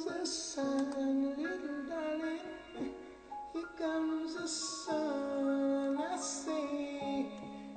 comes 0.00 0.18
the 0.18 0.26
sun, 0.26 1.34
little 1.36 1.84
darling. 1.88 2.40
Here 3.52 3.62
comes 3.78 4.34
the 4.34 4.48
sun. 4.48 5.98
I 5.98 6.16
say 6.16 7.26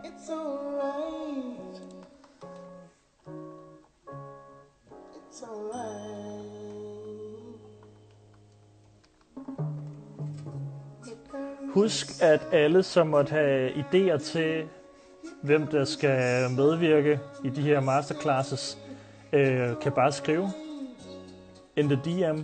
it's 0.04 0.30
alright. 0.30 1.80
It's 5.16 5.44
alright. 5.44 6.44
Husk, 11.73 12.21
at 12.21 12.41
alle, 12.52 12.84
som 12.84 13.08
måtte 13.08 13.31
have 13.31 13.71
idéer 13.71 14.17
til, 14.17 14.67
hvem 15.41 15.67
der 15.67 15.85
skal 15.85 16.52
medvirke 16.52 17.20
i 17.44 17.49
de 17.49 17.62
her 17.62 17.80
masterclasses, 17.80 18.77
øh, 19.34 19.80
kan 19.81 19.91
bare 19.91 20.12
skrive 20.12 20.62
in 21.77 21.90
the 21.90 22.00
DM. 22.05 22.40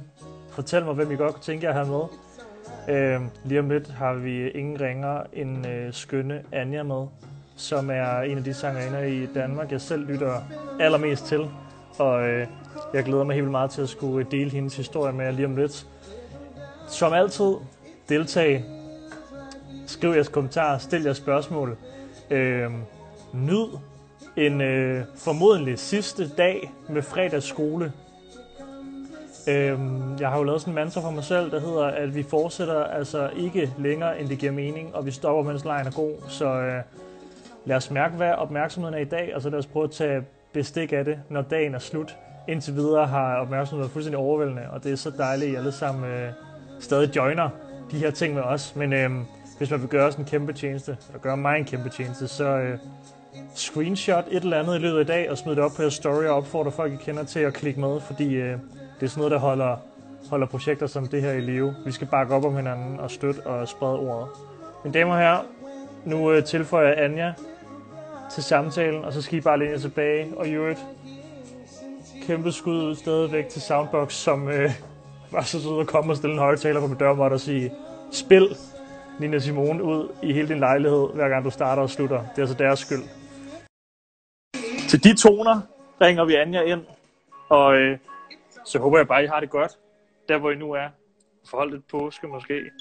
Fortæl 0.49 0.85
mig, 0.85 0.93
hvem 0.93 1.11
I 1.11 1.15
godt 1.15 1.33
kunne 1.33 1.43
tænke 1.43 1.65
jer 1.65 1.73
at 1.73 1.87
have 1.87 1.97
med. 1.97 2.05
Øh, 2.95 3.21
lige 3.45 3.59
om 3.59 3.69
lidt 3.69 3.87
har 3.87 4.13
vi 4.13 4.49
ingen 4.49 4.81
ringer 4.81 5.23
en 5.33 5.67
øh, 5.67 5.93
skønne 5.93 6.43
Anja 6.51 6.83
med, 6.83 7.07
som 7.55 7.89
er 7.89 8.19
en 8.21 8.37
af 8.37 8.43
de 8.43 8.53
sangerinder 8.53 9.01
i 9.01 9.25
Danmark, 9.25 9.71
jeg 9.71 9.81
selv 9.81 10.07
lytter 10.07 10.41
allermest 10.79 11.25
til. 11.25 11.49
Og 11.97 12.27
øh, 12.27 12.47
jeg 12.93 13.03
glæder 13.03 13.23
mig 13.23 13.33
helt 13.33 13.43
vildt 13.43 13.51
meget 13.51 13.71
til 13.71 13.81
at 13.81 13.89
skulle 13.89 14.27
dele 14.31 14.49
hendes 14.49 14.75
historie 14.75 15.13
med 15.13 15.25
jer 15.25 15.31
lige 15.31 15.45
om 15.45 15.55
lidt. 15.55 15.87
Som 16.87 17.13
altid, 17.13 17.53
deltag. 18.09 18.65
Skriv 19.87 20.11
jeres 20.11 20.27
kommentarer, 20.27 20.77
stil 20.77 21.03
jeres 21.03 21.17
spørgsmål. 21.17 21.77
Øh, 22.29 22.71
nyd 23.33 23.67
en 24.37 24.61
øh, 24.61 25.03
formodentlig 25.15 25.79
sidste 25.79 26.29
dag 26.37 26.71
med 26.89 27.01
fredagsskole. 27.01 27.93
Øhm, 29.49 30.17
jeg 30.19 30.29
har 30.29 30.37
jo 30.37 30.43
lavet 30.43 30.61
sådan 30.61 30.71
en 30.71 30.75
mantra 30.75 31.01
for 31.01 31.11
mig 31.11 31.23
selv, 31.23 31.51
der 31.51 31.59
hedder, 31.59 31.85
at 31.85 32.15
vi 32.15 32.23
fortsætter 32.23 32.83
altså 32.83 33.29
ikke 33.37 33.73
længere, 33.77 34.19
end 34.19 34.29
det 34.29 34.37
giver 34.37 34.51
mening, 34.51 34.95
og 34.95 35.05
vi 35.05 35.11
stopper, 35.11 35.43
mens 35.43 35.65
lejen 35.65 35.87
er 35.87 35.91
god. 35.91 36.11
Så 36.27 36.45
øh, 36.45 36.81
lad 37.65 37.77
os 37.77 37.91
mærke, 37.91 38.15
hvad 38.15 38.31
opmærksomheden 38.31 38.95
er 38.95 39.01
i 39.01 39.05
dag, 39.05 39.35
og 39.35 39.41
så 39.41 39.49
lad 39.49 39.59
os 39.59 39.65
prøve 39.65 39.83
at 39.83 39.91
tage 39.91 40.23
bestik 40.53 40.93
af 40.93 41.05
det, 41.05 41.19
når 41.29 41.41
dagen 41.41 41.75
er 41.75 41.79
slut. 41.79 42.17
Indtil 42.47 42.75
videre 42.75 43.07
har 43.07 43.35
opmærksomheden 43.35 43.81
været 43.81 43.91
fuldstændig 43.91 44.17
overvældende, 44.17 44.61
og 44.71 44.83
det 44.83 44.91
er 44.91 44.95
så 44.95 45.11
dejligt, 45.17 45.47
at 45.47 45.53
I 45.53 45.55
alle 45.55 45.71
sammen 45.71 46.11
øh, 46.11 46.29
stadig 46.79 47.15
joiner 47.15 47.49
de 47.91 47.97
her 47.97 48.11
ting 48.11 48.33
med 48.33 48.41
os. 48.41 48.75
Men 48.75 48.93
øh, 48.93 49.09
hvis 49.57 49.71
man 49.71 49.81
vil 49.81 49.89
gøre 49.89 50.07
os 50.07 50.15
en 50.15 50.25
kæmpe 50.25 50.53
tjeneste, 50.53 50.97
eller 51.07 51.19
gøre 51.19 51.37
mig 51.37 51.59
en 51.59 51.65
kæmpe 51.65 51.89
tjeneste, 51.89 52.27
så 52.27 52.45
øh, 52.45 52.77
screenshot 53.55 54.25
et 54.31 54.43
eller 54.43 54.59
andet 54.59 54.75
i 54.75 54.79
løbet 54.79 54.97
af 54.97 55.01
i 55.01 55.05
dag, 55.07 55.31
og 55.31 55.37
smid 55.37 55.55
det 55.55 55.63
op 55.63 55.71
på 55.75 55.81
jeres 55.81 55.93
story, 55.93 56.23
og 56.23 56.35
opfordre 56.35 56.71
folk, 56.71 56.93
I 56.93 56.95
kender 56.95 57.23
til 57.23 57.39
at 57.39 57.53
klikke 57.53 57.79
med, 57.79 57.99
fordi 57.99 58.33
øh, 58.33 58.57
det 58.99 59.05
er 59.05 59.09
sådan 59.09 59.19
noget, 59.19 59.31
der 59.31 59.37
holder, 59.37 59.77
holder 60.29 60.47
projekter 60.47 60.87
som 60.87 61.07
det 61.07 61.21
her 61.21 61.31
i 61.31 61.41
live. 61.41 61.75
Vi 61.85 61.91
skal 61.91 62.07
bakke 62.07 62.35
op 62.35 62.45
om 62.45 62.55
hinanden 62.55 62.99
og 62.99 63.11
støtte 63.11 63.39
og 63.39 63.67
sprede 63.67 63.99
ordet. 63.99 64.27
Mine 64.83 64.93
damer 64.93 65.13
og 65.13 65.19
herrer, 65.19 65.43
nu 66.05 66.31
øh, 66.31 66.43
tilføjer 66.43 66.87
jeg 66.87 67.03
Anja 67.03 67.33
til 68.31 68.43
samtalen, 68.43 69.05
og 69.05 69.13
så 69.13 69.21
skal 69.21 69.37
I 69.37 69.41
bare 69.41 69.59
læne 69.59 69.79
tilbage. 69.79 70.37
Og 70.37 70.47
i 70.47 70.51
øvrigt, 70.51 70.79
kæmpe 72.27 72.51
skud 72.51 72.83
ud 72.83 72.95
stadigvæk 72.95 73.49
til 73.49 73.61
Soundbox, 73.61 74.13
som 74.13 74.49
øh, 74.49 74.71
var 75.31 75.41
så 75.41 75.61
sød 75.61 75.79
at 75.81 75.87
komme 75.87 76.11
og 76.11 76.17
stille 76.17 76.33
en 76.33 76.39
højtaler 76.39 76.79
på 76.79 76.87
min 76.87 76.97
dørmåt 76.97 77.31
og 77.31 77.39
sige, 77.39 77.71
spil 78.11 78.55
Nina 79.19 79.39
Simone 79.39 79.83
ud 79.83 80.09
i 80.23 80.33
hele 80.33 80.47
din 80.47 80.59
lejlighed, 80.59 81.07
hver 81.13 81.29
gang 81.29 81.45
du 81.45 81.49
starter 81.49 81.81
og 81.81 81.89
slutter. 81.89 82.17
Det 82.17 82.37
er 82.37 82.41
altså 82.41 82.55
deres 82.55 82.79
skyld. 82.79 83.03
Til 84.89 85.03
de 85.03 85.15
toner 85.15 85.61
ringer 86.01 86.25
vi 86.25 86.35
Anja 86.35 86.61
ind, 86.61 86.81
og 87.49 87.75
øh, 87.75 87.97
så 88.69 88.79
håber 88.79 88.97
jeg 88.97 89.07
bare, 89.07 89.23
I 89.23 89.27
har 89.27 89.39
det 89.39 89.49
godt, 89.49 89.79
der 90.29 90.37
hvor 90.37 90.51
I 90.51 90.55
nu 90.55 90.71
er. 90.71 90.89
Forhold 91.49 91.71
lidt 91.71 91.87
påske 91.87 92.27
måske. 92.27 92.71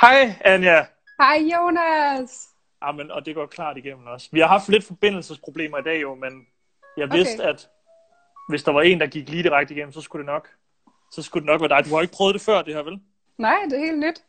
Hej 0.00 0.34
Anja! 0.44 0.86
Hej 1.20 1.36
Jonas! 1.54 2.48
Amen, 2.80 3.10
og 3.10 3.26
det 3.26 3.34
går 3.34 3.46
klart 3.46 3.76
igennem 3.76 4.06
også. 4.06 4.28
Vi 4.32 4.40
har 4.40 4.46
haft 4.46 4.68
lidt 4.68 4.84
forbindelsesproblemer 4.84 5.78
i 5.78 5.82
dag 5.82 6.02
jo, 6.02 6.14
men 6.14 6.46
jeg 6.96 7.04
Okay. 7.04 7.16
vidste, 7.16 7.44
at 7.44 7.68
hvis 8.48 8.62
der 8.62 8.72
var 8.72 8.80
en, 8.82 9.00
der 9.00 9.06
gik 9.06 9.28
lige 9.28 9.42
direkte 9.42 9.74
igennem, 9.74 9.92
så 9.92 10.00
skulle 10.00 10.20
det 10.26 10.32
nok, 10.32 10.48
så 11.12 11.22
skulle 11.22 11.40
det 11.42 11.46
nok 11.52 11.60
være 11.60 11.68
dig. 11.82 11.90
Du 11.90 11.94
har 11.94 12.02
ikke 12.02 12.14
prøvet 12.14 12.34
det 12.34 12.42
før, 12.42 12.62
det 12.62 12.74
her 12.74 12.82
vel? 12.82 13.00
Nej, 13.38 13.56
det 13.70 13.72
er 13.72 13.84
helt 13.84 13.98
nyt. 13.98 14.24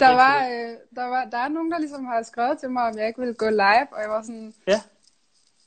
Der 0.00 0.10
var, 0.14 0.46
øh, 0.46 0.76
der 0.96 1.04
var, 1.04 1.24
der 1.24 1.38
er 1.38 1.48
nogen, 1.48 1.70
der 1.70 1.78
ligesom 1.78 2.04
har 2.04 2.22
skrevet 2.22 2.58
til 2.58 2.70
mig, 2.70 2.82
om 2.82 2.98
jeg 2.98 3.06
ikke 3.06 3.20
ville 3.20 3.34
gå 3.34 3.48
live, 3.50 3.86
og 3.92 4.00
jeg 4.02 4.10
var 4.10 4.22
sådan, 4.22 4.54
Ja. 4.66 4.80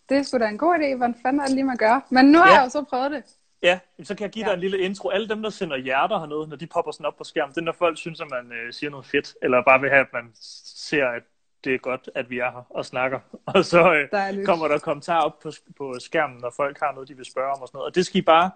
det 0.10 0.18
er 0.18 0.24
sgu 0.24 0.38
da 0.38 0.48
en 0.48 0.58
god 0.58 0.76
idé, 0.76 0.96
hvordan 0.98 1.16
fanden 1.22 1.40
er 1.42 1.46
det 1.46 1.54
lige, 1.56 1.64
man 1.64 1.78
gør? 1.78 2.00
Men 2.10 2.26
nu 2.26 2.38
har 2.40 2.50
Ja. 2.50 2.56
jeg 2.56 2.64
jo 2.66 2.70
så 2.70 2.84
prøvet 2.84 3.12
det. 3.12 3.24
Ja, 3.66 3.80
så 4.04 4.16
kan 4.16 4.24
jeg 4.24 4.32
give 4.32 4.44
dig 4.46 4.50
Ja. 4.50 4.54
en 4.54 4.60
lille 4.60 4.80
intro. 4.80 5.10
Alle 5.10 5.28
dem, 5.30 5.42
der 5.44 5.50
sender 5.50 5.78
hjerter 5.78 6.20
hernede, 6.20 6.48
når 6.48 6.56
de 6.56 6.68
popper 6.68 6.92
sådan 6.92 7.06
op 7.06 7.18
på 7.18 7.24
skærmen, 7.24 7.50
det 7.56 7.62
er, 7.62 7.66
når 7.66 7.72
folk 7.72 7.98
synes, 7.98 8.22
at 8.22 8.28
man 8.30 8.52
øh, 8.52 8.74
siger 8.74 8.90
noget 8.90 9.06
fedt, 9.06 9.34
eller 9.42 9.64
bare 9.64 9.82
vil 9.82 9.90
have, 9.90 10.02
at 10.02 10.14
man 10.14 10.32
ser, 10.76 11.08
at 11.08 11.24
det 11.64 11.74
er 11.74 11.78
godt, 11.78 12.10
at 12.16 12.30
vi 12.30 12.40
er 12.40 12.52
her 12.52 12.66
og 12.70 12.86
snakker. 12.86 13.20
Og 13.56 13.66
så 13.66 13.94
øh, 13.94 14.08
Dejligt. 14.12 14.46
kommer 14.48 14.68
der 14.68 14.80
kommentarer 14.80 15.22
op 15.24 15.40
på, 15.40 15.52
på 15.78 15.94
skærmen, 16.00 16.38
når 16.42 16.54
folk 16.58 16.80
har 16.80 16.92
noget, 16.94 17.10
de 17.10 17.16
vil 17.16 17.26
spørge 17.26 17.52
om 17.54 17.62
og 17.62 17.68
sådan 17.68 17.78
noget. 17.78 17.88
Og 17.90 17.96
det 17.96 18.06
skal 18.06 18.18
I 18.18 18.22
bare 18.22 18.52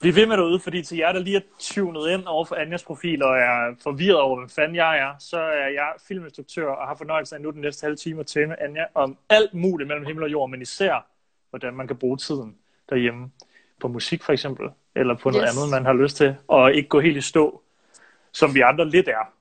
blive 0.00 0.14
ved 0.14 0.26
med 0.26 0.36
derude, 0.36 0.60
fordi 0.60 0.82
til 0.82 0.98
jer, 0.98 1.12
der 1.12 1.20
lige 1.20 1.36
er 1.36 1.40
tunet 1.58 2.10
ind 2.10 2.26
over 2.26 2.44
for 2.44 2.54
Anjas 2.54 2.84
profil 2.84 3.22
og 3.22 3.36
er 3.38 3.74
forvirret 3.82 4.20
over, 4.20 4.36
hvem 4.38 4.48
fanden 4.48 4.76
jeg 4.76 4.98
er, 4.98 5.14
så 5.18 5.38
er 5.38 5.68
jeg 5.68 5.92
filminstruktør 6.08 6.68
og 6.68 6.88
har 6.88 6.94
fornøjelsen 6.94 7.36
af 7.36 7.40
nu 7.42 7.50
den 7.50 7.60
næste 7.60 7.84
halve 7.84 7.96
time 7.96 8.20
at 8.20 8.26
tale 8.26 8.46
med 8.46 8.56
Anja 8.60 8.84
om 8.94 9.18
alt 9.28 9.54
muligt 9.54 9.88
mellem 9.88 10.06
himmel 10.06 10.24
og 10.24 10.32
jord, 10.32 10.50
men 10.50 10.62
især, 10.62 11.06
hvordan 11.50 11.74
man 11.74 11.86
kan 11.86 11.96
bruge 11.96 12.16
tiden 12.16 12.56
derhjemme 12.90 13.30
på 13.80 13.88
musik 13.88 14.22
for 14.22 14.32
eksempel, 14.32 14.68
eller 14.94 15.14
på 15.14 15.30
noget 15.30 15.48
Yes. 15.48 15.56
andet, 15.56 15.70
man 15.70 15.84
har 15.84 15.92
lyst 15.92 16.16
til, 16.16 16.36
og 16.48 16.74
ikke 16.74 16.88
gå 16.88 17.00
helt 17.00 17.16
i 17.16 17.20
stå, 17.20 17.62
som 18.32 18.54
vi 18.54 18.60
andre 18.60 18.88
lidt 18.90 19.08
er. 19.08 19.32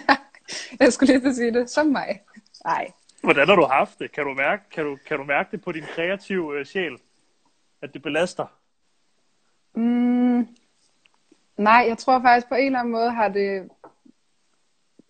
Jeg 0.80 0.92
skulle 0.92 1.12
lige 1.12 1.20
til 1.20 1.28
at 1.28 1.34
sige 1.36 1.52
det, 1.54 1.70
som 1.70 1.86
mig. 1.86 2.20
Nej. 2.64 2.92
Hvordan 3.22 3.48
har 3.48 3.56
du 3.56 3.64
haft 3.64 3.98
det? 3.98 4.12
Kan 4.12 4.24
du 4.24 4.34
mærke, 4.34 4.62
kan 4.70 4.84
du, 4.84 4.98
kan 5.06 5.18
du 5.18 5.24
mærke 5.24 5.48
det 5.52 5.62
på 5.64 5.72
din 5.72 5.84
kreative 5.94 6.58
øh, 6.58 6.66
sjæl, 6.66 6.98
at 7.82 7.94
det 7.94 8.02
belaster? 8.02 8.46
Mm, 9.74 10.48
nej, 11.56 11.84
jeg 11.88 11.98
tror 11.98 12.20
faktisk 12.22 12.48
på 12.48 12.54
en 12.54 12.66
eller 12.66 12.78
anden 12.78 12.92
måde 12.92 13.10
har 13.10 13.28
det, 13.28 13.68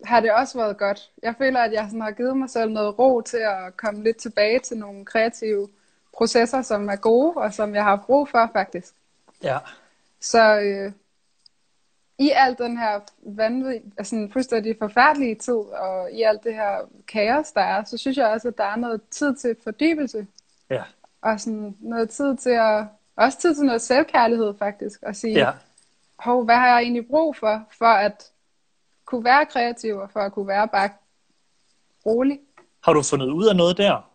har 0.05 0.19
det 0.19 0.31
også 0.31 0.57
været 0.57 0.77
godt. 0.77 0.99
Jeg 1.23 1.35
føler, 1.37 1.59
at 1.59 1.71
jeg 1.73 1.85
sådan 1.85 2.01
har 2.01 2.11
givet 2.11 2.37
mig 2.37 2.49
selv 2.49 2.71
noget 2.71 2.99
ro 2.99 3.21
til 3.21 3.37
at 3.37 3.77
komme 3.77 4.03
lidt 4.03 4.17
tilbage 4.17 4.59
til 4.59 4.77
nogle 4.77 5.05
kreative 5.05 5.67
processer, 6.17 6.61
som 6.61 6.89
er 6.89 6.95
gode, 6.95 7.33
og 7.35 7.53
som 7.53 7.75
jeg 7.75 7.83
har 7.83 7.95
brug 7.95 8.29
for 8.29 8.49
faktisk. 8.53 8.93
Ja. 9.43 9.57
Så 10.21 10.59
øh, 10.59 10.91
i 12.19 12.29
alt 12.35 12.57
den 12.57 12.77
her 12.77 12.99
vanvittige, 13.25 13.93
altså 13.97 14.27
fuldstændig 14.33 14.75
forfærdelige 14.79 15.35
tid, 15.35 15.53
og 15.53 16.11
i 16.11 16.21
alt 16.21 16.43
det 16.43 16.53
her 16.53 16.77
kaos, 17.07 17.51
der 17.51 17.61
er, 17.61 17.83
så 17.83 17.97
synes 17.97 18.17
jeg 18.17 18.27
også, 18.27 18.47
at 18.47 18.57
der 18.57 18.63
er 18.63 18.75
noget 18.75 19.01
tid 19.11 19.35
til 19.35 19.55
fordybelse, 19.63 20.27
Ja. 20.69 20.83
og 21.21 21.39
sådan 21.39 21.75
noget 21.79 22.09
tid 22.09 22.37
til 22.37 22.49
at, 22.49 22.85
også 23.15 23.37
tid 23.39 23.55
til 23.55 23.65
noget 23.65 23.81
selvkærlighed 23.81 24.53
faktisk, 24.59 25.03
og 25.03 25.15
sige, 25.15 25.33
Ja. 25.39 25.51
hov, 26.19 26.45
hvad 26.45 26.55
har 26.55 26.67
jeg 26.67 26.81
egentlig 26.81 27.07
brug 27.07 27.35
for, 27.35 27.63
for 27.77 27.85
at 27.85 28.31
kunne 29.05 29.23
være 29.23 29.45
kreativ, 29.45 29.95
og 29.97 30.09
for 30.11 30.19
at 30.19 30.31
kunne 30.33 30.47
være 30.47 30.67
bare 30.67 30.89
rolig. 32.05 32.39
Har 32.83 32.93
du 32.93 33.01
fundet 33.01 33.29
ud 33.29 33.47
af 33.47 33.55
noget 33.55 33.77
der? 33.77 34.09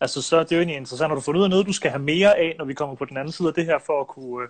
Altså, 0.00 0.22
så 0.22 0.36
er 0.36 0.44
det 0.44 0.52
jo 0.52 0.56
egentlig 0.56 0.76
interessant. 0.76 1.08
Har 1.10 1.14
du 1.14 1.20
fundet 1.20 1.38
ud 1.38 1.44
af 1.44 1.50
noget, 1.50 1.66
du 1.66 1.72
skal 1.72 1.90
have 1.90 2.02
mere 2.02 2.36
af, 2.36 2.54
når 2.58 2.64
vi 2.64 2.74
kommer 2.74 2.94
på 2.96 3.04
den 3.04 3.16
anden 3.16 3.32
side 3.32 3.48
af 3.48 3.54
det 3.54 3.64
her, 3.64 3.78
for 3.78 4.00
at 4.00 4.06
kunne, 4.06 4.42
øh, 4.42 4.48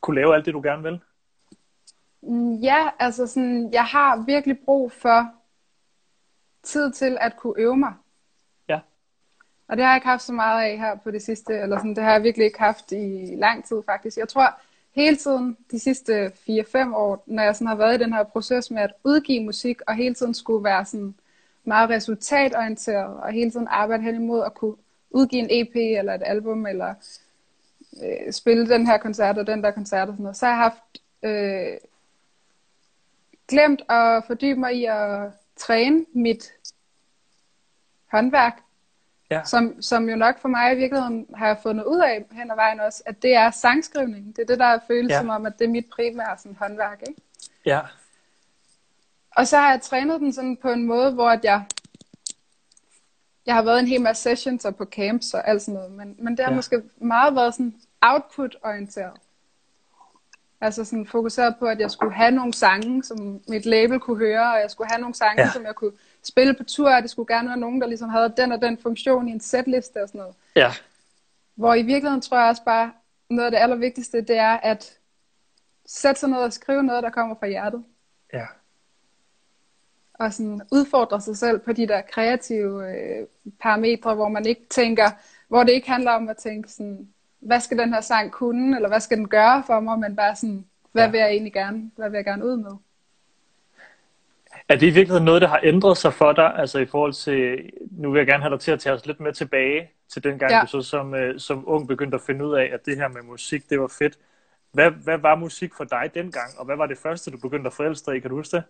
kunne 0.00 0.14
lave 0.20 0.34
alt 0.34 0.46
det, 0.46 0.54
du 0.54 0.60
gerne 0.60 0.82
vil? 0.82 1.00
Mm, 2.22 2.54
Ja, 2.54 2.88
altså 2.98 3.26
sådan, 3.26 3.72
jeg 3.72 3.84
har 3.84 4.24
virkelig 4.26 4.58
brug 4.64 4.92
for 4.92 5.30
tid 6.62 6.92
til 6.92 7.18
at 7.20 7.36
kunne 7.36 7.54
øve 7.56 7.76
mig. 7.76 7.92
Ja. 8.68 8.80
Og 9.68 9.76
det 9.76 9.84
har 9.84 9.92
jeg 9.92 9.96
ikke 9.96 10.06
haft 10.06 10.22
så 10.22 10.32
meget 10.32 10.70
af 10.70 10.78
her 10.78 10.94
på 10.96 11.10
det 11.10 11.22
sidste, 11.22 11.52
eller 11.54 11.76
sådan, 11.76 11.96
det 11.96 12.04
har 12.04 12.12
jeg 12.12 12.22
virkelig 12.22 12.44
ikke 12.44 12.58
haft 12.58 12.92
i 12.92 13.34
lang 13.36 13.64
tid 13.64 13.82
faktisk. 13.86 14.16
Jeg 14.16 14.28
tror 14.28 14.60
hele 14.94 15.16
tiden, 15.16 15.56
de 15.70 15.78
sidste 15.78 16.26
4-5 16.26 16.94
år, 16.94 17.24
når 17.26 17.42
jeg 17.42 17.56
sådan 17.56 17.66
har 17.66 17.74
været 17.74 18.00
i 18.00 18.04
den 18.04 18.12
her 18.12 18.22
proces 18.22 18.70
med 18.70 18.82
at 18.82 18.92
udgive 19.04 19.44
musik, 19.44 19.80
og 19.86 19.94
hele 19.94 20.14
tiden 20.14 20.34
skulle 20.34 20.64
være 20.64 20.84
sådan 20.84 21.14
meget 21.68 21.90
resultatorienteret, 21.90 23.16
og 23.20 23.32
hele 23.32 23.50
tiden 23.50 23.68
arbejde 23.70 24.02
hen 24.02 24.14
imod 24.14 24.44
at 24.44 24.54
kunne 24.54 24.76
udgive 25.10 25.42
en 25.42 25.48
EP 25.50 25.98
eller 25.98 26.14
et 26.14 26.22
album, 26.26 26.66
eller 26.66 26.94
øh, 28.02 28.32
spille 28.32 28.68
den 28.68 28.86
her 28.86 28.98
koncert 28.98 29.38
og 29.38 29.46
den 29.46 29.62
der 29.62 29.70
koncert 29.70 30.08
og 30.08 30.14
sådan 30.14 30.22
noget, 30.22 30.36
så 30.36 30.46
har 30.46 30.52
jeg 30.52 30.58
haft 30.62 30.82
øh, 31.22 31.78
glemt 33.48 33.82
at 33.88 34.24
fordybe 34.26 34.60
mig 34.60 34.74
i 34.74 34.84
at 34.84 35.30
træne 35.56 36.04
mit 36.12 36.52
håndværk, 38.12 38.60
Ja. 39.30 39.44
som, 39.44 39.82
som 39.82 40.08
jo 40.08 40.16
nok 40.16 40.38
for 40.38 40.48
mig 40.48 40.72
i 40.72 40.76
virkeligheden 40.76 41.26
har 41.34 41.46
jeg 41.46 41.58
fundet 41.62 41.84
ud 41.84 42.00
af 42.00 42.24
hen 42.32 42.50
ad 42.50 42.56
vejen 42.56 42.80
også, 42.80 43.02
at 43.06 43.22
det 43.22 43.34
er 43.34 43.50
sangskrivning. 43.50 44.36
Det 44.36 44.42
er 44.42 44.46
det, 44.46 44.58
der 44.58 44.78
føles 44.86 45.10
Ja. 45.10 45.18
som 45.18 45.28
om, 45.28 45.46
at 45.46 45.58
det 45.58 45.64
er 45.64 45.68
mit 45.68 45.86
primære 45.96 46.38
sådan, 46.38 46.56
håndværk. 46.60 47.02
Ikke? 47.08 47.20
Ja. 47.66 47.80
Og 49.38 49.46
så 49.46 49.56
har 49.56 49.70
jeg 49.70 49.82
trænet 49.82 50.20
den 50.20 50.32
sådan 50.32 50.56
på 50.56 50.70
en 50.70 50.84
måde, 50.86 51.12
hvor 51.12 51.30
at 51.30 51.44
jeg, 51.44 51.64
jeg 53.46 53.54
har 53.54 53.62
været 53.62 53.80
en 53.80 53.86
hel 53.86 54.00
masse 54.00 54.22
sessions 54.22 54.64
og 54.64 54.76
på 54.76 54.84
camps 54.84 55.34
og 55.34 55.48
alt 55.48 55.62
sådan 55.62 55.74
noget, 55.74 55.92
men, 55.92 56.16
men 56.18 56.36
det 56.36 56.44
har 56.44 56.52
Ja. 56.52 56.56
måske 56.56 56.82
meget 56.96 57.34
været 57.34 57.54
sådan 57.54 57.74
output-orienteret. 58.00 59.12
Altså 60.60 60.84
sådan 60.84 61.06
fokuseret 61.06 61.56
på, 61.58 61.66
at 61.66 61.80
jeg 61.80 61.90
skulle 61.90 62.14
have 62.14 62.30
nogle 62.30 62.54
sange, 62.54 63.04
som 63.04 63.40
mit 63.48 63.66
label 63.66 64.00
kunne 64.00 64.18
høre, 64.18 64.52
og 64.54 64.60
jeg 64.60 64.70
skulle 64.70 64.90
have 64.90 65.00
nogle 65.00 65.14
sange, 65.14 65.40
Ja. 65.42 65.46
ja. 65.46 65.52
som 65.52 65.64
jeg 65.64 65.74
kunne 65.74 65.92
spille 66.22 66.54
på 66.54 66.64
tur, 66.64 66.90
og 66.94 67.02
det 67.02 67.10
skulle 67.10 67.34
gerne 67.34 67.48
være 67.48 67.58
nogen, 67.58 67.80
der 67.80 67.86
ligesom 67.86 68.08
havde 68.08 68.34
den 68.36 68.52
og 68.52 68.62
den 68.62 68.78
funktion 68.78 69.28
i 69.28 69.32
en 69.32 69.40
setliste 69.40 70.02
og 70.02 70.08
sådan 70.08 70.18
noget. 70.18 70.34
Ja. 70.56 70.72
Hvor 71.54 71.74
i 71.74 71.82
virkeligheden 71.82 72.20
tror 72.20 72.38
jeg 72.38 72.48
også 72.48 72.64
bare, 72.64 72.92
noget 73.30 73.44
af 73.44 73.50
det 73.50 73.58
allervigtigste, 73.58 74.20
det 74.20 74.36
er 74.36 74.56
at 74.56 74.98
sætte 75.86 76.20
sig 76.20 76.28
ned 76.28 76.38
og 76.38 76.52
skrive 76.52 76.82
noget, 76.82 77.02
der 77.02 77.10
kommer 77.10 77.34
fra 77.34 77.46
hjertet. 77.46 77.84
Ja. 78.32 78.46
Og 80.18 80.32
sådan 80.32 80.60
udfordre 80.72 81.20
sig 81.20 81.36
selv 81.36 81.58
på 81.58 81.72
de 81.72 81.88
der 81.88 82.00
kreative 82.12 82.90
øh, 82.90 83.26
parametre, 83.60 84.14
hvor 84.14 84.28
man 84.28 84.46
ikke 84.46 84.66
tænker, 84.70 85.10
hvor 85.48 85.64
det 85.64 85.72
ikke 85.72 85.90
handler 85.90 86.10
om 86.10 86.28
at 86.28 86.36
tænke 86.36 86.68
sådan, 86.72 87.08
hvad 87.40 87.60
skal 87.60 87.78
den 87.78 87.94
her 87.94 88.00
sang 88.00 88.32
kunne, 88.32 88.76
eller 88.76 88.88
hvad 88.88 89.00
skal 89.00 89.16
den 89.18 89.28
gøre 89.28 89.62
for 89.66 89.80
mig, 89.80 89.98
men 89.98 90.16
bare 90.16 90.36
sådan, 90.36 90.64
hvad 90.92 91.04
Ja. 91.04 91.10
vil 91.10 91.18
jeg 91.18 91.30
egentlig 91.30 91.52
gerne, 91.52 91.90
hvad 91.96 92.10
vil 92.10 92.16
jeg 92.16 92.24
gerne 92.24 92.44
ud 92.46 92.56
med? 92.56 92.70
Er 94.68 94.74
det 94.76 94.82
i 94.86 94.90
virkeligheden 94.90 95.24
noget, 95.24 95.42
der 95.42 95.48
har 95.48 95.60
ændret 95.62 95.96
sig 95.98 96.12
for 96.14 96.32
dig? 96.32 96.54
Altså 96.56 96.78
i 96.78 96.86
forhold 96.86 97.12
til, 97.12 97.70
nu 97.90 98.10
vil 98.10 98.18
jeg 98.18 98.26
gerne 98.26 98.42
have 98.42 98.50
dig 98.52 98.60
til 98.60 98.70
at 98.70 98.80
tage 98.80 98.94
os 98.94 99.06
lidt 99.06 99.20
med 99.20 99.32
tilbage 99.32 99.90
til 100.12 100.24
den 100.24 100.38
gang, 100.38 100.52
ja. 100.52 100.60
Du 100.60 100.66
så 100.66 100.82
som, 100.82 101.14
øh, 101.14 101.40
som 101.40 101.64
ung 101.68 101.88
begyndte 101.88 102.14
at 102.14 102.20
finde 102.20 102.46
ud 102.46 102.54
af, 102.54 102.70
at 102.72 102.86
det 102.86 102.96
her 102.96 103.08
med 103.08 103.22
musik, 103.22 103.70
det 103.70 103.80
var 103.80 103.88
fedt. 103.98 104.18
Hvad, 104.72 104.90
hvad 104.90 105.18
var 105.18 105.34
musik 105.34 105.74
for 105.74 105.84
dig 105.84 106.10
dengang, 106.14 106.58
og 106.58 106.64
hvad 106.64 106.76
var 106.76 106.86
det 106.86 106.98
første, 106.98 107.30
du 107.30 107.38
begyndte 107.38 107.66
at 107.66 107.72
forelske 107.72 108.06
dig 108.10 108.16
i? 108.16 108.20
Kan 108.20 108.30
du 108.30 108.36
huske 108.36 108.56
det? 108.56 108.64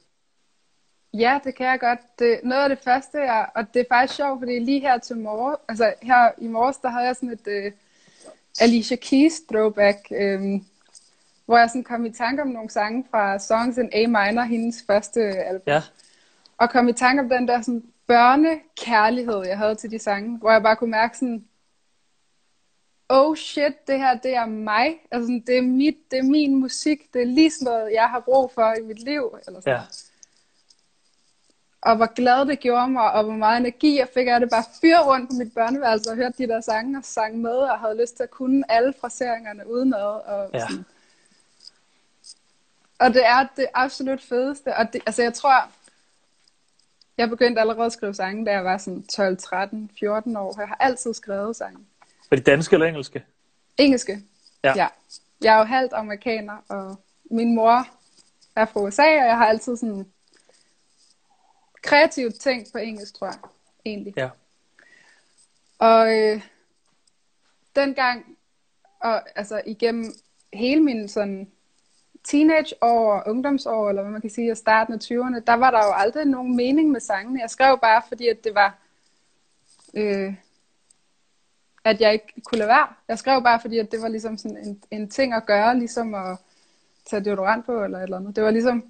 Ja, 1.15 1.41
det 1.45 1.55
kan 1.55 1.67
jeg 1.67 1.81
godt. 1.81 2.01
Det, 2.19 2.41
noget 2.45 2.63
af 2.63 2.69
det 2.69 2.79
første, 2.85 3.19
jeg, 3.19 3.49
og 3.55 3.75
det 3.75 3.81
er 3.81 3.85
faktisk 3.89 4.17
sjovt, 4.17 4.41
fordi 4.41 4.59
lige 4.59 4.81
her 4.81 4.99
til 4.99 5.17
morgen, 5.17 5.57
altså 5.69 5.95
her 6.03 6.31
i 6.39 6.49
morges, 6.49 6.77
der 6.77 6.89
havde 6.89 7.07
jeg 7.07 7.17
sådan 7.17 7.31
et 7.31 7.47
øh, 7.47 7.73
Alicia 8.61 8.97
Keys 8.97 9.41
throwback, 9.41 9.99
øh, 10.11 10.41
hvor 11.47 11.59
jeg 11.59 11.69
sådan 11.69 11.85
kom 11.85 12.07
i 12.07 12.13
tanke 12.13 12.43
om 12.43 12.49
nogle 12.49 12.71
sange 12.71 13.05
fra 13.11 13.39
Songs 13.39 13.79
in 13.79 13.91
A 13.93 14.07
minor, 14.07 14.43
hendes 14.43 14.85
første 14.87 15.21
album. 15.21 15.63
Ja. 15.67 15.83
Og 16.59 16.71
kom 16.71 16.89
i 16.89 16.93
tanke 16.93 17.23
om 17.23 17.29
den 17.29 17.49
der 17.49 17.61
sådan 17.61 17.85
børnekærlighed, 18.07 19.47
jeg 19.47 19.59
havde 19.59 19.75
til 19.75 19.91
de 19.91 19.99
sange, 19.99 20.39
hvor 20.39 20.51
jeg 20.51 20.63
bare 20.63 20.77
kunne 20.77 20.91
mærke 20.91 21.19
sådan, 21.19 21.45
oh 23.09 23.37
shit, 23.37 23.87
det 23.87 23.99
her, 23.99 24.19
det 24.19 24.35
er 24.35 24.47
mig. 24.47 24.97
Altså, 25.11 25.41
det 25.47 25.59
er 25.59 25.63
mit, 25.63 25.97
det 26.11 26.19
er 26.19 26.23
min 26.23 26.55
musik, 26.55 27.13
det 27.15 27.23
er 27.23 27.27
lige 27.27 27.51
sådan 27.51 27.65
noget, 27.65 27.93
jeg 27.93 28.09
har 28.09 28.21
brug 28.21 28.51
for 28.55 28.75
i 28.81 28.83
mit 28.83 28.99
liv. 28.99 29.39
Eller 29.47 29.61
sådan. 29.61 29.75
Ja. 29.75 29.81
Og 31.81 31.97
hvor 31.97 32.15
glad 32.15 32.47
det 32.47 32.61
gjorde 32.61 32.89
mig, 32.89 33.13
og 33.13 33.25
hvor 33.25 33.33
meget 33.35 33.57
energi 33.61 33.99
jeg 33.99 34.09
fik 34.15 34.27
af 34.27 34.41
det. 34.41 34.51
Bare 34.51 34.65
fyre 34.81 35.05
rundt 35.07 35.31
på 35.31 35.35
mit 35.39 35.55
børneværelse 35.55 36.11
og 36.11 36.17
hørte 36.17 36.35
de 36.39 36.49
der 36.49 36.61
sange 36.61 36.99
og 36.99 37.05
sang 37.05 37.39
med, 37.39 37.51
og 37.51 37.79
havde 37.79 38.01
lyst 38.01 38.17
til 38.17 38.23
at 38.23 38.31
kunne 38.31 38.65
alle 38.73 38.95
fraseringerne 39.01 39.71
udenad. 39.71 40.01
Og, 40.27 40.51
Ja. 40.55 40.61
sådan. 40.61 40.85
og 42.99 43.15
det 43.15 43.27
er 43.27 43.47
det 43.57 43.67
absolut 43.75 44.21
fedeste. 44.23 44.77
Og 44.77 44.93
det, 44.93 45.03
altså 45.07 45.23
jeg 45.23 45.35
tror, 45.35 45.69
jeg 47.19 47.29
begyndte 47.29 47.61
allerede 47.61 47.87
at 47.87 47.93
skrive 47.93 48.15
sange, 48.15 48.47
da 48.47 48.51
jeg 48.51 48.65
var 48.65 48.79
sådan 48.79 49.03
12, 49.03 49.37
13, 49.39 49.91
14 50.01 50.37
år. 50.37 50.55
Jeg 50.61 50.69
har 50.69 50.77
altid 50.81 51.15
skrevet 51.15 51.57
sange. 51.57 51.79
Var 52.31 52.37
de 52.37 52.43
danske 52.43 52.75
eller 52.75 52.87
engelske? 52.87 53.25
Engelske. 53.79 54.23
Ja. 54.65 54.73
ja. 54.77 54.87
Jeg 55.43 55.55
er 55.55 55.59
jo 55.59 55.65
halvt 55.65 55.93
amerikaner, 55.93 56.57
og 56.69 56.97
min 57.31 57.55
mor 57.55 57.87
er 58.57 58.65
fra 58.65 58.81
USA, 58.81 59.03
og 59.03 59.27
jeg 59.27 59.37
har 59.37 59.47
altid 59.47 59.77
sådan 59.77 60.07
kreativt 61.83 62.41
tænkt 62.41 62.73
på 62.73 62.79
engelsk, 62.79 63.15
tror 63.15 63.27
jeg, 63.27 63.39
egentlig. 63.87 64.15
Ja. 64.17 64.29
Og 65.79 66.19
øh, 66.19 66.43
dengang, 67.77 68.37
og 69.01 69.39
altså 69.39 69.63
igennem 69.67 70.13
hele 70.53 70.83
min 70.83 71.09
sådan 71.09 71.51
teenageår 72.25 73.13
og 73.13 73.31
ungdomsår, 73.31 73.89
eller 73.89 74.03
hvad 74.03 74.13
man 74.13 74.21
kan 74.21 74.31
sige, 74.31 74.53
og 74.53 74.57
starten 74.57 74.95
af 74.95 74.99
20'erne, 74.99 75.45
der 75.47 75.55
var 75.55 75.71
der 75.71 75.79
jo 75.79 75.93
aldrig 75.93 76.25
nogen 76.25 76.57
mening 76.57 76.91
med 76.91 77.01
sangene. 77.01 77.41
Jeg 77.41 77.51
skrev 77.51 77.79
bare, 77.83 78.03
fordi 78.09 78.29
at 78.29 78.45
det 78.45 78.55
var, 78.55 78.79
øh, 79.95 80.35
at 81.85 82.01
jeg 82.01 82.13
ikke 82.13 82.33
kunne 82.45 82.59
lade 82.59 82.69
være. 82.69 82.89
Jeg 83.09 83.19
skrev 83.19 83.43
bare, 83.43 83.61
fordi 83.61 83.79
at 83.79 83.93
det 83.93 84.03
var 84.03 84.09
ligesom 84.09 84.39
sådan 84.39 84.57
en, 84.57 84.83
en 84.91 85.11
ting 85.11 85.35
at 85.35 85.47
gøre, 85.47 85.79
ligesom 85.79 86.15
at 86.15 86.39
tage 87.11 87.25
deodorant 87.25 87.67
på, 87.67 87.85
eller 87.85 87.99
et 87.99 88.03
eller 88.03 88.17
andet. 88.17 88.37
Det 88.37 88.45
var 88.45 88.51
ligesom, 88.51 88.85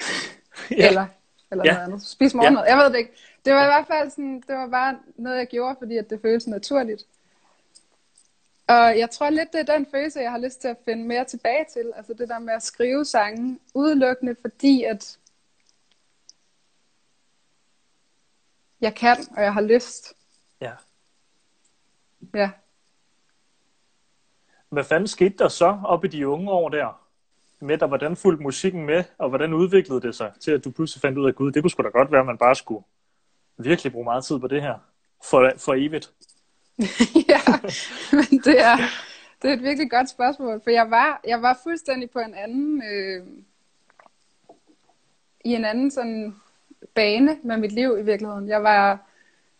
Ja. 0.70 0.88
eller, 0.88 1.06
eller 1.50 1.64
Ja. 1.64 1.72
noget 1.72 1.84
andet. 1.84 2.02
Spis 2.02 2.34
morgenmad. 2.34 2.64
Jeg 2.66 2.76
ved 2.76 2.84
det 2.84 2.96
ikke. 2.98 3.12
Det 3.44 3.54
var 3.54 3.62
i 3.62 3.66
hvert 3.66 3.86
fald 3.86 4.10
sådan, 4.10 4.40
det 4.48 4.56
var 4.56 4.68
bare 4.68 4.98
noget, 5.16 5.38
jeg 5.38 5.46
gjorde, 5.46 5.76
fordi 5.78 5.96
at 5.96 6.10
det 6.10 6.20
føltes 6.20 6.46
naturligt. 6.46 7.06
Og 8.68 8.98
jeg 8.98 9.10
tror 9.10 9.30
lidt, 9.30 9.52
det 9.52 9.60
er 9.68 9.74
den 9.74 9.86
følelse, 9.90 10.20
jeg 10.20 10.30
har 10.30 10.38
lyst 10.38 10.60
til 10.60 10.68
at 10.68 10.76
finde 10.84 11.04
mere 11.04 11.24
tilbage 11.24 11.64
til. 11.72 11.92
Altså 11.96 12.14
det 12.14 12.28
der 12.28 12.38
med 12.38 12.54
at 12.54 12.62
skrive 12.62 13.04
sange 13.04 13.58
udelukkende, 13.74 14.36
fordi 14.40 14.84
at 14.84 15.18
jeg 18.80 18.94
kan, 18.94 19.16
og 19.36 19.42
jeg 19.42 19.52
har 19.54 19.60
lyst. 19.60 20.14
ja. 20.60 20.72
Ja. 22.34 22.50
Hvad 24.68 24.84
fanden 24.84 25.08
skete 25.08 25.36
der 25.38 25.48
så 25.48 25.80
op 25.84 26.04
i 26.04 26.08
de 26.08 26.28
unge 26.28 26.50
år 26.50 26.68
der? 26.68 27.07
Med 27.60 27.78
dig, 27.78 27.88
hvordan 27.88 28.16
fulgte 28.16 28.42
musikken 28.42 28.86
med, 28.86 29.04
og 29.18 29.28
hvordan 29.28 29.52
udviklede 29.52 30.00
det 30.00 30.14
sig 30.14 30.32
til, 30.40 30.50
at 30.50 30.64
du 30.64 30.70
pludselig 30.70 31.00
fandt 31.00 31.18
ud 31.18 31.26
af, 31.26 31.34
gud, 31.34 31.52
det 31.52 31.62
kunne 31.62 31.70
sgu 31.70 31.82
da 31.82 31.88
godt 31.88 32.12
være, 32.12 32.20
at 32.20 32.26
man 32.26 32.38
bare 32.38 32.54
skulle 32.54 32.84
virkelig 33.58 33.92
bruge 33.92 34.04
meget 34.04 34.24
tid 34.24 34.38
på 34.38 34.46
det 34.48 34.62
her. 34.62 34.74
For, 35.24 35.52
for 35.56 35.74
evigt. 35.74 36.12
ja, 37.32 37.40
men 38.12 38.38
det 38.44 38.60
er, 38.60 38.76
det 39.42 39.50
er 39.50 39.54
et 39.54 39.62
virkelig 39.62 39.90
godt 39.90 40.10
spørgsmål, 40.10 40.60
for 40.64 40.70
jeg 40.70 40.90
var, 40.90 41.20
jeg 41.26 41.42
var 41.42 41.60
fuldstændig 41.62 42.10
på 42.10 42.18
en 42.18 42.34
anden, 42.34 42.82
øh, 42.92 43.26
i 45.44 45.54
en 45.54 45.64
anden 45.64 45.90
sådan 45.90 46.36
bane 46.94 47.38
med 47.42 47.56
mit 47.56 47.72
liv 47.72 47.98
i 47.98 48.02
virkeligheden. 48.02 48.48
Jeg 48.48 48.62
var, 48.62 48.98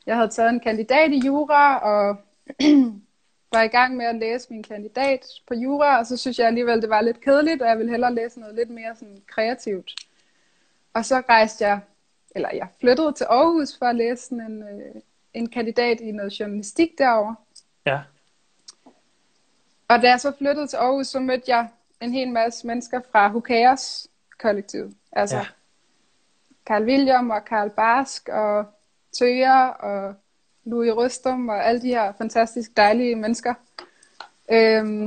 jeg 0.06 0.16
havde 0.16 0.28
taget 0.28 0.50
en 0.50 0.60
kandidat 0.60 1.10
i 1.12 1.26
jura, 1.26 1.78
og 1.78 2.16
var 3.52 3.62
i 3.62 3.68
gang 3.68 3.96
med 3.96 4.06
at 4.06 4.14
læse 4.14 4.46
min 4.50 4.62
kandidat 4.62 5.26
på 5.46 5.54
jura, 5.54 5.98
og 5.98 6.06
så 6.06 6.16
synes 6.16 6.38
jeg 6.38 6.46
alligevel, 6.46 6.82
det 6.82 6.90
var 6.90 7.00
lidt 7.00 7.20
kedeligt, 7.20 7.62
og 7.62 7.68
jeg 7.68 7.78
ville 7.78 7.90
hellere 7.90 8.14
læse 8.14 8.40
noget 8.40 8.54
lidt 8.54 8.70
mere 8.70 8.96
sådan 8.96 9.22
kreativt. 9.26 9.94
Og 10.94 11.04
så 11.04 11.22
rejste 11.28 11.66
jeg, 11.66 11.80
eller 12.34 12.48
jeg 12.54 12.68
flyttede 12.80 13.12
til 13.12 13.24
Aarhus 13.24 13.78
for 13.78 13.86
at 13.86 13.96
læse 13.96 14.22
sådan 14.22 14.40
en, 14.40 14.62
øh, 14.62 14.94
en 15.34 15.48
kandidat 15.48 16.00
i 16.00 16.10
noget 16.12 16.40
journalistik 16.40 16.90
derovre. 16.98 17.36
Ja. 17.86 18.00
Og 19.88 20.02
da 20.02 20.08
jeg 20.08 20.20
så 20.20 20.32
flyttede 20.38 20.66
til 20.66 20.76
Aarhus, 20.76 21.06
så 21.06 21.20
mødte 21.20 21.44
jeg 21.46 21.68
en 22.00 22.12
hel 22.12 22.28
masse 22.28 22.66
mennesker 22.66 23.00
fra 23.12 23.28
Hukaos 23.28 24.06
kollektiv. 24.38 24.92
Altså 25.12 25.36
Ja. 25.36 25.46
Carl 26.66 26.84
William 26.84 27.30
og 27.30 27.44
Karl 27.44 27.70
Barsk 27.70 28.28
og 28.28 28.64
Tøger 29.18 29.66
og 29.66 30.14
Louis 30.68 30.92
Røstum 30.92 31.48
og 31.48 31.66
alle 31.66 31.82
de 31.82 31.88
her 31.88 32.12
fantastisk 32.18 32.76
dejlige 32.76 33.16
mennesker. 33.16 33.54
Øhm, 34.52 35.04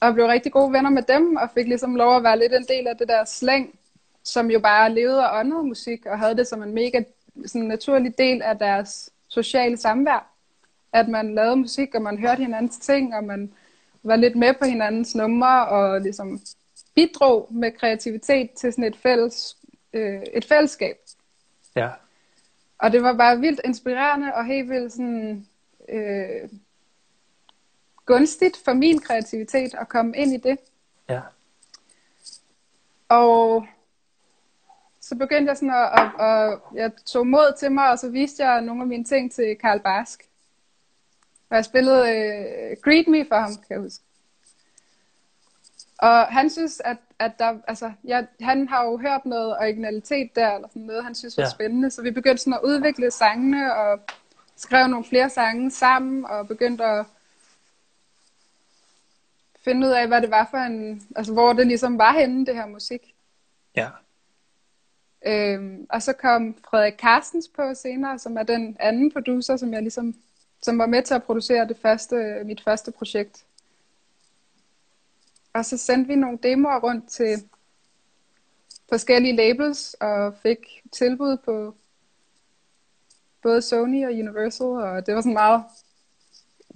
og 0.00 0.06
jeg 0.06 0.14
blev 0.14 0.26
rigtig 0.26 0.52
gode 0.52 0.72
venner 0.72 0.90
med 0.90 1.02
dem, 1.02 1.36
og 1.36 1.50
fik 1.54 1.66
ligesom 1.66 1.96
lov 1.96 2.16
at 2.16 2.22
være 2.22 2.38
lidt 2.38 2.52
en 2.52 2.66
del 2.68 2.86
af 2.86 2.96
det 2.96 3.08
der 3.08 3.24
slæng, 3.24 3.78
som 4.24 4.50
jo 4.50 4.60
bare 4.60 4.94
levede 4.94 5.30
og 5.30 5.38
åndede 5.38 5.62
musik, 5.62 6.06
og 6.06 6.18
havde 6.18 6.36
det 6.36 6.46
som 6.46 6.62
en 6.62 6.74
mega 6.74 7.02
sådan 7.46 7.68
naturlig 7.68 8.18
del 8.18 8.42
af 8.42 8.58
deres 8.58 9.10
sociale 9.28 9.76
samvær. 9.76 10.30
At 10.92 11.08
man 11.08 11.34
lavede 11.34 11.56
musik, 11.56 11.94
og 11.94 12.02
man 12.02 12.18
hørte 12.18 12.42
hinandens 12.42 12.78
ting, 12.78 13.14
og 13.14 13.24
man 13.24 13.52
var 14.02 14.16
lidt 14.16 14.36
med 14.36 14.54
på 14.54 14.64
hinandens 14.64 15.14
numre, 15.14 15.68
og 15.68 16.00
ligesom 16.00 16.40
bidrog 16.94 17.48
med 17.50 17.72
kreativitet 17.72 18.50
til 18.50 18.72
sådan 18.72 18.84
et, 18.84 18.96
fælles, 18.96 19.56
øh, 19.92 20.22
et 20.34 20.44
fællesskab. 20.44 20.96
Ja. 21.76 21.90
Og 22.78 22.92
det 22.92 23.02
var 23.02 23.12
bare 23.12 23.40
vildt 23.40 23.60
inspirerende 23.64 24.34
og 24.34 24.44
helt 24.44 24.70
vildt 24.70 24.92
sådan, 24.92 25.46
øh, 25.88 26.48
gunstigt 28.06 28.56
for 28.64 28.72
min 28.72 29.00
kreativitet 29.00 29.74
at 29.74 29.88
komme 29.88 30.16
ind 30.16 30.32
i 30.32 30.36
det. 30.36 30.58
Ja. 31.08 31.20
Og 33.08 33.66
så 35.00 35.16
begyndte 35.16 35.50
jeg 35.50 35.56
sådan 35.56 35.70
at, 35.70 35.90
at, 35.98 36.26
at 36.26 36.58
jeg 36.74 36.92
tog 37.06 37.26
mod 37.26 37.56
til 37.58 37.72
mig, 37.72 37.90
og 37.90 37.98
så 37.98 38.10
viste 38.10 38.44
jeg 38.44 38.60
nogle 38.60 38.82
af 38.82 38.88
mine 38.88 39.04
ting 39.04 39.32
til 39.32 39.56
Karl 39.56 39.80
Barsk. 39.80 40.28
Og 41.50 41.56
jeg 41.56 41.64
spillede 41.64 42.10
øh, 42.10 42.76
Greet 42.82 43.08
Me 43.08 43.26
for 43.28 43.36
ham, 43.36 43.50
kan 43.50 43.66
jeg 43.70 43.80
huske. 43.80 44.04
Og 45.98 46.26
han 46.26 46.50
synes, 46.50 46.82
at, 46.84 46.96
at 47.18 47.38
der, 47.38 47.58
altså, 47.68 47.92
jeg, 48.04 48.26
han 48.40 48.68
har 48.68 48.84
jo 48.84 48.96
hørt 48.96 49.26
noget 49.26 49.56
originalitet 49.58 50.36
der, 50.36 50.54
eller 50.54 50.68
sådan 50.68 50.82
noget, 50.82 51.04
han 51.04 51.14
synes 51.14 51.36
var 51.36 51.42
Ja. 51.42 51.46
ja. 51.46 51.50
spændende. 51.50 51.90
Så 51.90 52.02
vi 52.02 52.10
begyndte 52.10 52.42
sådan 52.42 52.54
at 52.54 52.60
udvikle 52.64 53.10
sangene, 53.10 53.74
og 53.74 54.00
skrev 54.56 54.88
nogle 54.88 55.04
flere 55.04 55.30
sange 55.30 55.70
sammen, 55.70 56.24
og 56.24 56.48
begyndte 56.48 56.84
at 56.84 57.06
finde 59.64 59.86
ud 59.86 59.92
af, 59.92 60.08
hvad 60.08 60.20
det 60.22 60.30
var 60.30 60.48
for 60.50 60.58
en, 60.58 61.02
altså 61.16 61.32
hvor 61.32 61.52
det 61.52 61.66
ligesom 61.66 61.98
var 61.98 62.12
henne, 62.12 62.46
det 62.46 62.54
her 62.54 62.66
musik. 62.66 63.14
Ja. 63.76 63.88
Øhm, 65.26 65.86
og 65.90 66.02
så 66.02 66.12
kom 66.12 66.56
Frederik 66.70 66.94
Carstens 66.98 67.48
på 67.48 67.74
senere, 67.74 68.18
som 68.18 68.36
er 68.36 68.42
den 68.42 68.76
anden 68.80 69.12
producer, 69.12 69.56
som 69.56 69.72
jeg 69.72 69.82
ligesom, 69.82 70.14
som 70.62 70.78
var 70.78 70.86
med 70.86 71.02
til 71.02 71.14
at 71.14 71.22
producere 71.22 71.68
det 71.68 71.76
første, 71.82 72.42
mit 72.44 72.60
første 72.64 72.92
projekt. 72.92 73.44
Og 75.54 75.64
så 75.64 75.76
sendte 75.76 76.08
vi 76.08 76.16
nogle 76.16 76.38
demoer 76.42 76.80
rundt 76.80 77.08
til 77.08 77.42
forskellige 78.88 79.36
labels, 79.36 79.94
og 79.94 80.34
fik 80.42 80.58
tilbud 80.92 81.36
på 81.36 81.74
både 83.42 83.62
Sony 83.62 84.06
og 84.06 84.12
Universal, 84.12 84.66
og 84.66 85.06
det 85.06 85.14
var 85.14 85.20
sådan 85.20 85.32
meget, 85.32 85.62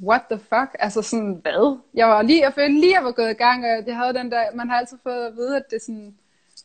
what 0.03 0.23
the 0.31 0.39
fuck? 0.39 0.77
Altså 0.79 1.03
sådan, 1.03 1.39
hvad? 1.43 1.79
Jeg 1.95 2.09
var 2.09 2.23
lige, 2.23 2.43
jeg 2.43 2.55
følte 2.55 2.81
lige, 2.81 2.93
at 2.93 2.95
jeg 2.95 3.05
var 3.05 3.13
gået 3.13 3.31
i 3.31 3.35
gang, 3.35 3.65
og 3.65 3.87
jeg 3.87 3.97
havde 3.97 4.15
den 4.15 4.31
der, 4.31 4.55
man 4.55 4.69
har 4.69 4.79
altid 4.79 4.99
fået 5.03 5.27
at 5.27 5.37
vide, 5.37 5.57
at 5.57 5.71
det 5.71 5.83
sådan, 5.83 6.15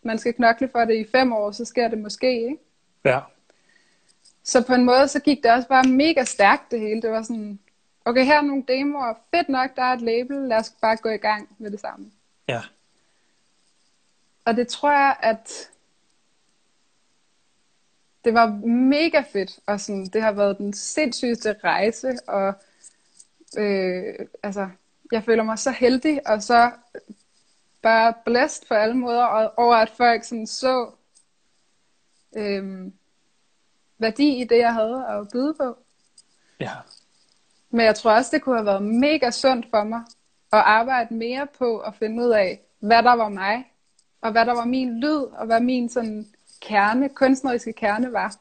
man 0.03 0.17
skal 0.17 0.33
knokle 0.33 0.69
for 0.71 0.85
det 0.85 0.95
i 0.95 1.09
fem 1.11 1.33
år, 1.33 1.51
så 1.51 1.65
sker 1.65 1.87
det 1.87 1.97
måske, 1.97 2.35
ikke? 2.35 2.57
Ja. 3.05 3.19
Så 4.43 4.63
på 4.67 4.73
en 4.73 4.83
måde, 4.83 5.07
så 5.07 5.19
gik 5.19 5.43
det 5.43 5.51
også 5.51 5.67
bare 5.67 5.83
mega 5.83 6.23
stærkt 6.23 6.71
det 6.71 6.79
hele. 6.79 7.01
Det 7.01 7.11
var 7.11 7.21
sådan, 7.21 7.59
okay, 8.05 8.25
her 8.25 8.37
er 8.37 8.41
nogle 8.41 8.63
demoer, 8.67 9.13
fedt 9.35 9.49
nok, 9.49 9.75
der 9.75 9.83
er 9.83 9.93
et 9.93 10.01
label, 10.01 10.37
lad 10.37 10.57
os 10.57 10.73
bare 10.81 10.97
gå 10.97 11.09
i 11.09 11.17
gang 11.17 11.55
med 11.57 11.71
det 11.71 11.79
samme. 11.79 12.11
Ja. 12.47 12.61
Og 14.45 14.55
det 14.55 14.67
tror 14.67 14.91
jeg, 14.91 15.17
at 15.19 15.69
det 18.25 18.33
var 18.33 18.47
mega 18.67 19.23
fedt, 19.31 19.59
og 19.65 19.79
sådan, 19.79 20.05
det 20.05 20.21
har 20.21 20.31
været 20.31 20.57
den 20.57 20.73
sindssygeste 20.73 21.55
rejse, 21.63 22.17
og 22.27 22.53
øh, 23.57 24.15
altså, 24.43 24.69
jeg 25.11 25.23
føler 25.23 25.43
mig 25.43 25.59
så 25.59 25.71
heldig, 25.71 26.27
og 26.27 26.43
så 26.43 26.71
bare 27.81 28.13
blæst 28.25 28.67
på 28.67 28.73
alle 28.73 28.97
måder, 28.97 29.23
og 29.23 29.53
over 29.57 29.75
at 29.75 29.89
folk 29.89 30.23
sådan 30.23 30.47
så 30.47 30.91
øh, 32.35 32.91
værdi 33.97 34.41
i 34.41 34.43
det, 34.43 34.57
jeg 34.57 34.73
havde 34.73 35.05
at 35.07 35.27
byde 35.33 35.53
på. 35.53 35.77
Ja. 36.59 36.71
Men 37.73 37.85
jeg 37.85 37.95
tror 37.95 38.11
også, 38.11 38.29
det 38.33 38.41
kunne 38.41 38.55
have 38.55 38.65
været 38.65 38.83
mega 38.83 39.31
sundt 39.31 39.65
for 39.69 39.83
mig 39.83 40.01
at 40.51 40.63
arbejde 40.65 41.13
mere 41.13 41.47
på 41.57 41.79
at 41.79 41.95
finde 41.95 42.23
ud 42.23 42.29
af, 42.29 42.59
hvad 42.79 43.03
der 43.03 43.13
var 43.13 43.29
mig, 43.29 43.71
og 44.21 44.31
hvad 44.31 44.45
der 44.45 44.53
var 44.53 44.65
min 44.65 44.99
lyd, 44.99 45.21
og 45.39 45.45
hvad 45.45 45.59
min 45.59 45.89
sådan 45.89 46.27
kerne, 46.61 47.09
kunstneriske 47.09 47.73
kerne 47.73 48.13
var, 48.13 48.35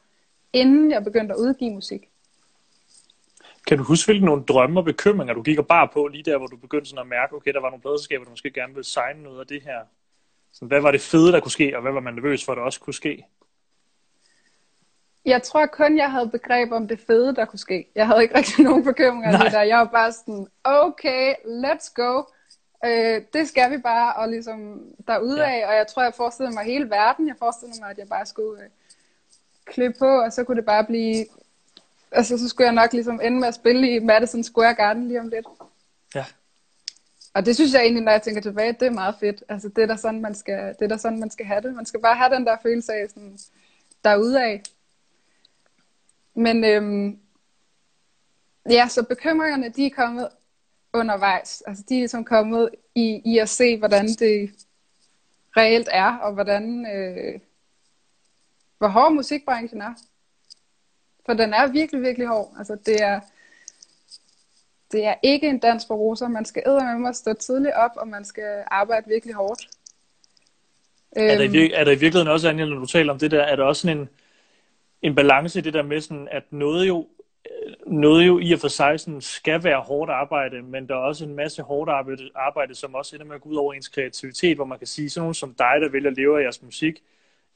inden 0.53 0.91
jeg 0.91 1.03
begyndte 1.03 1.33
at 1.33 1.39
udgive 1.39 1.73
musik. 1.73 2.09
Kan 3.67 3.77
du 3.77 3.83
huske, 3.83 4.07
hvilke 4.07 4.25
nogle 4.25 4.43
drømme 4.43 4.79
og 4.79 4.85
bekymringer, 4.85 5.33
du 5.33 5.41
gik 5.41 5.59
og 5.59 5.67
bar 5.67 5.89
på 5.93 6.07
lige 6.07 6.23
der, 6.23 6.37
hvor 6.37 6.47
du 6.47 6.57
begyndte 6.57 6.89
sådan 6.89 7.01
at 7.01 7.07
mærke, 7.07 7.35
okay, 7.35 7.53
der 7.53 7.61
var 7.61 7.69
nogle 7.69 7.81
pladselskaber, 7.81 8.23
der 8.23 8.31
måske 8.31 8.51
gerne 8.51 8.73
ville 8.73 8.85
signe 8.85 9.23
noget 9.23 9.39
af 9.39 9.47
det 9.47 9.61
her. 9.61 9.79
Så 10.51 10.65
hvad 10.65 10.81
var 10.81 10.91
det 10.91 11.01
fede, 11.01 11.31
der 11.31 11.39
kunne 11.39 11.51
ske, 11.51 11.75
og 11.75 11.81
hvad 11.81 11.91
var 11.91 11.99
man 11.99 12.13
nervøs 12.13 12.45
for, 12.45 12.51
at 12.51 12.55
det 12.55 12.63
også 12.63 12.79
kunne 12.79 12.93
ske? 12.93 13.25
Jeg 15.25 15.43
tror 15.43 15.65
kun, 15.65 15.97
jeg 15.97 16.11
havde 16.11 16.29
begreb 16.29 16.71
om 16.71 16.87
det 16.87 16.99
fede, 16.99 17.35
der 17.35 17.45
kunne 17.45 17.59
ske. 17.59 17.87
Jeg 17.95 18.07
havde 18.07 18.21
ikke 18.21 18.37
rigtig 18.37 18.63
nogen 18.69 18.83
bekymringer 18.83 19.43
det 19.43 19.51
der. 19.51 19.61
Jeg 19.61 19.77
var 19.77 19.85
bare 19.85 20.11
sådan, 20.11 20.47
okay, 20.63 21.33
let's 21.45 21.93
go. 21.95 22.23
Øh, 22.85 23.21
det 23.33 23.47
skal 23.47 23.71
vi 23.71 23.77
bare, 23.77 24.13
og 24.13 24.29
ligesom 24.29 24.81
derudad, 25.07 25.57
ja. 25.57 25.67
og 25.67 25.75
jeg 25.75 25.87
tror, 25.87 26.03
jeg 26.03 26.13
forestillede 26.13 26.53
mig 26.53 26.65
hele 26.65 26.89
verden. 26.89 27.27
Jeg 27.27 27.35
forestillede 27.39 27.81
mig, 27.81 27.89
at 27.89 27.97
jeg 27.97 28.07
bare 28.09 28.25
skulle 28.25 28.63
øh, 28.63 28.69
klippe 29.65 29.99
på, 29.99 30.21
og 30.21 30.33
så 30.33 30.43
kunne 30.43 30.57
det 30.57 30.65
bare 30.65 30.83
blive... 30.83 31.25
Altså, 32.11 32.37
så 32.37 32.49
skulle 32.49 32.65
jeg 32.65 32.73
nok 32.73 32.93
ligesom 32.93 33.19
ende 33.23 33.39
med 33.39 33.47
at 33.47 33.53
spille 33.53 33.95
i 33.95 33.99
Madison 33.99 34.43
Square 34.43 34.73
Garden 34.73 35.07
lige 35.07 35.19
om 35.19 35.27
lidt. 35.27 35.45
Ja. 36.15 36.25
Og 37.33 37.45
det 37.45 37.55
synes 37.55 37.73
jeg 37.73 37.81
egentlig, 37.81 38.03
når 38.03 38.11
jeg 38.11 38.21
tænker 38.21 38.41
tilbage, 38.41 38.73
det 38.73 38.85
er 38.85 38.91
meget 38.91 39.15
fedt. 39.19 39.43
Altså, 39.49 39.69
det 39.69 39.83
er 39.83 39.87
da 39.87 39.95
sådan, 39.95 40.21
man 40.21 40.35
skal, 40.35 40.75
det 40.79 40.81
er 40.81 40.87
da 40.87 40.97
sådan, 40.97 41.19
man 41.19 41.29
skal 41.29 41.45
have 41.45 41.61
det. 41.61 41.75
Man 41.75 41.85
skal 41.85 42.01
bare 42.01 42.15
have 42.15 42.35
den 42.35 42.45
der 42.45 42.57
følelse 42.63 42.93
af 42.93 43.09
sådan, 43.09 43.37
derudad. 44.03 44.59
Men 46.35 46.63
øhm, 46.63 47.19
ja, 48.69 48.87
så 48.87 49.03
bekymringerne, 49.03 49.69
de 49.69 49.85
er 49.85 49.89
kommet 49.95 50.29
undervejs. 50.93 51.63
Altså, 51.67 51.83
de 51.89 51.95
er 51.95 51.99
ligesom 51.99 52.25
kommet 52.25 52.69
i, 52.95 53.21
i 53.25 53.37
at 53.37 53.49
se, 53.49 53.77
hvordan 53.77 54.07
det 54.07 54.51
reelt 55.57 55.89
er, 55.91 56.17
og 56.17 56.33
hvordan, 56.33 56.85
øh, 56.95 57.39
hvor 58.77 58.87
hård 58.87 59.13
musikbranchen 59.13 59.81
er. 59.81 59.93
For 61.25 61.33
den 61.33 61.53
er 61.53 61.67
virkelig, 61.67 62.01
virkelig 62.01 62.27
hård. 62.27 62.55
Altså, 62.57 62.77
det 62.85 63.01
er, 63.01 63.19
det 64.91 65.05
er 65.05 65.15
ikke 65.23 65.49
en 65.49 65.59
dans 65.59 65.85
for 65.87 65.95
roser. 65.95 66.27
Man 66.27 66.45
skal 66.45 66.63
med 66.99 67.09
at 67.09 67.15
stå 67.15 67.33
tidligt 67.33 67.73
op, 67.73 67.91
og 67.95 68.07
man 68.07 68.25
skal 68.25 68.63
arbejde 68.67 69.07
virkelig 69.07 69.35
hårdt. 69.35 69.69
Er 71.11 71.37
der, 71.37 71.43
i 71.43 71.45
Øhm, 71.45 71.53
vir- 71.53 71.75
er 71.79 71.83
der 71.83 71.91
i 71.91 71.95
virkeligheden 71.95 72.27
også, 72.27 72.49
Anja, 72.49 72.65
når 72.65 72.79
du 72.79 72.85
taler 72.85 73.13
om 73.13 73.19
det 73.19 73.31
der, 73.31 73.43
er 73.43 73.55
der 73.55 73.63
også 73.63 73.81
sådan 73.81 73.97
en, 73.97 74.09
en 75.03 75.15
balance 75.15 75.59
i 75.59 75.61
det 75.61 75.73
der 75.73 75.83
med 75.83 76.01
sådan, 76.01 76.27
at 76.31 76.43
noget 76.51 76.87
jo, 76.87 77.07
noget 77.87 78.27
jo 78.27 78.39
i 78.39 78.53
og 78.53 78.59
for 78.59 78.67
sig 78.67 78.99
sådan 78.99 79.21
skal 79.21 79.63
være 79.63 79.79
hårdt 79.81 80.11
arbejde, 80.11 80.61
men 80.61 80.87
der 80.87 80.93
er 80.95 80.99
også 80.99 81.25
en 81.25 81.35
masse 81.35 81.61
hårdt 81.61 81.89
arbejde, 81.89 82.29
arbejde, 82.35 82.75
som 82.75 82.95
også 82.95 83.15
ender 83.15 83.25
med 83.25 83.35
at 83.35 83.41
gå 83.41 83.49
ud 83.49 83.55
over 83.55 83.73
ens 83.73 83.87
kreativitet, 83.87 84.57
hvor 84.57 84.65
man 84.65 84.77
kan 84.77 84.87
sige, 84.87 85.09
sådan 85.09 85.23
nogen 85.23 85.33
som 85.33 85.53
dig, 85.53 85.73
der 85.81 85.89
vælger 85.89 86.09
at 86.09 86.17
leve 86.17 86.39
af 86.39 86.43
jeres 86.43 86.61
musik, 86.61 87.03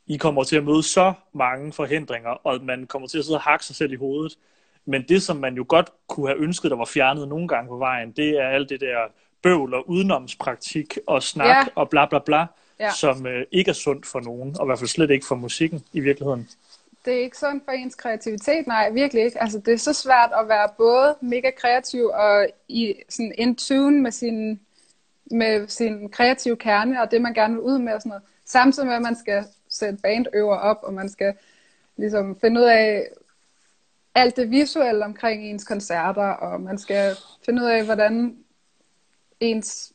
I 0.08 0.18
kommer 0.18 0.44
til 0.44 0.58
at 0.58 0.64
møde 0.64 0.84
så 0.84 1.14
mange 1.34 1.74
forhindringer, 1.74 2.30
og 2.30 2.64
man 2.64 2.88
kommer 2.88 3.08
til 3.08 3.18
at 3.18 3.26
sidde 3.26 3.38
og 3.38 3.42
hakke 3.42 3.66
sig 3.66 3.76
selv 3.76 3.92
i 3.92 3.96
hovedet. 3.96 4.38
Men 4.86 5.04
det, 5.10 5.22
som 5.22 5.38
man 5.38 5.56
jo 5.56 5.66
godt 5.68 5.90
kunne 6.08 6.28
have 6.28 6.40
ønsket, 6.40 6.72
der 6.72 6.78
var 6.78 6.86
fjernet 6.86 7.28
nogle 7.28 7.48
gange 7.48 7.68
på 7.68 7.78
vejen, 7.78 8.12
det 8.12 8.30
er 8.30 8.48
alt 8.48 8.70
det 8.70 8.82
der 8.82 8.98
bøvl 9.44 9.74
og 9.74 9.90
udenomspraktik 9.90 10.98
og 11.08 11.24
snak 11.24 11.48
Ja. 11.48 11.64
og 11.76 11.90
bla 11.90 12.06
bla 12.06 12.20
bla, 12.20 12.46
Ja. 12.80 12.92
som 12.92 13.26
øh, 13.28 13.46
ikke 13.52 13.70
er 13.70 13.74
sundt 13.74 14.06
for 14.06 14.20
nogen, 14.20 14.56
og 14.60 14.66
i 14.66 14.68
hvert 14.68 14.80
fald 14.80 14.88
slet 14.88 15.10
ikke 15.12 15.26
for 15.26 15.36
musikken 15.36 15.84
i 15.94 16.00
virkeligheden 16.00 16.50
det 17.08 17.16
er 17.16 17.20
ikke 17.20 17.38
sundt 17.38 17.66
for 17.66 17.72
ens 17.72 17.96
kreativitet, 17.96 18.68
nej, 18.68 18.90
virkelig 18.90 19.24
ikke. 19.24 19.42
Altså, 19.42 19.60
det 19.60 19.74
er 19.74 19.78
så 19.78 19.94
svært 19.94 20.32
at 20.40 20.48
være 20.48 20.70
både 20.78 21.16
mega 21.22 21.52
kreativ 21.58 22.06
og 22.06 22.48
i 22.68 22.96
sådan 23.10 23.34
in 23.38 23.56
tune 23.56 24.02
med 24.02 24.12
sin, 24.12 24.60
med 25.32 25.68
sin 25.68 26.10
kreative 26.10 26.58
kerne 26.58 27.02
og 27.02 27.12
det, 27.12 27.22
man 27.22 27.34
gerne 27.34 27.54
vil 27.54 27.64
ud 27.64 27.80
med 27.80 27.94
og 27.94 28.02
sådan 28.02 28.10
noget. 28.10 28.24
Samtidig 28.46 28.88
med, 28.88 28.96
at 28.96 29.02
man 29.02 29.16
skal 29.16 29.46
sætte 29.70 30.00
bandøver 30.04 30.58
op, 30.58 30.80
og 30.84 30.94
man 30.94 31.10
skal 31.10 31.34
ligesom 31.98 32.40
finde 32.40 32.62
ud 32.62 32.66
af 32.66 33.08
alt 34.16 34.36
det 34.36 34.52
visuelle 34.52 35.06
omkring 35.06 35.44
ens 35.44 35.64
koncerter, 35.64 36.30
og 36.30 36.62
man 36.62 36.78
skal 36.78 37.16
finde 37.46 37.62
ud 37.62 37.68
af, 37.68 37.86
hvordan 37.86 38.38
ens 39.40 39.94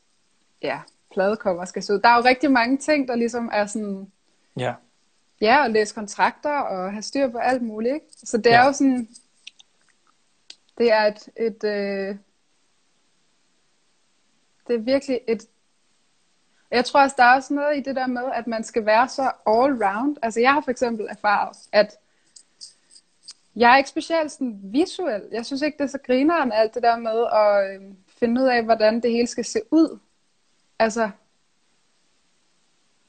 ja, 0.61 0.79
pladecover 1.13 1.65
skal 1.65 1.83
se 1.83 1.93
ud. 1.93 1.99
Der 1.99 2.09
er 2.09 2.15
jo 2.15 2.23
rigtig 2.23 2.51
mange 2.51 2.77
ting, 2.77 3.07
der 3.07 3.15
ligesom 3.15 3.49
er 3.53 3.65
sådan 3.65 4.11
Ja. 4.59 4.73
Ja, 5.41 5.63
og 5.63 5.69
læse 5.69 5.93
kontrakter 5.95 6.59
og 6.59 6.91
have 6.91 7.01
styr 7.01 7.27
på 7.29 7.37
alt 7.37 7.61
muligt. 7.61 7.93
Ikke? 7.93 8.05
Så 8.23 8.37
det 8.37 8.53
er 8.53 8.59
Ja. 8.59 8.65
jo 8.65 8.73
sådan, 8.73 9.07
det 10.77 10.91
er 10.91 11.01
et, 11.01 11.29
et 11.37 11.63
øh, 11.63 12.15
det 14.67 14.75
er 14.75 14.79
virkelig 14.79 15.19
et, 15.27 15.45
jeg 16.71 16.85
tror 16.85 17.01
også, 17.03 17.15
der 17.17 17.23
er 17.23 17.35
også 17.35 17.53
noget 17.53 17.77
i 17.77 17.81
det 17.81 17.95
der 17.95 18.07
med, 18.07 18.23
at 18.33 18.47
man 18.47 18.63
skal 18.63 18.85
være 18.85 19.09
så 19.09 19.21
all 19.47 19.83
round. 19.85 20.17
Altså 20.21 20.39
jeg 20.39 20.53
har 20.53 20.61
for 20.61 20.71
eksempel 20.71 21.07
erfaret, 21.09 21.57
at 21.71 21.97
jeg 23.55 23.73
er 23.73 23.77
ikke 23.77 23.89
specielt 23.89 24.31
sådan 24.31 24.59
visuel. 24.63 25.21
Jeg 25.31 25.45
synes 25.45 25.61
ikke, 25.61 25.77
det 25.77 25.83
er 25.83 25.87
så 25.87 25.99
grineren 26.05 26.51
alt 26.51 26.73
det 26.73 26.83
der 26.83 26.97
med 26.97 27.25
at 27.33 27.75
øh, 27.81 27.95
finde 28.19 28.41
ud 28.41 28.47
af, 28.47 28.63
hvordan 28.63 29.01
det 29.01 29.11
hele 29.11 29.27
skal 29.27 29.45
se 29.45 29.59
ud. 29.71 29.99
Altså, 30.79 31.09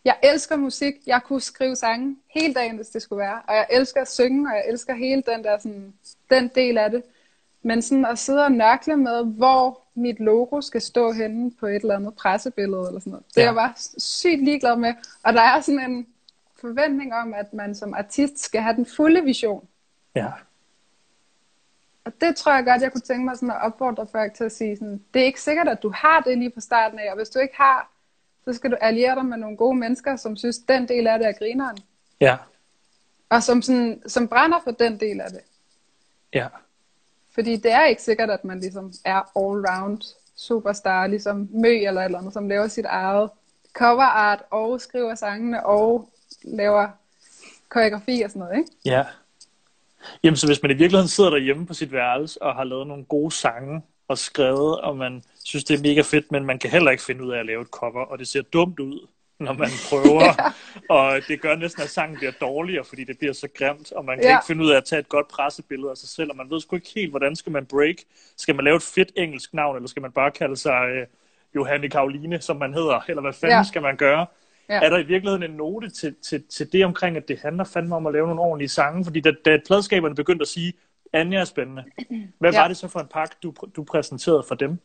jeg 0.04 0.16
elsker 0.22 0.56
musik. 0.56 0.94
Jeg 1.06 1.20
kunne 1.24 1.40
skrive 1.40 1.76
sange 1.76 2.16
hele 2.30 2.54
dagen, 2.54 2.76
hvis 2.76 2.88
det 2.88 3.02
skulle 3.02 3.20
være. 3.20 3.40
Og 3.48 3.54
jeg 3.54 3.66
elsker 3.70 4.00
at 4.00 4.10
synge, 4.10 4.48
og 4.50 4.56
jeg 4.56 4.64
elsker 4.68 4.94
hele 4.94 5.22
den 5.26 5.44
der 5.44 5.58
sådan, 5.58 5.94
den 6.30 6.48
del 6.54 6.78
af 6.78 6.90
det. 6.90 7.02
Men 7.62 7.82
sådan 7.82 8.04
at 8.06 8.18
sidde 8.18 8.44
og 8.44 8.52
nørkle 8.52 8.96
med, 8.96 9.24
hvor 9.24 9.80
mit 9.94 10.20
logo 10.20 10.60
skal 10.60 10.80
stå 10.80 11.12
henne 11.12 11.50
på 11.60 11.66
et 11.66 11.74
eller 11.74 11.96
andet 11.96 12.14
pressebillede 12.14 12.84
eller 12.88 13.00
sådan 13.00 13.10
noget. 13.10 13.26
Det 13.34 13.36
er 13.36 13.42
Ja. 13.42 13.46
jeg 13.46 13.54
bare 13.54 13.72
sygt 13.98 14.44
ligeglad 14.44 14.76
med. 14.76 14.94
Og 15.22 15.32
der 15.32 15.40
er 15.40 15.60
sådan 15.60 15.90
en 15.90 16.06
forventning 16.60 17.14
om, 17.14 17.34
at 17.34 17.52
man 17.54 17.74
som 17.74 17.94
artist 17.94 18.38
skal 18.38 18.60
have 18.60 18.76
den 18.76 18.86
fulde 18.86 19.22
vision. 19.24 19.68
Ja. 20.14 20.32
Og 22.04 22.12
det 22.20 22.36
tror 22.36 22.54
jeg 22.54 22.64
godt, 22.64 22.82
jeg 22.82 22.92
kunne 22.92 23.00
tænke 23.00 23.24
mig 23.24 23.36
sådan 23.36 23.50
at 23.50 23.62
opfordre 23.62 24.06
folk 24.06 24.34
til 24.34 24.44
at 24.44 24.52
sige 24.52 24.76
sådan, 24.76 25.04
det 25.14 25.22
er 25.22 25.26
ikke 25.26 25.40
sikkert, 25.40 25.68
at 25.68 25.82
du 25.82 25.92
har 25.94 26.20
det 26.20 26.38
lige 26.38 26.50
fra 26.54 26.60
starten 26.60 26.98
af, 26.98 27.10
og 27.10 27.16
hvis 27.16 27.28
du 27.28 27.38
ikke 27.38 27.56
har, 27.56 27.90
så 28.44 28.52
skal 28.52 28.70
du 28.70 28.76
alliere 28.80 29.14
dig 29.14 29.24
med 29.24 29.36
nogle 29.36 29.56
gode 29.56 29.76
mennesker, 29.76 30.16
som 30.16 30.36
synes, 30.36 30.58
den 30.58 30.88
del 30.88 31.06
af 31.06 31.18
det 31.18 31.28
er 31.28 31.32
grineren, 31.32 31.78
Ja. 32.20 32.36
og 33.28 33.42
som, 33.42 33.62
sådan, 33.62 34.02
som 34.06 34.28
brænder 34.28 34.58
for 34.64 34.70
den 34.70 35.00
del 35.00 35.20
af 35.20 35.30
det. 35.30 35.40
Ja. 36.34 36.46
Fordi 37.34 37.56
det 37.56 37.72
er 37.72 37.84
ikke 37.84 38.02
sikkert, 38.02 38.30
at 38.30 38.44
man 38.44 38.60
ligesom 38.60 38.92
er 39.04 39.20
all-round 39.38 40.16
superstar, 40.36 41.06
ligesom 41.06 41.48
Mø 41.52 41.68
eller 41.68 42.00
et 42.00 42.04
eller 42.04 42.18
andet, 42.18 42.32
som 42.32 42.48
laver 42.48 42.68
sit 42.68 42.84
eget 42.84 43.30
cover 43.72 44.02
art, 44.02 44.42
og 44.50 44.80
skriver 44.80 45.14
sangene, 45.14 45.66
og 45.66 46.08
laver 46.44 46.88
koreografi 47.68 48.22
og 48.22 48.30
sådan 48.30 48.40
noget, 48.40 48.58
ikke? 48.58 48.70
Ja. 48.84 49.04
Jamen, 50.22 50.36
så 50.36 50.46
hvis 50.46 50.62
man 50.62 50.70
i 50.70 50.74
virkeligheden 50.74 51.08
sidder 51.08 51.30
derhjemme 51.30 51.66
på 51.66 51.74
sit 51.74 51.92
værelse 51.92 52.42
og 52.42 52.54
har 52.54 52.64
lavet 52.64 52.86
nogle 52.86 53.04
gode 53.04 53.32
sange 53.32 53.82
og 54.08 54.18
skrevet, 54.18 54.80
og 54.80 54.96
man 54.96 55.22
synes, 55.44 55.64
det 55.64 55.78
er 55.78 55.82
mega 55.82 56.00
fedt, 56.00 56.32
men 56.32 56.44
man 56.44 56.58
kan 56.58 56.70
heller 56.70 56.90
ikke 56.90 57.02
finde 57.02 57.24
ud 57.24 57.30
af 57.32 57.38
at 57.40 57.46
lave 57.46 57.62
et 57.62 57.68
cover, 57.68 58.04
og 58.04 58.18
det 58.18 58.28
ser 58.28 58.42
dumt 58.42 58.80
ud, 58.80 59.06
når 59.40 59.52
man 59.52 59.68
prøver, 59.90 60.24
ja. 60.24 60.34
og 60.94 61.20
det 61.28 61.40
gør 61.40 61.56
næsten, 61.56 61.82
at 61.82 61.90
sangen 61.90 62.16
bliver 62.16 62.32
dårligere, 62.40 62.84
fordi 62.84 63.04
det 63.04 63.18
bliver 63.18 63.32
så 63.32 63.48
grimt, 63.58 63.92
og 63.92 64.04
man 64.04 64.18
kan 64.18 64.24
Ja. 64.24 64.36
ikke 64.38 64.46
finde 64.46 64.64
ud 64.64 64.70
af 64.70 64.76
at 64.76 64.84
tage 64.84 65.00
et 65.00 65.08
godt 65.08 65.28
pressebillede 65.28 65.90
af 65.90 65.96
sig 65.96 66.08
selv, 66.08 66.30
og 66.30 66.36
man 66.36 66.50
ved 66.50 66.60
sgu 66.60 66.76
ikke 66.76 66.90
helt, 66.94 67.10
hvordan 67.10 67.36
skal 67.36 67.52
man 67.52 67.66
break? 67.66 67.94
Skal 68.36 68.54
man 68.54 68.64
lave 68.64 68.76
et 68.76 68.82
fedt 68.82 69.12
engelsk 69.16 69.54
navn, 69.54 69.76
eller 69.76 69.88
skal 69.88 70.02
man 70.02 70.12
bare 70.12 70.30
kalde 70.30 70.56
sig 70.56 70.88
øh, 70.88 71.06
Johanne 71.54 71.88
Karoline, 71.90 72.40
som 72.40 72.56
man 72.56 72.74
hedder, 72.74 73.00
eller 73.08 73.22
hvad 73.22 73.32
fanden 73.32 73.56
Ja. 73.58 73.62
skal 73.64 73.82
man 73.82 73.96
gøre? 73.96 74.26
Ja. 74.68 74.80
Er 74.82 74.90
der 74.90 74.98
i 74.98 75.02
virkeligheden 75.02 75.42
en 75.42 75.56
note 75.56 75.90
til, 75.90 76.14
til, 76.28 76.42
til 76.50 76.72
det 76.72 76.84
omkring, 76.84 77.16
at 77.16 77.28
det 77.28 77.38
handler 77.38 77.64
fandme 77.64 77.96
om 77.96 78.06
at 78.06 78.12
lave 78.12 78.26
nogle 78.26 78.40
ordentlige 78.40 78.68
sange? 78.68 79.04
Fordi 79.04 79.20
da, 79.20 79.32
da 79.44 79.58
pladskaberne 79.66 80.14
begyndte 80.14 80.42
at 80.42 80.48
sige, 80.48 80.72
Anja 81.14 81.40
er 81.40 81.44
spændende, 81.44 81.84
hvad 82.38 82.52
Ja. 82.52 82.60
var 82.60 82.68
det 82.68 82.76
så 82.76 82.88
for 82.88 83.00
en 83.00 83.08
pakke, 83.08 83.36
du, 83.42 83.54
du 83.76 83.84
præsenterede 83.84 84.44
for 84.48 84.54
dem? 84.54 84.78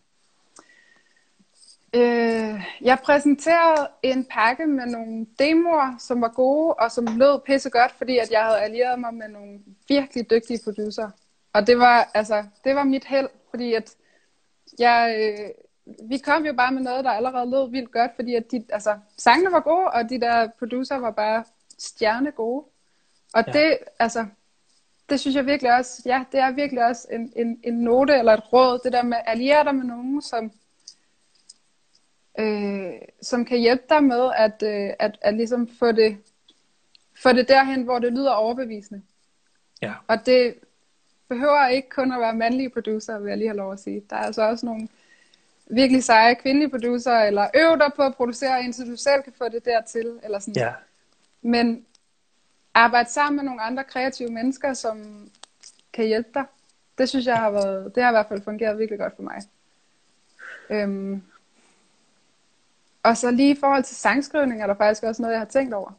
Øh, 1.93 2.61
jeg 2.81 2.97
præsenterede 3.03 3.87
en 4.03 4.25
pakke 4.25 4.65
med 4.67 4.85
nogle 4.85 5.25
demoer, 5.39 5.95
som 5.99 6.21
var 6.21 6.27
gode, 6.27 6.73
og 6.73 6.91
som 6.91 7.05
lød 7.05 7.39
pisse 7.45 7.69
godt, 7.69 7.91
fordi 7.91 8.17
at 8.17 8.31
jeg 8.31 8.43
havde 8.43 8.59
allieret 8.59 8.99
mig 8.99 9.13
med 9.13 9.27
nogle 9.27 9.59
virkelig 9.87 10.29
dygtige 10.29 10.59
producer. 10.63 11.09
Og 11.53 11.67
det 11.67 11.79
var, 11.79 12.09
altså, 12.13 12.43
det 12.63 12.75
var 12.75 12.83
mit 12.83 13.05
held, 13.05 13.29
fordi 13.49 13.73
at 13.73 13.95
jeg, 14.79 15.15
øh, 15.19 15.49
vi 16.09 16.17
kom 16.17 16.45
jo 16.45 16.53
bare 16.53 16.71
med 16.71 16.81
noget, 16.81 17.05
der 17.05 17.11
allerede 17.11 17.49
lød 17.51 17.69
vildt 17.71 17.91
godt, 17.91 18.11
fordi 18.15 18.35
at 18.35 18.51
de, 18.51 18.65
altså, 18.69 18.97
sangene 19.17 19.51
var 19.51 19.59
gode, 19.59 19.85
og 19.87 20.09
de 20.09 20.19
der 20.21 20.49
producer 20.59 20.95
var 20.95 21.11
bare 21.11 21.43
stjerne 21.77 22.31
gode. 22.31 22.65
Og 23.33 23.43
Ja. 23.47 23.59
ja. 23.59 23.59
det, 23.69 23.77
altså, 23.99 24.25
det 25.09 25.19
synes 25.19 25.35
jeg 25.35 25.45
virkelig 25.45 25.75
også, 25.75 26.01
ja, 26.05 26.23
det 26.31 26.39
er 26.39 26.51
virkelig 26.51 26.85
også 26.85 27.07
en, 27.11 27.33
en, 27.35 27.59
en 27.63 27.73
note 27.73 28.13
eller 28.13 28.33
et 28.33 28.53
råd, 28.53 28.79
det 28.83 28.93
der 28.93 29.03
med 29.03 29.17
at 29.17 29.23
alliere 29.27 29.63
dig 29.63 29.75
med 29.75 29.85
nogen, 29.85 30.21
som, 30.21 30.51
øh, 32.39 32.91
som 33.21 33.45
kan 33.45 33.59
hjælpe 33.59 33.83
dig 33.89 34.03
med 34.03 34.31
at, 34.35 34.63
øh, 34.63 34.93
at, 34.99 35.17
at 35.21 35.33
ligesom 35.33 35.67
få 35.79 35.91
det, 35.91 36.17
få 37.23 37.33
det 37.33 37.47
derhen, 37.47 37.83
hvor 37.83 37.99
det 37.99 38.13
lyder 38.13 38.31
overbevisende. 38.31 39.01
Ja. 39.81 39.93
Og 40.07 40.25
det 40.25 40.55
behøver 41.29 41.67
ikke 41.67 41.89
kun 41.89 42.11
at 42.11 42.19
være 42.19 42.35
mandlige 42.35 42.69
producer, 42.69 43.19
vil 43.19 43.29
jeg 43.29 43.37
lige 43.37 43.47
have 43.47 43.57
lov 43.57 43.73
at 43.73 43.79
sige. 43.79 44.03
Der 44.09 44.15
er 44.15 44.23
altså 44.23 44.41
også 44.41 44.65
nogle 44.65 44.87
virkelig 45.67 46.03
seje 46.03 46.35
kvindelige 46.35 46.69
producer, 46.69 47.19
eller 47.19 47.47
øv 47.55 47.77
dig 47.77 47.91
på 47.95 48.01
at 48.03 48.15
producere, 48.15 48.63
indtil 48.63 48.91
du 48.91 48.95
selv 48.95 49.23
kan 49.23 49.33
få 49.37 49.49
det 49.49 49.65
dertil. 49.65 50.19
Eller 50.23 50.39
sådan. 50.39 50.55
Ja. 50.55 50.73
Men 51.41 51.85
arbejde 52.79 53.09
sammen 53.09 53.35
med 53.35 53.43
nogle 53.43 53.61
andre 53.61 53.83
kreative 53.83 54.29
mennesker, 54.29 54.73
som 54.73 55.27
kan 55.93 56.05
hjælpe 56.05 56.29
dig. 56.33 56.45
Det 56.97 57.09
synes 57.09 57.25
jeg 57.25 57.37
har 57.37 57.49
været, 57.51 57.95
det 57.95 58.03
har 58.03 58.09
i 58.09 58.13
hvert 58.13 58.27
fald 58.27 58.41
fungeret 58.41 58.77
virkelig 58.79 58.99
godt 58.99 59.15
for 59.15 59.23
mig. 59.23 59.41
Øhm. 60.69 61.23
Og 63.03 63.17
så 63.17 63.31
lige 63.31 63.51
i 63.51 63.59
forhold 63.59 63.83
til 63.83 63.95
sangskrivning, 63.95 64.61
er 64.61 64.67
der 64.67 64.73
faktisk 64.75 65.03
også 65.03 65.21
noget, 65.21 65.33
jeg 65.33 65.41
har 65.41 65.45
tænkt 65.45 65.73
over. 65.73 65.91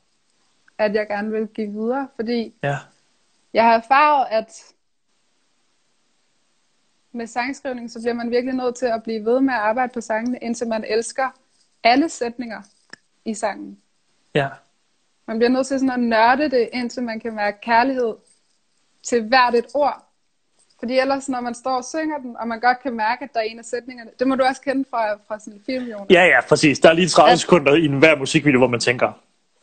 At 0.79 0.95
jeg 0.95 1.07
gerne 1.07 1.31
vil 1.31 1.47
give 1.49 1.71
videre, 1.71 2.09
fordi 2.17 2.55
Ja. 2.63 2.79
jeg 3.55 3.65
har 3.65 3.75
erfaret, 3.75 4.27
at 4.31 4.63
med 7.13 7.27
sangskrivning, 7.27 7.91
så 7.91 8.01
bliver 8.01 8.15
man 8.15 8.31
virkelig 8.31 8.55
nødt 8.55 8.77
til 8.77 8.87
at 8.87 9.03
blive 9.03 9.25
ved 9.25 9.41
med 9.41 9.55
at 9.55 9.61
arbejde 9.61 9.93
på 9.93 10.01
sangene, 10.01 10.39
indtil 10.39 10.69
man 10.69 10.85
elsker 10.85 11.31
alle 11.85 12.09
sætninger 12.09 12.63
i 13.25 13.35
sangen. 13.35 13.79
Ja. 14.35 14.49
Man 15.31 15.39
bliver 15.39 15.51
nødt 15.51 15.67
til 15.67 15.79
sådan 15.79 15.91
at 15.91 16.01
nørde 16.01 16.51
det, 16.51 16.69
indtil 16.73 17.03
man 17.03 17.21
kan 17.21 17.35
mærke 17.35 17.59
kærlighed 17.63 18.15
til 19.03 19.23
hvert 19.23 19.55
et 19.55 19.67
ord. 19.75 20.07
Fordi 20.79 20.99
ellers, 20.99 21.29
når 21.29 21.41
man 21.41 21.55
står 21.55 21.77
og 21.77 21.85
synger 21.85 22.19
den, 22.19 22.37
og 22.37 22.49
man 22.49 22.61
godt 22.61 22.83
kan 22.83 22.93
mærke, 22.97 23.25
at 23.25 23.31
der 23.35 23.41
er 23.41 23.45
en 23.45 23.59
af 23.59 23.65
sætningerne, 23.65 24.11
det 24.19 24.27
må 24.29 24.35
du 24.35 24.45
også 24.45 24.61
kende 24.61 24.85
fra, 24.91 25.15
fra 25.29 25.39
sådan 25.39 25.53
en 25.53 25.63
film, 25.67 25.85
Jonas. 25.85 26.07
Ja, 26.11 26.25
ja, 26.25 26.41
præcis. 26.49 26.79
Der 26.79 26.89
er 26.89 26.93
lige 26.93 27.09
30 27.09 27.33
At- 27.33 27.41
sekunder 27.41 27.75
i 27.75 27.89
hver 27.99 28.17
musikvideo, 28.17 28.59
hvor 28.59 28.67
man 28.69 28.81
tænker, 28.81 29.07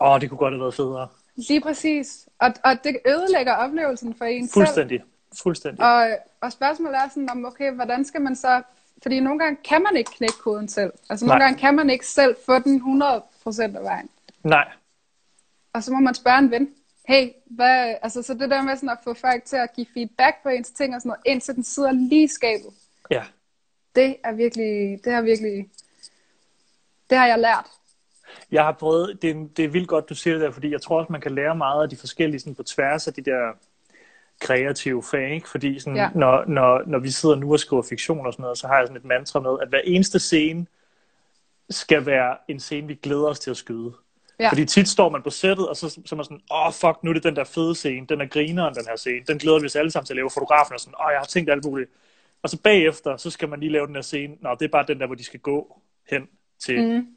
åh, 0.02 0.12
oh, 0.12 0.22
det 0.22 0.30
kunne 0.30 0.38
godt 0.38 0.54
have 0.54 0.62
været 0.62 0.74
federe. 0.74 1.08
Lige 1.36 1.62
præcis. 1.62 2.28
Og, 2.40 2.54
og 2.64 2.84
det 2.84 2.98
ødelægger 3.08 3.54
oplevelsen 3.54 4.16
for 4.18 4.26
en 4.26 4.48
selv. 4.48 4.54
Fuldstændig. 4.54 5.04
Fuldstændig. 5.44 5.86
Og, 5.86 6.08
og 6.42 6.52
spørgsmålet 6.52 6.96
er 6.96 7.10
sådan, 7.10 7.30
om, 7.30 7.46
okay, 7.46 7.72
hvordan 7.72 8.06
skal 8.06 8.22
man 8.22 8.36
så... 8.36 8.62
Fordi 9.02 9.20
nogle 9.20 9.40
gange 9.40 9.58
kan 9.64 9.84
man 9.84 9.96
ikke 9.98 10.12
knække 10.18 10.38
koden 10.44 10.68
selv. 10.68 10.92
Altså 11.10 11.26
nogle 11.26 11.40
Nej. 11.40 11.46
gange 11.48 11.60
kan 11.60 11.76
man 11.76 11.90
ikke 11.90 12.08
selv 12.08 12.36
få 12.46 12.60
den 12.60 13.02
100% 13.04 13.62
af 13.62 13.84
vejen. 13.84 14.10
Nej. 14.44 14.68
Og 15.74 15.84
så 15.84 15.92
må 15.94 16.00
man 16.00 16.16
spørge 16.16 16.40
en 16.40 16.52
ven. 16.52 16.70
Hey, 17.08 17.30
hvad... 17.46 17.96
Altså 18.02 18.22
så 18.22 18.34
det 18.34 18.50
der 18.50 18.62
med 18.62 18.76
sådan 18.76 18.90
at 18.90 18.98
få 19.04 19.14
folk 19.14 19.46
til 19.46 19.56
at 19.56 19.74
give 19.76 19.88
feedback 19.94 20.36
på 20.44 20.50
ens 20.50 20.72
ting 20.72 20.96
og 20.96 21.02
sådan 21.02 21.10
noget, 21.10 21.22
indtil 21.26 21.56
den 21.56 21.64
sidder 21.64 21.92
lige 21.92 22.24
i 22.24 22.28
skabet. 22.28 22.74
Ja. 23.12 23.24
Det 23.96 24.16
er 24.24 24.32
virkelig... 24.32 25.00
Det 25.04 25.14
har 25.14 25.22
virkelig... 25.22 25.70
Det 27.10 27.18
har 27.18 27.28
jeg 27.28 27.40
lært. 27.40 27.66
Jeg 28.52 28.64
har 28.64 28.72
prøvet, 28.72 29.22
det 29.22 29.30
er, 29.30 29.48
det 29.58 29.66
er 29.66 29.70
vildt 29.70 29.88
godt, 29.88 30.10
du 30.10 30.16
siger 30.16 30.34
det 30.34 30.42
der, 30.42 30.52
fordi 30.52 30.72
jeg 30.72 30.82
tror 30.82 31.00
også, 31.00 31.12
man 31.12 31.22
kan 31.22 31.32
lære 31.36 31.56
meget 31.56 31.84
af 31.84 31.90
de 31.90 31.98
forskellige, 31.98 32.40
sådan 32.40 32.56
på 32.56 32.64
tværs 32.64 33.08
af 33.08 33.14
de 33.14 33.22
der 33.22 33.52
kreative 34.40 35.04
fag, 35.04 35.34
ikke? 35.34 35.50
fordi 35.50 35.80
sådan. 35.80 35.98
Ja. 35.98 36.10
når, 36.16 36.46
når, 36.46 36.84
når 36.88 37.00
vi 37.00 37.12
sidder 37.12 37.36
nu 37.36 37.54
og 37.54 37.60
skriver 37.60 37.82
fiktion 37.82 38.26
og 38.26 38.34
sådan 38.34 38.44
noget, 38.44 38.58
så 38.58 38.68
har 38.68 38.78
jeg 38.78 38.88
sådan 38.88 38.98
et 38.98 39.06
mantra 39.06 39.40
med, 39.40 39.58
at 39.62 39.70
hver 39.70 39.82
eneste 39.84 40.20
scene 40.20 40.68
skal 41.70 42.06
være 42.06 42.38
en 42.48 42.60
scene, 42.60 42.88
vi 42.88 42.96
glæder 42.96 43.26
os 43.26 43.40
til 43.40 43.52
at 43.52 43.58
skyde. 43.58 43.94
Ja. 44.40 44.50
Fordi 44.50 44.66
tit 44.66 44.88
står 44.90 45.10
man 45.10 45.22
på 45.24 45.30
sættet, 45.30 45.70
og 45.70 45.78
så, 45.78 45.90
så 45.90 46.02
er 46.12 46.16
man 46.16 46.24
sådan, 46.24 46.42
åh 46.52 46.68
oh, 46.68 46.74
fuck, 46.74 47.04
nu 47.04 47.10
er 47.10 47.14
det 47.14 47.24
den 47.24 47.36
der 47.36 47.44
fede 47.44 47.76
scene, 47.76 48.06
den 48.08 48.22
er 48.22 48.26
grineren, 48.26 48.76
den 48.76 48.86
her 48.90 48.96
scene, 48.96 49.26
den 49.28 49.38
glæder 49.38 49.60
vi 49.60 49.66
os 49.66 49.76
alle 49.76 49.92
sammen 49.92 50.06
til 50.06 50.14
at 50.14 50.16
lave. 50.16 50.30
Fotografen 50.30 50.74
er 50.74 50.78
sådan, 50.78 50.94
åh, 51.00 51.06
oh, 51.06 51.12
jeg 51.12 51.20
har 51.20 51.26
tænkt 51.26 51.50
alt 51.52 51.66
muligt. 51.66 51.90
Og 52.44 52.50
så 52.50 52.58
bagefter, 52.62 53.18
så 53.18 53.30
skal 53.30 53.50
man 53.50 53.60
lige 53.60 53.72
lave 53.72 53.88
den 53.88 53.96
her 53.96 54.02
scene, 54.02 54.36
nå, 54.42 54.56
det 54.60 54.66
er 54.66 54.70
bare 54.70 54.86
den 54.88 55.00
der, 55.00 55.06
hvor 55.06 55.16
de 55.16 55.24
skal 55.24 55.40
gå 55.40 55.82
hen 56.10 56.28
til 56.60 56.98
Mm. 56.98 57.08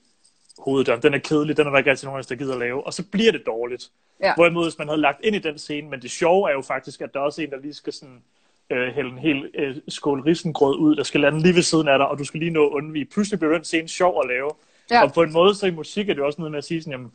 hoveddøren. 0.59 1.03
Den 1.03 1.15
er 1.15 1.19
kedelig, 1.19 1.57
den 1.57 1.67
er 1.67 1.71
der 1.71 1.79
ikke 1.79 1.91
altid 1.91 2.09
nogen 2.09 2.25
der 2.29 2.35
gider 2.35 2.53
at 2.53 2.59
lave. 2.59 2.87
Og 2.87 2.95
så 2.95 3.05
bliver 3.13 3.33
det 3.33 3.43
dårligt. 3.47 3.91
Ja. 4.23 4.35
Hvorimod, 4.35 4.65
hvis 4.65 4.79
man 4.79 4.89
havde 4.89 5.01
lagt 5.01 5.25
ind 5.25 5.37
i 5.37 5.39
den 5.39 5.59
scene, 5.59 5.91
men 5.91 6.03
det 6.03 6.11
sjove 6.11 6.51
er 6.51 6.55
jo 6.55 6.63
faktisk, 6.63 7.01
at 7.01 7.15
der 7.15 7.21
er 7.21 7.25
også 7.25 7.43
en, 7.43 7.51
der 7.51 7.61
lige 7.61 7.75
skal 7.75 7.93
sådan, 7.93 8.23
øh, 8.71 8.89
hælde 8.95 9.11
en 9.11 9.19
hel 9.19 9.51
øh, 9.55 9.77
skål 9.89 10.21
risengrød 10.21 10.79
ud, 10.79 10.97
der 10.97 11.03
skal 11.03 11.21
lande 11.21 11.41
lige 11.41 11.55
ved 11.55 11.63
siden 11.63 11.89
af 11.89 11.99
dig, 11.99 12.09
og 12.09 12.19
du 12.19 12.25
skal 12.25 12.41
lige 12.41 12.51
nå 12.51 12.67
at 12.67 12.71
undvige. 12.73 13.05
Pludselig 13.05 13.39
bliver 13.39 13.55
den 13.55 13.65
scene 13.65 13.89
sjov 13.89 14.21
at 14.23 14.29
lave. 14.29 14.51
Ja. 14.91 15.03
Og 15.03 15.13
på 15.13 15.23
en 15.23 15.33
måde, 15.33 15.55
så 15.55 15.67
i 15.67 15.71
musik 15.71 16.09
er 16.09 16.15
det 16.15 16.23
også 16.23 16.41
noget 16.41 16.51
med 16.51 16.59
at 16.59 16.65
sige 16.65 16.83
sådan, 16.83 16.93
jamen, 16.93 17.13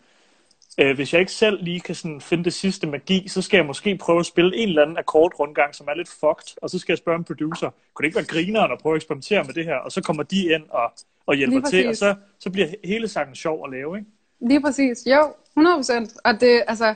øh, 0.78 0.96
hvis 0.96 1.14
jeg 1.14 1.20
ikke 1.20 1.32
selv 1.32 1.64
lige 1.64 1.80
kan 1.80 1.96
sådan 1.96 2.22
finde 2.22 2.44
det 2.44 2.54
sidste 2.54 2.88
magi, 2.88 3.28
så 3.28 3.42
skal 3.42 3.58
jeg 3.58 3.66
måske 3.66 3.98
prøve 3.98 4.20
at 4.20 4.26
spille 4.26 4.58
en 4.58 4.70
eller 4.70 4.82
anden 4.82 4.98
akkordrundgang, 4.98 5.76
som 5.76 5.88
er 5.88 5.94
lidt 5.94 6.10
fucked, 6.10 6.58
og 6.62 6.70
så 6.70 6.80
skal 6.80 6.94
jeg 6.94 6.98
spørge 6.98 7.18
en 7.18 7.24
producer, 7.24 7.70
kunne 7.94 8.04
det 8.04 8.08
ikke 8.08 8.16
være 8.16 8.26
grineren 8.26 8.72
at 8.72 8.78
prøve 8.82 8.94
at 8.94 8.98
eksperimentere 8.98 9.44
med 9.44 9.54
det 9.54 9.66
her? 9.66 9.76
Og 9.76 9.92
så 9.92 10.02
kommer 10.02 10.24
de 10.24 10.54
ind 10.54 10.64
og, 10.70 10.92
og 11.26 11.36
hjælper 11.36 11.62
til, 11.70 11.90
og 11.90 11.96
så, 11.96 12.16
så 12.40 12.50
bliver 12.50 12.68
hele 12.84 13.08
sangen 13.08 13.36
sjov 13.36 13.66
at 13.66 13.72
lave, 13.72 13.98
ikke? 13.98 14.10
Lige 14.40 14.62
præcis. 14.62 15.06
Jo, 15.06 15.34
100%. 15.60 16.18
Og 16.24 16.42
det, 16.42 16.64
altså, 16.68 16.96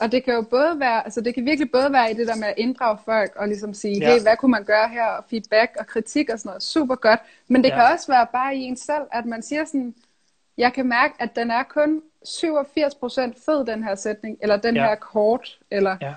og 0.00 0.12
det 0.12 0.24
kan 0.24 0.34
jo 0.34 0.42
både 0.42 0.80
være, 0.80 1.04
altså 1.04 1.20
det 1.20 1.34
kan 1.34 1.44
virkelig 1.44 1.70
både 1.70 1.92
være 1.92 2.10
i 2.10 2.14
det 2.14 2.26
der 2.26 2.36
med 2.36 2.48
at 2.48 2.54
inddrage 2.56 2.98
folk 3.04 3.36
og 3.36 3.48
ligesom 3.48 3.74
sige, 3.74 3.98
Ja. 3.98 4.12
hey, 4.12 4.22
hvad 4.22 4.36
kunne 4.36 4.50
man 4.50 4.64
gøre 4.64 4.88
her, 4.88 5.06
og 5.06 5.24
feedback 5.30 5.76
og 5.78 5.86
kritik 5.86 6.30
og 6.30 6.38
sådan 6.38 6.48
noget, 6.48 6.62
super 6.62 6.94
godt. 6.94 7.20
Men 7.48 7.64
det 7.64 7.70
ja. 7.70 7.74
kan 7.74 7.94
også 7.94 8.12
være 8.12 8.26
bare 8.32 8.56
i 8.56 8.60
en 8.60 8.76
selv, 8.76 9.02
at 9.12 9.26
man 9.26 9.42
siger 9.42 9.64
sådan, 9.64 9.94
jeg 10.60 10.72
kan 10.72 10.86
mærke, 10.86 11.14
at 11.18 11.36
den 11.36 11.50
er 11.50 11.62
kun 11.62 12.02
87% 12.24 13.44
fed, 13.44 13.66
den 13.66 13.84
her 13.84 13.94
sætning, 13.94 14.38
eller 14.42 14.56
den 14.56 14.76
Ja. 14.76 14.82
her 14.88 14.94
kort, 14.94 15.58
eller 15.70 15.96
Ja. 16.00 16.14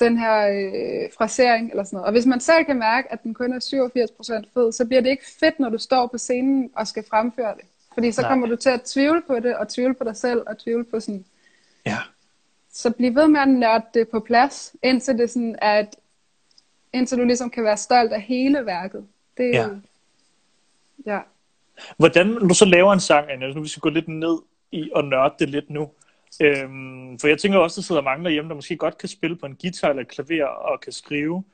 den 0.00 0.18
her 0.18 0.48
øh, 0.48 1.10
frasering, 1.18 1.70
eller 1.70 1.84
sådan 1.84 1.96
noget. 1.96 2.06
Og 2.06 2.12
hvis 2.12 2.26
man 2.26 2.40
selv 2.40 2.64
kan 2.64 2.76
mærke, 2.78 3.12
at 3.12 3.22
den 3.22 3.34
kun 3.34 3.52
er 3.52 3.60
87% 3.60 4.48
fed, 4.54 4.72
så 4.72 4.84
bliver 4.84 5.00
det 5.02 5.10
ikke 5.10 5.26
fedt, 5.40 5.60
når 5.60 5.68
du 5.68 5.78
står 5.78 6.06
på 6.06 6.18
scenen 6.18 6.70
og 6.76 6.86
skal 6.88 7.04
fremføre 7.10 7.54
det. 7.54 7.64
Fordi 7.94 8.12
så 8.12 8.20
Nej. 8.20 8.30
kommer 8.30 8.46
du 8.46 8.56
til 8.56 8.70
at 8.70 8.82
tvivle 8.82 9.22
på 9.26 9.40
det, 9.40 9.56
og 9.56 9.68
tvivle 9.68 9.94
på 9.94 10.04
dig 10.04 10.16
selv, 10.16 10.42
og 10.46 10.58
tvivle 10.58 10.84
på 10.84 11.00
sådan... 11.00 11.24
Ja. 11.86 11.98
Så 12.72 12.90
bliv 12.90 13.14
ved 13.14 13.28
med 13.28 13.40
at 13.40 13.48
nørde 13.48 13.84
det 13.94 14.08
på 14.08 14.20
plads, 14.20 14.74
indtil 14.82 15.18
det 15.18 15.30
sådan 15.30 15.56
er 15.62 15.78
et, 15.78 15.94
indtil 16.92 17.18
du 17.18 17.24
ligesom 17.24 17.50
kan 17.50 17.64
være 17.64 17.76
stolt 17.76 18.12
af 18.12 18.20
hele 18.20 18.66
værket. 18.66 19.06
Det, 19.36 19.50
Ja. 19.52 19.68
ja. 21.06 21.18
Hvordan, 21.98 22.26
når 22.26 22.48
du 22.48 22.54
så 22.54 22.64
laver 22.64 22.92
en 22.92 23.00
sang, 23.00 23.30
Anja, 23.30 23.48
nu 23.52 23.62
vi 23.62 23.68
skal 23.68 23.80
gå 23.80 23.88
lidt 23.88 24.08
ned 24.08 24.38
i 24.72 24.90
og 24.94 25.04
nørde 25.04 25.34
det 25.38 25.48
lidt 25.50 25.70
nu. 25.70 25.90
Øhm, 26.42 27.18
for 27.18 27.28
jeg 27.28 27.38
tænker 27.38 27.58
også, 27.58 27.80
der 27.80 27.84
sidder 27.84 28.02
mange 28.02 28.24
derhjemme, 28.24 28.48
der 28.48 28.54
måske 28.54 28.76
godt 28.76 28.98
kan 28.98 29.08
spille 29.08 29.36
på 29.36 29.46
en 29.46 29.56
guitar 29.62 29.88
eller 29.88 30.02
et 30.02 30.08
klaver 30.08 30.46
og 30.46 30.80
kan 30.80 30.92
skrive, 30.92 31.44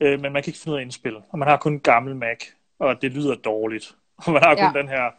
øh, 0.00 0.20
men 0.20 0.32
man 0.32 0.42
kan 0.42 0.50
ikke 0.50 0.58
finde 0.58 0.72
ud 0.72 0.76
af 0.76 0.80
at 0.80 0.84
indspille. 0.84 1.18
Og 1.30 1.38
man 1.38 1.48
har 1.48 1.56
kun 1.56 1.72
en 1.72 1.80
gammel 1.80 2.16
Mac, 2.16 2.38
og 2.78 3.02
det 3.02 3.12
lyder 3.12 3.34
dårligt. 3.34 3.94
Og 4.26 4.32
man 4.32 4.42
har 4.42 4.54
kun 4.54 4.70
Ja. 4.74 4.80
den 4.80 4.88
her. 4.88 5.10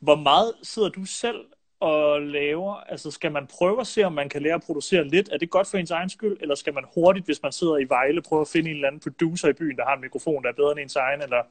Hvor 0.00 0.16
meget 0.16 0.52
sidder 0.62 0.88
du 0.88 1.04
selv 1.04 1.36
og 1.80 2.22
laver? 2.22 2.74
Altså 2.74 3.10
skal 3.10 3.32
man 3.32 3.46
prøve 3.58 3.80
at 3.80 3.86
se, 3.86 4.04
om 4.04 4.12
man 4.12 4.28
kan 4.28 4.42
lære 4.42 4.54
at 4.54 4.62
producere 4.62 5.04
lidt? 5.04 5.28
Er 5.32 5.38
det 5.38 5.50
godt 5.50 5.66
for 5.70 5.78
ens 5.78 5.90
egen 5.90 6.10
skyld? 6.10 6.36
Eller 6.40 6.54
skal 6.54 6.74
man 6.74 6.84
hurtigt, 6.94 7.26
hvis 7.26 7.42
man 7.42 7.52
sidder 7.52 7.76
i 7.78 7.84
Vejle, 7.88 8.22
prøve 8.22 8.40
at 8.40 8.48
finde 8.48 8.70
en 8.70 8.76
eller 8.76 8.88
anden 8.88 9.00
producer 9.00 9.48
i 9.48 9.52
byen, 9.52 9.76
der 9.76 9.84
har 9.84 9.94
en 9.94 10.00
mikrofon, 10.00 10.42
der 10.42 10.48
er 10.48 10.52
bedre 10.52 10.70
end 10.72 10.80
ens 10.80 10.96
egen? 10.96 11.22
Eller... 11.22 11.42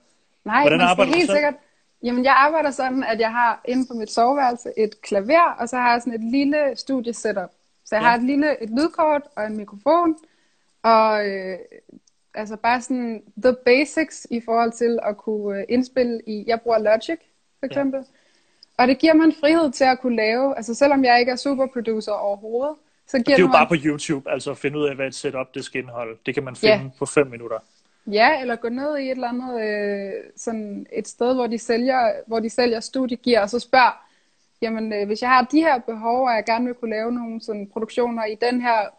Nej, 0.46 0.62
Hvordan 0.62 0.78
man 0.78 0.88
arbejder 0.88 1.12
skal 1.12 1.20
helt 1.20 1.30
selv? 1.30 1.36
sikkert... 1.38 1.54
Jamen, 2.04 2.24
jeg 2.24 2.34
arbejder 2.34 2.72
sådan, 2.72 3.04
at 3.04 3.20
jeg 3.20 3.32
har 3.32 3.62
inde 3.66 3.88
på 3.88 3.94
mit 3.94 4.12
soveværelse 4.12 4.70
et 4.78 5.02
klaver, 5.02 5.56
og 5.60 5.70
så 5.70 5.78
har 5.78 5.92
jeg 5.92 6.02
sådan 6.02 6.14
et 6.14 6.32
lille 6.32 6.72
studiesetup. 6.76 7.50
Så 7.86 7.96
jeg 7.96 8.02
Ja. 8.02 8.08
har 8.10 8.18
et 8.18 8.24
lille 8.24 8.64
et 8.64 8.70
lydkort 8.70 9.22
og 9.36 9.46
en 9.46 9.58
mikrofon, 9.58 10.16
og 10.84 11.28
øh, 11.28 11.58
altså 12.34 12.56
bare 12.56 12.82
sådan 12.82 13.24
the 13.44 13.56
basics 13.66 14.28
i 14.32 14.42
forhold 14.46 14.72
til 14.72 15.00
at 15.04 15.18
kunne 15.18 15.60
øh, 15.60 15.66
indspille 15.70 16.22
i... 16.28 16.44
Jeg 16.48 16.62
bruger 16.62 16.78
Logic, 16.78 17.20
for 17.60 17.66
eksempel. 17.66 18.00
Ja. 18.00 18.06
Og 18.84 18.88
det 18.88 18.98
giver 19.00 19.14
mig 19.14 19.24
en 19.26 19.34
frihed 19.40 19.72
til 19.72 19.84
at 19.84 20.00
kunne 20.00 20.16
lave, 20.16 20.58
altså 20.58 20.74
selvom 20.74 21.04
jeg 21.06 21.20
ikke 21.20 21.32
er 21.32 21.36
superproducer 21.36 22.12
overhovedet, 22.12 22.76
så 23.08 23.18
giver 23.18 23.24
Det 23.26 23.34
er 23.34 23.38
jo 23.40 23.48
mig 23.48 23.54
bare 23.54 23.68
på 23.68 23.76
YouTube, 23.86 24.32
altså 24.32 24.52
at 24.52 24.58
finde 24.58 24.78
ud 24.80 24.86
af, 24.86 24.96
hvad 24.96 25.08
et 25.08 25.16
setup 25.16 25.54
det 25.56 25.66
skal 25.66 25.82
indeholde. 25.82 26.18
Det 26.26 26.34
kan 26.34 26.44
man 26.44 26.56
finde 26.56 26.74
Ja. 26.76 26.82
på 27.00 27.06
fem 27.06 27.28
minutter. 27.28 27.58
Ja, 28.12 28.42
eller 28.42 28.56
gå 28.56 28.70
ned 28.70 28.98
i 28.98 29.06
et 29.06 29.12
eller 29.12 29.28
andet 29.28 29.62
øh, 29.62 30.24
sådan 30.36 30.88
et 30.94 31.08
sted, 31.08 31.34
hvor 31.34 31.48
de 31.48 31.60
sælger, 31.60 32.12
hvor 32.28 32.40
de 32.40 32.50
sælger 32.50 32.80
studiegear, 32.80 33.42
og 33.42 33.50
så 33.50 33.60
spørg, 33.60 33.94
jamen 34.62 34.94
øh, 34.94 35.08
hvis 35.08 35.22
jeg 35.22 35.30
har 35.30 35.44
de 35.52 35.62
her 35.62 35.80
behov, 35.80 36.28
og 36.28 36.36
jeg 36.36 36.46
gerne 36.46 36.66
vil 36.66 36.74
kunne 36.74 36.92
lave 36.92 37.12
nogle 37.12 37.42
sådan 37.42 37.68
produktioner 37.74 38.26
i 38.26 38.36
den 38.36 38.62
her 38.62 38.90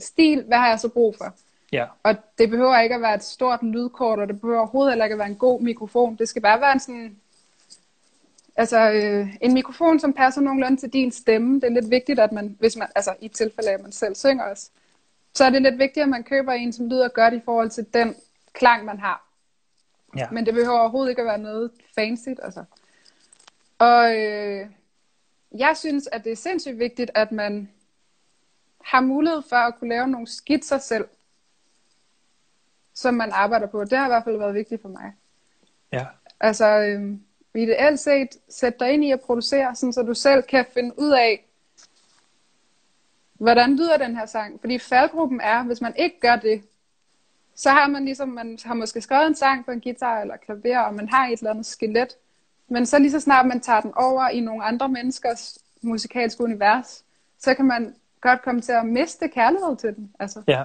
stil, 0.00 0.44
hvad 0.46 0.58
har 0.58 0.68
jeg 0.68 0.80
så 0.80 0.88
brug 0.88 1.16
for? 1.16 1.34
Ja. 1.72 1.84
Og 2.02 2.14
det 2.38 2.50
behøver 2.50 2.80
ikke 2.80 2.94
at 2.94 3.00
være 3.00 3.14
et 3.14 3.24
stort 3.24 3.62
lydkort, 3.62 4.18
og 4.18 4.28
det 4.28 4.40
behøver 4.40 4.60
overhovedet 4.60 4.92
heller 4.92 5.04
ikke 5.04 5.14
at 5.14 5.18
være 5.18 5.28
en 5.28 5.36
god 5.36 5.60
mikrofon. 5.60 6.16
Det 6.16 6.28
skal 6.28 6.42
bare 6.42 6.60
være 6.60 6.72
en 6.72 6.80
sådan, 6.80 7.16
altså 8.56 8.90
øh, 8.90 9.36
en 9.40 9.54
mikrofon, 9.54 10.00
som 10.00 10.12
passer 10.12 10.40
nogenlunde 10.40 10.76
til 10.76 10.92
din 10.92 11.12
stemme. 11.12 11.54
Det 11.54 11.64
er 11.64 11.80
lidt 11.80 11.90
vigtigt, 11.90 12.20
at 12.20 12.32
man, 12.32 12.56
hvis 12.58 12.76
man, 12.76 12.88
altså 12.94 13.14
i 13.20 13.28
tilfælde 13.28 13.70
af, 13.70 13.74
at 13.74 13.82
man 13.82 13.92
selv 13.92 14.14
synger 14.14 14.44
også, 14.44 14.70
så 15.34 15.44
er 15.44 15.50
det 15.50 15.62
lidt 15.62 15.78
vigtigt, 15.78 16.02
at 16.02 16.08
man 16.08 16.24
køber 16.24 16.52
en, 16.52 16.72
som 16.72 16.88
lyder 16.88 17.08
godt 17.08 17.34
i 17.34 17.40
forhold 17.44 17.70
til 17.70 17.86
den 17.94 18.14
klang, 18.56 18.84
man 18.84 18.98
har. 18.98 19.26
Ja. 20.16 20.30
Men 20.30 20.46
det 20.46 20.54
behøver 20.54 20.78
overhovedet 20.78 21.10
ikke 21.10 21.22
at 21.22 21.26
være 21.26 21.38
noget 21.38 21.70
fancy. 21.94 22.28
Altså. 22.42 22.64
Og 23.78 24.16
øh, 24.16 24.66
jeg 25.58 25.76
synes, 25.76 26.08
at 26.12 26.24
det 26.24 26.32
er 26.32 26.36
sindssygt 26.36 26.78
vigtigt, 26.78 27.10
at 27.14 27.32
man 27.32 27.70
har 28.84 29.00
mulighed 29.00 29.42
for 29.48 29.56
at 29.56 29.74
kunne 29.78 29.90
lave 29.90 30.08
nogle 30.08 30.26
skitser 30.26 30.78
selv, 30.78 31.08
som 32.94 33.14
man 33.14 33.30
arbejder 33.32 33.66
på. 33.66 33.84
Det 33.84 33.98
har 33.98 34.06
i 34.06 34.08
hvert 34.08 34.24
fald 34.24 34.38
været 34.38 34.54
vigtigt 34.54 34.82
for 34.82 34.88
mig. 34.88 35.12
Ja. 35.92 36.06
Altså, 36.40 36.66
øh, 36.66 37.18
ideelt 37.54 38.00
set, 38.00 38.28
sæt 38.48 38.80
dig 38.80 38.92
ind 38.92 39.04
i 39.04 39.10
at 39.10 39.20
producere, 39.20 39.74
sådan, 39.74 39.92
så 39.92 40.02
du 40.02 40.14
selv 40.14 40.42
kan 40.42 40.66
finde 40.74 40.98
ud 40.98 41.10
af, 41.10 41.46
hvordan 43.34 43.76
lyder 43.76 43.96
den 43.96 44.16
her 44.16 44.26
sang. 44.26 44.60
Fordi 44.60 44.78
faldgruppen 44.78 45.40
er, 45.40 45.62
hvis 45.62 45.80
man 45.80 45.96
ikke 45.96 46.20
gør 46.20 46.36
det, 46.36 46.62
så 47.56 47.70
har 47.70 47.88
man 47.88 48.04
ligesom, 48.04 48.28
man 48.28 48.58
har 48.64 48.74
måske 48.74 49.00
skrevet 49.00 49.26
en 49.26 49.34
sang 49.34 49.64
på 49.64 49.70
en 49.70 49.80
guitar 49.80 50.20
eller 50.20 50.36
klaver, 50.36 50.78
og 50.78 50.94
man 50.94 51.08
har 51.08 51.26
et 51.26 51.38
eller 51.38 51.50
andet 51.50 51.66
skelet. 51.66 52.16
Men 52.68 52.86
så 52.86 52.98
lige 52.98 53.10
så 53.10 53.20
snart 53.20 53.46
man 53.46 53.60
tager 53.60 53.80
den 53.80 53.92
over 53.96 54.28
i 54.28 54.40
nogle 54.40 54.64
andre 54.64 54.88
menneskers 54.88 55.58
musikalske 55.82 56.42
univers, 56.42 57.04
så 57.38 57.54
kan 57.54 57.64
man 57.64 57.94
godt 58.20 58.42
komme 58.42 58.60
til 58.60 58.72
at 58.72 58.86
miste 58.86 59.28
kærlighed 59.28 59.76
til 59.76 59.96
den. 59.96 60.12
Altså. 60.18 60.42
Ja. 60.48 60.62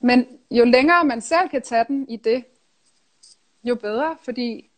Men 0.00 0.26
jo 0.50 0.64
længere 0.64 1.04
man 1.04 1.20
selv 1.20 1.48
kan 1.48 1.62
tage 1.62 1.84
den 1.88 2.08
i 2.08 2.16
det, 2.16 2.44
jo 3.64 3.74
bedre, 3.74 4.16
fordi 4.24 4.70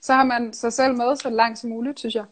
så 0.00 0.12
har 0.14 0.24
man 0.24 0.52
sig 0.52 0.72
selv 0.72 0.94
med 0.94 1.16
så 1.16 1.30
langt 1.30 1.58
som 1.58 1.70
muligt, 1.70 1.98
synes 1.98 2.14
jeg. 2.14 2.24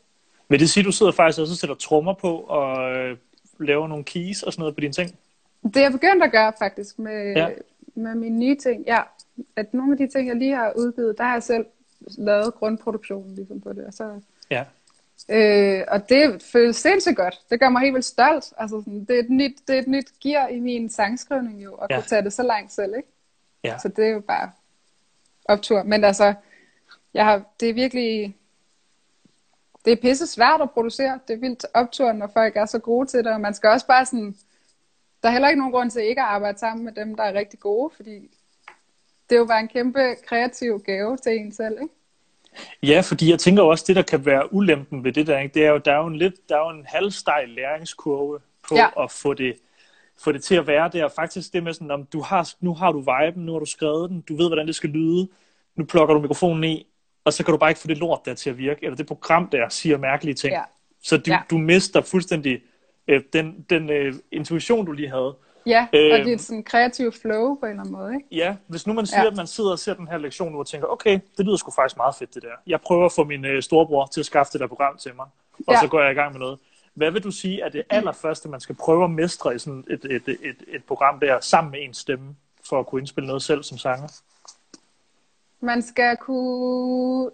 Vil 0.49 0.61
det 0.61 0.71
sige, 0.71 0.83
at 0.83 0.87
du 0.87 0.93
sidder 0.93 1.13
faktisk 1.13 1.41
også 1.41 1.53
og 1.53 1.57
sætter 1.57 1.77
trommer 1.77 2.15
på 2.15 2.37
og 2.37 2.93
øh, 2.93 3.17
laver 3.61 3.89
nogle 3.89 4.05
keys 4.05 4.43
og 4.43 4.53
sådan 4.53 4.61
noget 4.61 4.75
på 4.75 4.81
dine 4.81 4.93
ting? 4.93 5.19
Det 5.63 5.77
er 5.77 5.81
jeg 5.81 5.93
begyndt 5.93 6.25
at 6.25 6.33
gøre 6.33 6.53
faktisk 6.59 6.99
med, 6.99 7.35
Ja. 7.37 7.49
Med 7.95 8.15
mine 8.15 8.39
nye 8.39 8.57
ting. 8.57 8.85
Ja, 8.87 9.01
at 9.57 9.75
nogle 9.75 9.93
af 9.93 9.99
de 9.99 10.09
ting, 10.09 10.29
jeg 10.29 10.37
lige 10.37 10.55
har 10.55 10.73
udgivet, 10.77 11.19
der 11.19 11.25
har 11.25 11.33
jeg 11.33 11.43
selv 11.43 11.67
lavet 12.19 12.55
grundproduktionen 12.55 13.35
ligesom 13.35 13.61
på 13.61 13.73
det. 13.73 13.85
Og, 13.87 13.95
så, 13.95 14.21
Ja. 14.51 14.65
øh, 15.29 15.85
og 15.89 16.09
det 16.09 16.43
føles 16.43 16.77
sindssygt 16.77 17.17
godt. 17.17 17.41
Det 17.51 17.61
gør 17.61 17.69
mig 17.69 17.83
helt 17.83 17.95
vildt 17.95 18.07
stolt. 18.07 18.53
Altså, 18.57 18.81
sådan, 18.81 19.05
det, 19.05 19.17
er 19.17 19.21
et 19.21 19.31
nyt, 19.31 19.57
det 19.69 19.75
er 19.75 19.81
et 19.81 19.89
nyt 19.89 20.13
gear 20.23 20.49
i 20.49 20.61
min 20.61 20.91
sangskrivning 20.91 21.65
jo, 21.65 21.75
at 21.75 21.87
ja. 21.91 21.97
kunne 21.97 22.09
tage 22.09 22.23
det 22.23 22.33
så 22.33 22.43
langt 22.43 22.73
selv. 22.73 22.95
Ikke? 22.97 23.09
Ja. 23.65 23.79
Så 23.79 23.89
det 23.89 24.05
er 24.05 24.09
jo 24.09 24.21
bare 24.21 24.51
optur. 25.45 25.83
Men 25.83 26.05
altså, 26.05 26.35
jeg 27.15 27.25
har, 27.25 27.43
det 27.61 27.69
er 27.71 27.75
virkelig... 27.75 28.37
Det 29.85 29.93
er 29.93 29.97
pisse 29.97 30.27
svært 30.27 30.61
at 30.61 30.71
producere. 30.71 31.19
Det 31.29 31.35
er 31.35 31.39
vildt 31.39 31.67
optur, 31.75 32.13
når 32.13 32.27
folk 32.27 32.57
er 32.57 32.67
så 32.67 32.79
gode 32.79 33.07
til 33.07 33.25
det. 33.25 33.33
Og 33.33 33.41
man 33.41 33.55
skal 33.55 33.71
også 33.71 33.87
bare 33.87 34.07
sådan... 34.07 34.37
Der 35.23 35.29
er 35.29 35.33
heller 35.33 35.49
ikke 35.49 35.59
nogen 35.59 35.73
grund 35.73 35.91
til 35.91 36.03
ikke 36.03 36.21
at 36.21 36.27
arbejde 36.27 36.59
sammen 36.59 36.85
med 36.85 36.93
dem, 36.93 37.15
der 37.17 37.23
er 37.25 37.33
rigtig 37.35 37.61
gode, 37.61 37.91
fordi 37.97 38.15
det 39.31 39.35
er 39.35 39.39
jo 39.39 39.45
bare 39.45 39.61
en 39.61 39.69
kæmpe 39.69 40.01
kreativ 40.27 40.81
gave 40.87 41.17
til 41.17 41.33
en 41.37 41.53
selv, 41.53 41.79
ikke? 41.83 41.95
Ja, 42.83 43.01
fordi 43.01 43.31
jeg 43.31 43.39
tænker 43.39 43.63
også, 43.63 43.85
det 43.89 43.97
der 43.97 44.03
kan 44.03 44.27
være 44.27 44.53
ulempen 44.55 45.05
ved 45.05 45.13
det 45.13 45.27
der, 45.27 45.39
ikke? 45.39 45.55
det 45.55 45.65
er 45.67 45.71
jo, 45.71 45.79
der 45.79 45.93
er 45.93 45.97
jo 45.97 46.07
en 46.07 46.17
lidt, 46.17 46.49
der 46.49 46.57
er 46.57 46.61
jo 46.73 46.79
en 46.79 46.85
halvstejl 46.89 47.49
læringskurve 47.49 48.39
på 48.69 48.75
Ja. 48.77 49.03
at 49.05 49.11
få 49.11 49.35
det, 49.35 49.57
få 50.19 50.33
det 50.33 50.43
til 50.45 50.55
at 50.55 50.67
være 50.67 50.91
der. 50.93 51.09
Faktisk 51.09 51.53
det 51.53 51.63
med 51.63 51.73
sådan, 51.75 51.91
om 51.91 52.05
du 52.07 52.21
har, 52.21 52.51
nu 52.61 52.75
har 52.75 52.93
du 52.93 52.99
viben, 53.01 53.47
nu 53.47 53.53
har 53.53 53.59
du 53.59 53.67
skrevet 53.67 54.11
den, 54.11 54.21
du 54.21 54.37
ved, 54.37 54.49
hvordan 54.49 54.67
det 54.67 54.75
skal 54.75 54.91
lyde, 54.91 55.29
nu 55.77 55.85
plukker 55.85 56.15
du 56.15 56.21
mikrofonen 56.21 56.65
i, 56.65 56.87
og 57.25 57.33
så 57.33 57.45
kan 57.45 57.53
du 57.53 57.59
bare 57.59 57.71
ikke 57.71 57.81
få 57.81 57.89
det 57.89 57.99
lort 57.99 58.21
der 58.25 58.35
til 58.35 58.51
at 58.51 58.59
virke, 58.59 58.85
eller 58.85 58.97
det 58.97 59.07
program 59.07 59.49
der 59.49 59.69
siger 59.69 59.99
mærkelige 59.99 60.35
ting. 60.35 60.53
Ja. 60.53 60.63
Så 61.03 61.17
du, 61.17 61.31
Ja. 61.31 61.39
du 61.51 61.59
mister 61.59 62.01
fuldstændig 62.01 62.63
øh, 63.09 63.23
den, 63.33 63.67
den 63.71 63.91
øh, 63.91 64.15
intuition, 64.33 64.87
du 64.87 64.93
lige 64.93 65.09
havde. 65.09 65.35
Ja, 65.67 65.87
og 65.93 65.99
Øhm. 65.99 66.25
det 66.25 66.33
er 66.33 66.39
sådan 66.39 66.59
en 66.59 66.65
kreativ 66.65 67.13
flow 67.13 67.55
på 67.55 67.67
en 67.67 67.71
eller 67.71 67.81
anden 67.81 67.93
måde, 67.93 68.15
ikke? 68.15 68.27
Ja, 68.33 68.57
hvis 68.67 68.87
nu 68.87 68.93
man 68.93 69.07
siger, 69.07 69.23
ja. 69.23 69.27
At 69.31 69.37
man 69.37 69.47
sidder 69.47 69.71
og 69.71 69.79
ser 69.79 69.95
den 69.95 70.09
her 70.09 70.19
lektion 70.19 70.53
nu 70.53 70.59
og 70.59 70.67
tænker, 70.67 70.87
okay, 70.89 71.21
det 71.39 71.47
lyder 71.47 71.57
sgu 71.57 71.71
faktisk 71.71 71.97
meget 71.97 72.15
fedt 72.15 72.35
det 72.35 72.43
der. 72.43 72.49
Jeg 72.67 72.81
prøver 72.81 73.07
at 73.07 73.13
få 73.13 73.25
min 73.25 73.45
øh, 73.45 73.63
storebror 73.63 74.07
til 74.07 74.21
at 74.21 74.27
skaffe 74.27 74.53
det 74.53 74.61
der 74.61 74.67
program 74.67 74.97
til 74.99 75.15
mig, 75.17 75.27
og 75.67 75.75
Ja. 75.75 75.81
så 75.81 75.89
går 75.89 76.01
jeg 76.01 76.11
i 76.11 76.15
gang 76.15 76.33
med 76.33 76.41
noget. 76.41 76.59
Hvad 76.95 77.11
vil 77.11 77.23
du 77.25 77.31
sige 77.31 77.63
er 77.63 77.69
det 77.69 77.83
allerførste, 77.91 78.49
man 78.49 78.61
skal 78.61 78.75
prøve 78.75 79.05
at 79.05 79.11
mestre 79.11 79.55
i 79.55 79.59
sådan 79.59 79.85
et, 79.91 80.05
et, 80.05 80.13
et, 80.13 80.29
et, 80.29 80.57
et 80.69 80.85
program 80.85 81.21
der, 81.21 81.41
sammen 81.41 81.71
med 81.71 81.81
en 81.83 81.95
stemme, 81.95 82.37
for 82.69 82.81
at 82.81 82.87
kunne 82.87 83.01
indspille 83.01 83.27
noget 83.27 83.43
selv 83.43 83.63
som 83.63 83.79
sanger? 83.79 84.09
Man 85.61 85.83
skal 85.83 86.17
kunne 86.17 87.31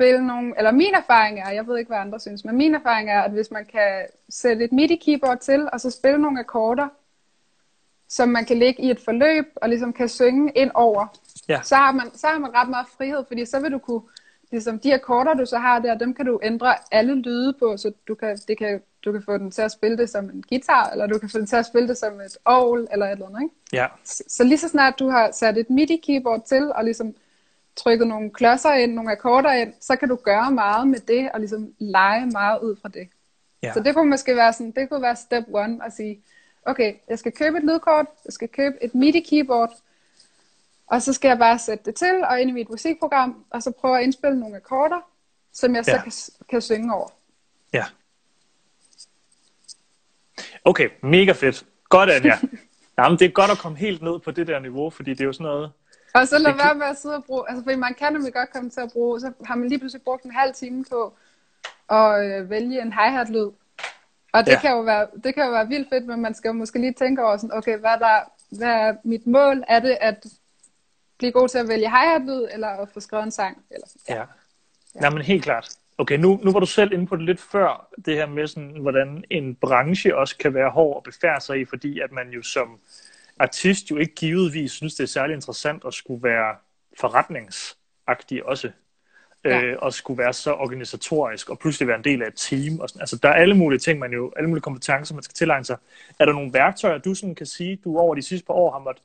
spille 0.00 0.26
nogle, 0.26 0.54
eller 0.58 0.70
min 0.70 0.94
erfaring 0.94 1.38
er, 1.40 1.50
jeg 1.50 1.66
ved 1.66 1.78
ikke, 1.78 1.88
hvad 1.88 1.98
andre 1.98 2.20
synes, 2.20 2.44
men 2.44 2.56
min 2.56 2.74
erfaring 2.74 3.10
er, 3.10 3.20
at 3.22 3.30
hvis 3.30 3.50
man 3.50 3.64
kan 3.64 4.06
sætte 4.28 4.64
et 4.64 4.72
MIDI-keyboard 4.72 5.38
til, 5.38 5.68
og 5.72 5.80
så 5.80 5.90
spille 5.90 6.18
nogle 6.18 6.40
akkorder, 6.40 6.88
som 8.08 8.28
man 8.28 8.44
kan 8.44 8.58
lægge 8.58 8.82
i 8.82 8.90
et 8.90 9.00
forløb, 9.00 9.46
og 9.56 9.68
ligesom 9.68 9.92
kan 9.92 10.08
synge 10.08 10.52
ind 10.56 10.70
over, 10.74 11.06
Ja. 11.48 11.60
så, 11.62 11.74
har 11.74 11.92
man, 11.92 12.06
så 12.14 12.26
har 12.26 12.38
man 12.38 12.54
ret 12.54 12.68
meget 12.68 12.86
frihed, 12.98 13.24
fordi 13.28 13.44
så 13.44 13.60
vil 13.60 13.72
du 13.72 13.78
kunne, 13.78 14.00
ligesom 14.50 14.78
de 14.78 14.94
akkorder, 14.94 15.34
du 15.34 15.46
så 15.46 15.58
har 15.58 15.78
der, 15.78 15.98
dem 15.98 16.14
kan 16.14 16.26
du 16.26 16.40
ændre 16.42 16.74
alle 16.92 17.14
lyde 17.14 17.52
på, 17.52 17.76
så 17.76 17.92
du 18.08 18.14
kan, 18.14 18.38
det 18.48 18.58
kan, 18.58 18.82
du 19.04 19.12
kan 19.12 19.22
få 19.22 19.38
den 19.38 19.50
til 19.50 19.62
at 19.62 19.72
spille 19.72 19.96
det 19.98 20.10
som 20.10 20.24
en 20.24 20.44
guitar, 20.48 20.90
eller 20.90 21.06
du 21.06 21.18
kan 21.18 21.28
få 21.28 21.38
den 21.38 21.46
til 21.46 21.56
at 21.56 21.66
spille 21.66 21.88
det 21.88 21.98
som 21.98 22.20
et 22.20 22.36
orgel, 22.44 22.88
eller 22.92 23.06
et 23.06 23.12
eller 23.12 23.26
andet, 23.26 23.42
ikke? 23.42 23.54
Ja, 23.72 23.86
Så, 24.04 24.24
så 24.28 24.44
lige 24.44 24.58
så 24.58 24.68
snart 24.68 24.98
du 24.98 25.08
har 25.08 25.30
sat 25.32 25.58
et 25.58 25.70
MIDI-keyboard 25.70 26.44
til, 26.46 26.72
og 26.72 26.84
ligesom 26.84 27.14
trykket 27.76 28.06
nogle 28.06 28.30
klodser 28.30 28.72
ind, 28.72 28.92
nogle 28.94 29.12
akkorder 29.12 29.52
ind, 29.52 29.74
så 29.80 29.96
kan 29.96 30.08
du 30.08 30.16
gøre 30.16 30.50
meget 30.50 30.88
med 30.88 30.98
det, 31.00 31.30
og 31.32 31.40
ligesom 31.40 31.74
lege 31.78 32.26
meget 32.26 32.60
ud 32.60 32.76
fra 32.82 32.88
det. 32.88 33.08
ja. 33.62 33.72
Så 33.72 33.80
det 33.80 33.94
kunne 33.94 34.10
måske 34.10 34.36
være 34.36 34.52
sådan, 34.52 34.70
det 34.72 34.88
kunne 34.88 35.02
være 35.02 35.16
step 35.16 35.44
one, 35.52 35.84
at 35.86 35.92
sige, 35.92 36.20
okay, 36.66 36.94
jeg 37.08 37.18
skal 37.18 37.32
købe 37.32 37.58
et 37.58 37.64
lydkort, 37.64 38.06
jeg 38.24 38.32
skal 38.32 38.48
købe 38.48 38.76
et 38.84 38.94
MIDI-keyboard, 38.94 39.76
og 40.86 41.02
så 41.02 41.12
skal 41.12 41.28
jeg 41.28 41.38
bare 41.38 41.58
sætte 41.58 41.84
det 41.84 41.94
til, 41.94 42.24
og 42.30 42.40
ind 42.40 42.50
i 42.50 42.52
mit 42.52 42.68
musikprogram, 42.70 43.44
og 43.50 43.62
så 43.62 43.70
prøve 43.70 43.98
at 43.98 44.04
indspille 44.04 44.40
nogle 44.40 44.56
akkorder, 44.56 45.00
som 45.52 45.74
jeg 45.74 45.84
så 45.84 45.90
Ja. 45.90 46.02
kan, 46.02 46.12
kan 46.50 46.60
synge 46.60 46.94
over. 46.94 47.08
ja. 47.72 47.84
Okay, 50.64 50.88
mega 51.02 51.32
fedt. 51.32 51.66
Godt, 51.88 52.10
Anja. 52.10 52.38
Jamen, 52.98 53.18
det 53.18 53.24
er 53.24 53.30
godt 53.30 53.50
at 53.50 53.58
komme 53.58 53.78
helt 53.78 54.02
ned 54.02 54.18
på 54.18 54.30
det 54.30 54.46
der 54.46 54.58
niveau, 54.58 54.90
fordi 54.90 55.10
det 55.10 55.20
er 55.20 55.24
jo 55.24 55.32
sådan 55.32 55.44
noget... 55.44 55.72
Og 56.14 56.28
så 56.28 56.38
lad 56.38 56.52
være 56.54 56.74
med 56.74 56.86
at 56.86 56.98
sidde 56.98 57.16
og 57.16 57.24
bruge, 57.24 57.44
altså 57.48 57.62
fordi 57.64 57.76
man 57.76 57.94
kan 57.94 58.12
nemlig 58.12 58.32
godt 58.32 58.52
komme 58.52 58.70
til 58.70 58.80
at 58.80 58.90
bruge, 58.92 59.20
så 59.20 59.32
har 59.44 59.54
man 59.54 59.68
lige 59.68 59.78
pludselig 59.78 60.02
brugt 60.02 60.24
en 60.24 60.30
halv 60.32 60.54
time 60.54 60.84
på 60.90 61.14
at 61.90 62.26
øh, 62.26 62.50
vælge 62.50 62.82
en 62.82 62.92
hi-hat 62.92 63.28
lyd. 63.28 63.50
Og 64.32 64.44
det, 64.44 64.46
Ja. 64.46 64.52
ja. 64.52 64.60
kan 64.60 64.70
jo 64.70 64.80
være, 64.80 65.06
det 65.24 65.34
kan 65.34 65.44
jo 65.44 65.50
være 65.50 65.68
vildt 65.68 65.88
fedt, 65.88 66.06
men 66.06 66.20
man 66.22 66.34
skal 66.34 66.48
jo 66.48 66.52
måske 66.52 66.78
lige 66.78 66.92
tænke 66.92 67.24
over 67.24 67.36
sådan, 67.36 67.56
okay, 67.56 67.78
hvad 67.78 67.90
er, 67.90 67.98
der, 67.98 68.18
hvad 68.58 68.68
er 68.68 68.94
mit 69.04 69.26
mål? 69.26 69.64
Er 69.68 69.80
det 69.80 69.98
at 70.00 70.26
blive 71.18 71.32
god 71.32 71.48
til 71.48 71.58
at 71.58 71.68
vælge 71.68 71.88
hi-hat 71.90 72.22
lyd, 72.22 72.46
eller 72.52 72.68
at 72.68 72.88
få 72.94 73.00
skrevet 73.00 73.24
en 73.24 73.30
sang? 73.30 73.64
Eller, 73.70 73.86
Ja. 74.08 74.14
ja. 74.94 75.00
Nej, 75.00 75.10
men 75.10 75.22
helt 75.22 75.44
klart. 75.44 75.68
Okay, 75.98 76.18
nu, 76.18 76.40
nu 76.42 76.52
var 76.52 76.60
du 76.60 76.66
selv 76.66 76.92
inde 76.92 77.06
på 77.06 77.16
det 77.16 77.24
lidt 77.24 77.40
før, 77.40 77.88
det 78.06 78.14
her 78.16 78.26
med, 78.26 78.46
sådan, 78.46 78.76
hvordan 78.80 79.24
en 79.30 79.54
branche 79.54 80.16
også 80.16 80.36
kan 80.36 80.54
være 80.54 80.70
hård 80.70 80.96
at 80.96 81.02
befærde 81.12 81.40
sig 81.44 81.60
i, 81.60 81.64
fordi 81.64 82.00
at 82.00 82.12
man 82.12 82.28
jo 82.30 82.42
som 82.42 82.78
artist 83.40 83.90
jo 83.90 83.96
ikke 83.96 84.14
givetvis 84.14 84.72
synes, 84.72 84.94
det 84.94 85.02
er 85.02 85.08
særlig 85.08 85.34
interessant 85.34 85.84
at 85.86 85.94
skulle 85.94 86.22
være 86.22 86.56
forretningsagtig 87.00 88.44
også. 88.44 88.70
Ja. 89.44 89.62
Øh, 89.62 89.76
og 89.82 89.92
skulle 89.92 90.18
være 90.18 90.32
så 90.32 90.52
organisatorisk 90.52 91.50
og 91.50 91.58
pludselig 91.58 91.88
være 91.88 91.96
en 91.96 92.04
del 92.04 92.22
af 92.22 92.26
et 92.26 92.34
team. 92.36 92.80
Og 92.80 92.88
sådan. 92.88 93.00
Altså, 93.00 93.16
der 93.16 93.28
er 93.28 93.32
alle 93.32 93.54
mulige 93.54 93.78
ting, 93.78 93.98
man 93.98 94.12
jo, 94.12 94.32
alle 94.36 94.48
mulige 94.48 94.62
kompetencer, 94.62 95.14
man 95.14 95.22
skal 95.22 95.34
tilegne 95.34 95.64
sig. 95.64 95.76
Er 96.18 96.24
der 96.24 96.32
nogle 96.32 96.52
værktøjer, 96.52 96.98
du 96.98 97.14
sådan 97.14 97.34
kan 97.34 97.46
sige, 97.46 97.76
du 97.84 97.98
over 97.98 98.14
de 98.14 98.22
sidste 98.22 98.46
par 98.46 98.54
år 98.54 98.70
har 98.72 98.78
måttet 98.78 99.02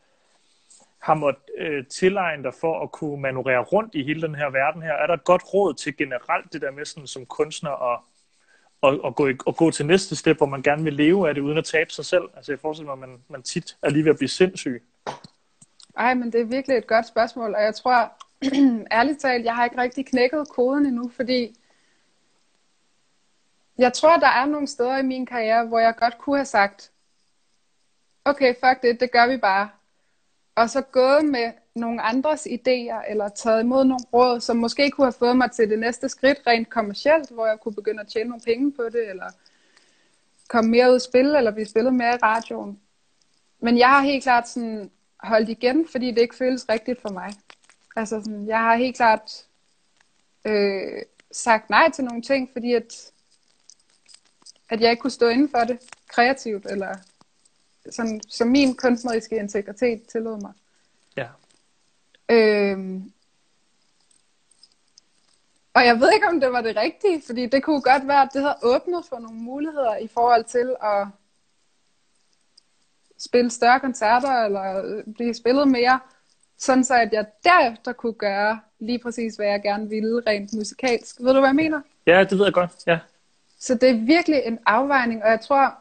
har 0.99 1.13
måttet 1.13 1.43
øh, 1.57 1.85
tilegne 1.85 2.43
dig 2.43 2.53
for 2.61 2.83
at 2.83 2.91
kunne 2.91 3.21
manøvrere 3.21 3.59
rundt 3.59 3.95
i 3.95 4.03
hele 4.03 4.21
den 4.21 4.35
her 4.35 4.49
verden 4.49 4.81
her? 4.81 4.93
Er 4.93 5.07
der 5.07 5.13
et 5.13 5.23
godt 5.23 5.53
råd 5.53 5.73
til 5.73 5.97
generelt 5.97 6.53
det 6.53 6.61
der 6.61 6.71
med 6.71 6.85
sådan, 6.85 7.07
som 7.07 7.25
kunstner 7.25 7.93
at, 7.93 7.99
og, 8.85 8.99
og, 9.03 9.15
gå, 9.15 9.27
i- 9.27 9.37
og 9.45 9.55
gå 9.55 9.71
til 9.71 9.85
næste 9.85 10.15
step, 10.15 10.37
hvor 10.37 10.45
man 10.45 10.61
gerne 10.61 10.83
vil 10.83 10.93
leve 10.93 11.27
af 11.29 11.35
det, 11.35 11.41
uden 11.41 11.57
at 11.57 11.65
tabe 11.65 11.89
sig 11.89 12.05
selv? 12.05 12.23
Altså 12.35 12.51
jeg 12.51 12.59
forestiller 12.59 12.95
mig, 12.95 13.03
at 13.03 13.09
man, 13.09 13.19
man 13.29 13.43
tit 13.43 13.77
er 13.81 13.89
lige 13.89 14.03
ved 14.05 14.11
at 14.11 14.17
blive 14.17 14.29
sindssyg. 14.29 14.83
Ej, 15.97 16.13
men 16.13 16.31
det 16.31 16.41
er 16.41 16.45
virkelig 16.45 16.77
et 16.77 16.87
godt 16.87 17.07
spørgsmål, 17.07 17.55
og 17.55 17.61
jeg 17.63 17.75
tror, 17.75 18.11
ærligt 18.99 19.19
talt, 19.19 19.45
jeg 19.45 19.55
har 19.55 19.63
ikke 19.65 19.77
rigtig 19.77 20.05
knækket 20.05 20.49
koden 20.49 20.85
endnu, 20.85 21.09
fordi 21.15 21.55
jeg 23.77 23.93
tror, 23.93 24.17
der 24.17 24.27
er 24.27 24.45
nogle 24.45 24.67
steder 24.67 24.97
i 24.97 25.03
min 25.03 25.25
karriere, 25.25 25.65
hvor 25.67 25.79
jeg 25.79 25.95
godt 25.99 26.17
kunne 26.17 26.37
have 26.37 26.45
sagt, 26.45 26.91
okay, 28.25 28.53
fuck 28.53 28.81
det, 28.81 28.99
det 28.99 29.11
gør 29.11 29.27
vi 29.27 29.37
bare. 29.37 29.69
og 30.55 30.69
så 30.69 30.81
gået 30.81 31.25
med 31.25 31.51
nogle 31.75 32.01
andres 32.01 32.47
idéer, 32.47 33.11
eller 33.11 33.29
taget 33.29 33.63
imod 33.63 33.85
nogle 33.85 34.05
råd, 34.13 34.41
som 34.41 34.57
måske 34.57 34.91
kunne 34.91 35.05
have 35.05 35.13
fået 35.13 35.37
mig 35.37 35.51
til 35.51 35.69
det 35.69 35.79
næste 35.79 36.09
skridt 36.09 36.41
rent 36.47 36.69
kommercielt, 36.69 37.29
hvor 37.29 37.47
jeg 37.47 37.59
kunne 37.59 37.75
begynde 37.75 38.01
at 38.01 38.07
tjene 38.07 38.29
nogle 38.29 38.43
penge 38.45 38.71
på 38.71 38.83
det, 38.83 39.09
eller 39.09 39.31
komme 40.47 40.71
mere 40.71 40.89
ud 40.89 40.95
at 40.95 41.01
spille, 41.01 41.37
eller 41.37 41.51
blive 41.51 41.65
spillet 41.65 41.93
mere 41.93 42.13
i 42.13 42.17
radioen. 42.23 42.79
Men 43.59 43.77
jeg 43.77 43.89
har 43.89 44.01
helt 44.01 44.23
klart 44.23 44.49
sådan 44.49 44.91
holdt 45.17 45.49
igen, 45.49 45.87
fordi 45.91 46.11
det 46.11 46.21
ikke 46.21 46.35
føles 46.35 46.69
rigtigt 46.69 47.01
for 47.01 47.09
mig. 47.09 47.33
Altså 47.95 48.21
sådan, 48.23 48.47
jeg 48.47 48.59
har 48.59 48.75
helt 48.75 48.95
klart 48.95 49.45
øh, 50.45 51.01
sagt 51.31 51.69
nej 51.69 51.91
til 51.91 52.03
nogle 52.03 52.21
ting, 52.21 52.49
fordi 52.53 52.73
at, 52.73 53.11
at 54.69 54.81
jeg 54.81 54.91
ikke 54.91 55.01
kunne 55.01 55.11
stå 55.11 55.27
inden 55.27 55.49
for 55.49 55.59
det 55.59 55.79
kreativt, 56.07 56.65
eller 56.65 56.95
sådan, 57.89 58.21
som 58.29 58.47
min 58.47 58.75
kunstneriske 58.75 59.35
integritet 59.35 60.01
tillod 60.07 60.41
mig. 60.41 60.53
Øhm, 62.29 63.11
og 65.73 65.85
jeg 65.85 65.99
ved 65.99 66.13
ikke, 66.13 66.27
om 66.27 66.39
det 66.39 66.51
var 66.51 66.61
det 66.61 66.75
rigtige, 66.75 67.21
fordi 67.25 67.45
det 67.45 67.63
kunne 67.63 67.81
godt 67.81 68.07
være, 68.07 68.21
at 68.21 68.29
det 68.33 68.41
havde 68.41 68.57
åbnet 68.63 69.05
for 69.05 69.19
nogle 69.19 69.37
muligheder 69.37 69.95
i 69.95 70.07
forhold 70.07 70.43
til 70.43 70.75
at 70.83 71.07
spille 73.17 73.51
større 73.51 73.79
koncerter, 73.79 74.43
eller 74.45 75.03
blive 75.15 75.33
spillet 75.33 75.67
mere, 75.67 75.99
sådan 76.57 76.83
så 76.83 76.95
at 76.95 77.13
jeg 77.13 77.25
derefter 77.43 77.93
kunne 77.93 78.13
gøre 78.13 78.59
lige 78.79 78.99
præcis, 78.99 79.35
hvad 79.35 79.47
jeg 79.47 79.61
gerne 79.61 79.89
ville 79.89 80.21
rent 80.27 80.53
musikalsk. 80.53 81.19
Ved 81.19 81.33
du, 81.33 81.39
hvad 81.39 81.49
jeg 81.49 81.55
mener? 81.55 81.81
Ja, 82.05 82.23
det 82.23 82.37
ved 82.37 82.45
jeg 82.45 82.53
godt, 82.53 82.71
ja. 82.87 82.99
Så 83.59 83.75
det 83.75 83.89
er 83.89 84.05
virkelig 84.05 84.41
en 84.45 84.59
afvejning, 84.65 85.23
og 85.23 85.29
jeg 85.29 85.41
tror, 85.41 85.77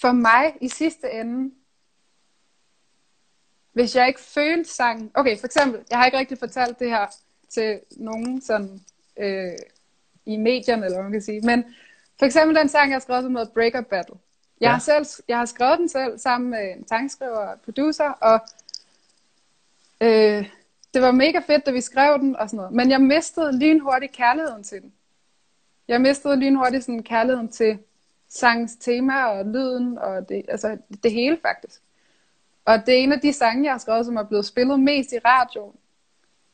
for 0.00 0.12
mig 0.12 0.54
i 0.60 0.68
sidste 0.68 1.10
ende, 1.10 1.54
hvis 3.80 3.96
jeg 3.96 4.08
ikke 4.08 4.20
følte 4.20 4.70
sangen... 4.70 5.10
Okay, 5.14 5.38
for 5.38 5.46
eksempel, 5.46 5.80
jeg 5.90 5.98
har 5.98 6.06
ikke 6.06 6.18
rigtig 6.18 6.38
fortalt 6.38 6.78
det 6.78 6.90
her 6.90 7.06
til 7.48 7.80
nogen 7.96 8.42
sådan 8.42 8.80
øh, 9.16 9.52
i 10.26 10.36
medierne, 10.36 10.84
eller 10.84 10.96
hvad 10.96 11.02
man 11.02 11.12
kan 11.12 11.22
sige, 11.22 11.40
men 11.40 11.64
for 12.18 12.26
eksempel 12.26 12.56
den 12.56 12.68
sang, 12.68 12.90
jeg 12.90 12.94
har 12.94 13.00
skrevet, 13.00 13.22
som 13.22 13.36
hedder 13.36 13.52
Breakup 13.52 13.86
Battle. 13.86 14.16
Jeg, 14.60 14.66
ja. 14.66 14.72
har 14.72 14.78
selv, 14.78 15.06
jeg 15.28 15.38
har 15.38 15.44
skrevet 15.44 15.78
den 15.78 15.88
selv 15.88 16.18
sammen 16.18 16.50
med 16.50 16.72
en 16.76 16.88
sangskriver 16.88 17.36
og 17.36 17.60
producer, 17.60 18.04
og 18.04 18.40
øh, 20.00 20.48
det 20.94 21.02
var 21.02 21.10
mega 21.10 21.38
fedt, 21.46 21.66
da 21.66 21.70
vi 21.70 21.80
skrev 21.80 22.18
den 22.18 22.36
og 22.36 22.48
sådan 22.48 22.56
noget. 22.56 22.72
Men 22.72 22.90
jeg 22.90 23.00
mistede 23.00 23.58
lynhurtigt 23.58 24.12
kærligheden 24.12 24.64
til 24.64 24.82
den. 24.82 24.92
Jeg 25.88 26.00
mistede 26.00 26.36
lynhurtigt 26.36 26.84
sådan 26.84 27.02
kærligheden 27.02 27.48
til 27.48 27.78
sangens 28.28 28.76
tema 28.76 29.24
og 29.24 29.44
lyden 29.44 29.98
og 29.98 30.28
det, 30.28 30.44
altså 30.48 30.78
det 31.02 31.12
hele 31.12 31.38
faktisk. 31.42 31.82
Og 32.70 32.86
det 32.86 32.94
er 32.94 32.98
en 32.98 33.12
af 33.12 33.20
de 33.20 33.32
sange, 33.32 33.64
jeg 33.64 33.72
har 33.72 33.78
skrevet, 33.78 34.06
som 34.06 34.16
er 34.16 34.22
blevet 34.22 34.46
spillet 34.46 34.80
mest 34.80 35.12
i 35.12 35.18
radioen. 35.18 35.76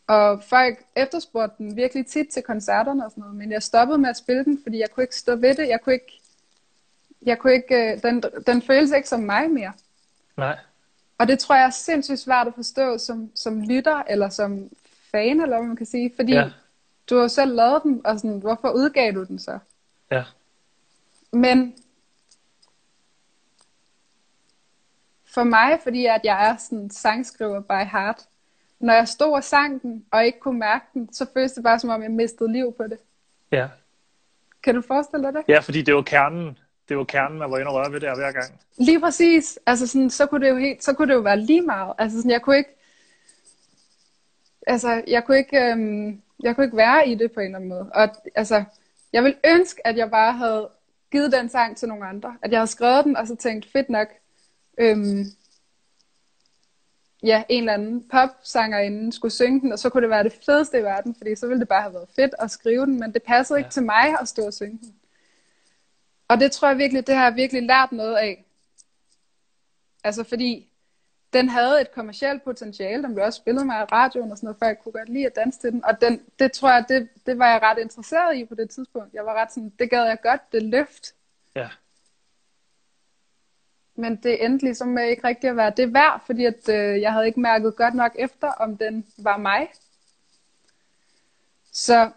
Og 0.06 0.42
folk 0.42 0.78
efterspurgte 0.96 1.54
den 1.58 1.76
virkelig 1.76 2.06
tit 2.06 2.28
til 2.28 2.42
koncerterne 2.42 3.04
og 3.04 3.10
sådan 3.10 3.20
noget, 3.20 3.36
men 3.36 3.52
jeg 3.52 3.62
stoppede 3.62 3.98
med 3.98 4.10
at 4.10 4.16
spille 4.16 4.44
den, 4.44 4.60
fordi 4.62 4.78
jeg 4.78 4.90
kunne 4.90 5.04
ikke 5.04 5.16
stå 5.16 5.36
ved 5.36 5.54
det. 5.54 5.68
Jeg 5.68 5.80
kunne 5.80 5.94
ikke, 5.94 6.20
jeg 7.22 7.38
kunne 7.38 7.52
ikke, 7.52 7.74
øh, 7.74 8.02
den, 8.02 8.22
den 8.46 8.62
føles 8.62 8.92
ikke 8.92 9.08
som 9.08 9.20
mig 9.20 9.50
mere. 9.50 9.72
Nej. 10.36 10.58
Og 11.18 11.28
det 11.28 11.38
tror 11.38 11.54
jeg 11.54 11.66
er 11.66 11.70
sindssygt 11.70 12.18
svært 12.18 12.46
at 12.46 12.54
forstå 12.54 12.98
som, 12.98 13.30
som 13.34 13.60
lytter, 13.60 14.02
eller 14.08 14.28
som 14.28 14.70
fan, 15.10 15.40
eller 15.40 15.56
hvad 15.56 15.66
man 15.66 15.76
kan 15.76 15.86
sige, 15.86 16.12
fordi 16.16 16.32
ja. 16.32 16.50
du 17.10 17.18
har 17.18 17.28
selv 17.28 17.54
lavet 17.54 17.82
den, 17.82 18.06
og 18.06 18.18
sådan, 18.18 18.38
hvorfor 18.38 18.70
udgav 18.70 19.12
du 19.12 19.24
den 19.24 19.38
så? 19.38 19.58
Ja. 20.10 20.24
Men 21.32 21.74
for 25.36 25.44
mig, 25.44 25.78
fordi 25.82 26.06
at 26.06 26.20
jeg 26.24 26.48
er 26.48 26.56
sådan 26.56 26.90
sangskriver 26.90 27.60
by 27.60 27.90
heart, 27.92 28.22
når 28.80 28.94
jeg 28.94 29.08
stod 29.08 29.32
og 29.32 29.44
sang 29.44 29.82
den, 29.82 30.04
og 30.10 30.26
ikke 30.26 30.40
kunne 30.40 30.58
mærke 30.58 30.84
den, 30.94 31.12
så 31.12 31.26
føltes 31.34 31.52
det 31.52 31.64
bare 31.64 31.78
som 31.78 31.90
om, 31.90 32.02
jeg 32.02 32.10
mistede 32.10 32.52
liv 32.52 32.74
på 32.76 32.82
det. 32.82 32.98
Ja. 33.52 33.68
Kan 34.62 34.74
du 34.74 34.82
forestille 34.82 35.26
dig 35.26 35.34
det? 35.34 35.42
Ja, 35.48 35.58
fordi 35.58 35.82
det 35.82 35.94
var 35.94 36.02
kernen. 36.02 36.58
Det 36.88 36.96
var 36.96 37.04
kernen, 37.04 37.38
man 37.38 37.50
var 37.50 37.58
inde 37.58 37.68
og 37.68 37.74
røre 37.74 37.92
ved 37.92 38.00
der 38.00 38.14
hver 38.14 38.32
gang. 38.32 38.60
Lige 38.78 39.00
præcis. 39.00 39.58
Altså 39.66 39.86
sådan, 39.86 40.10
så 40.10 40.26
kunne 40.26 40.46
det 40.46 40.52
jo 40.52 40.56
helt, 40.56 40.84
så 40.84 40.92
kunne 40.92 41.08
det 41.08 41.14
jo 41.14 41.20
være 41.20 41.40
lige 41.40 41.62
meget. 41.62 41.94
Altså 41.98 42.18
sådan, 42.18 42.30
jeg 42.30 42.42
kunne 42.42 42.58
ikke, 42.58 42.76
altså, 44.66 45.02
jeg 45.06 45.24
kunne 45.24 45.38
ikke, 45.38 45.58
øhm, 45.58 46.22
jeg 46.42 46.54
kunne 46.54 46.64
ikke 46.64 46.76
være 46.76 47.08
i 47.08 47.14
det 47.14 47.32
på 47.32 47.40
en 47.40 47.46
eller 47.46 47.58
anden 47.58 47.70
måde. 47.70 47.90
Og 47.94 48.08
altså, 48.34 48.64
jeg 49.12 49.24
vil 49.24 49.36
ønske, 49.46 49.86
at 49.86 49.96
jeg 49.96 50.10
bare 50.10 50.32
havde 50.32 50.68
givet 51.12 51.32
den 51.32 51.48
sang 51.48 51.76
til 51.76 51.88
nogle 51.88 52.06
andre. 52.06 52.36
At 52.42 52.50
jeg 52.50 52.58
havde 52.58 52.70
skrevet 52.70 53.04
den, 53.04 53.16
og 53.16 53.26
så 53.26 53.36
tænkt, 53.36 53.72
fedt 53.72 53.90
nok, 53.90 54.08
øhm, 54.78 55.24
ja, 57.22 57.44
en 57.48 57.62
eller 57.62 57.72
anden 57.72 58.08
popsangerinde 58.08 59.12
skulle 59.12 59.32
synge 59.32 59.60
den, 59.60 59.72
og 59.72 59.78
så 59.78 59.90
kunne 59.90 60.02
det 60.02 60.10
være 60.10 60.24
det 60.24 60.38
fedeste 60.46 60.78
i 60.78 60.82
verden, 60.82 61.14
fordi 61.14 61.36
så 61.36 61.46
ville 61.46 61.60
det 61.60 61.68
bare 61.68 61.82
have 61.82 61.94
været 61.94 62.08
fedt 62.16 62.34
at 62.38 62.50
skrive 62.50 62.86
den, 62.86 63.00
men 63.00 63.12
det 63.12 63.22
passede 63.22 63.58
ja. 63.58 63.64
ikke 63.64 63.72
til 63.72 63.82
mig 63.82 64.20
at 64.20 64.28
stå 64.28 64.46
og 64.46 64.54
synge 64.54 64.78
den. 64.78 64.94
Og 66.28 66.40
det 66.40 66.52
tror 66.52 66.68
jeg 66.68 66.78
virkelig, 66.78 67.06
det 67.06 67.14
har 67.14 67.24
jeg 67.24 67.36
virkelig 67.36 67.62
lært 67.62 67.92
noget 67.92 68.16
af. 68.16 68.44
Altså 70.04 70.24
fordi, 70.24 70.72
den 71.32 71.48
havde 71.48 71.80
et 71.80 71.92
kommercielt 71.92 72.44
potentiale, 72.44 73.02
den 73.02 73.14
blev 73.14 73.26
også 73.26 73.36
spillet 73.36 73.66
med 73.66 73.74
i 73.74 73.84
radioen 73.92 74.30
og 74.30 74.36
sådan 74.36 74.46
noget, 74.46 74.58
for 74.58 74.66
jeg 74.66 74.78
kunne 74.78 74.92
godt 74.92 75.08
lide 75.08 75.26
at 75.26 75.36
danse 75.36 75.60
til 75.60 75.72
den, 75.72 75.84
og 75.84 76.00
den, 76.00 76.22
det 76.38 76.52
tror 76.52 76.70
jeg, 76.70 76.84
det, 76.88 77.08
det 77.26 77.38
var 77.38 77.50
jeg 77.50 77.62
ret 77.62 77.78
interesseret 77.78 78.36
i 78.36 78.44
på 78.44 78.54
det 78.54 78.70
tidspunkt. 78.70 79.14
Jeg 79.14 79.26
var 79.26 79.34
ret 79.34 79.52
sådan, 79.52 79.72
det 79.78 79.90
gad 79.90 80.04
jeg 80.04 80.18
godt, 80.22 80.52
det 80.52 80.62
løft. 80.62 81.14
Men 83.96 84.16
det 84.16 84.44
endte 84.44 84.64
ligesom 84.64 84.98
ikke 84.98 85.28
rigtig 85.28 85.50
at 85.50 85.56
være 85.56 85.72
det 85.76 85.94
værd, 85.94 86.22
fordi 86.26 86.44
at, 86.44 86.68
øh, 86.68 87.00
jeg 87.00 87.12
havde 87.12 87.26
ikke 87.26 87.40
mærket 87.40 87.76
godt 87.76 87.94
nok 87.94 88.12
efter, 88.18 88.48
om 88.48 88.76
den 88.76 89.06
var 89.18 89.36
mig. 89.36 89.68
Så 91.72 92.10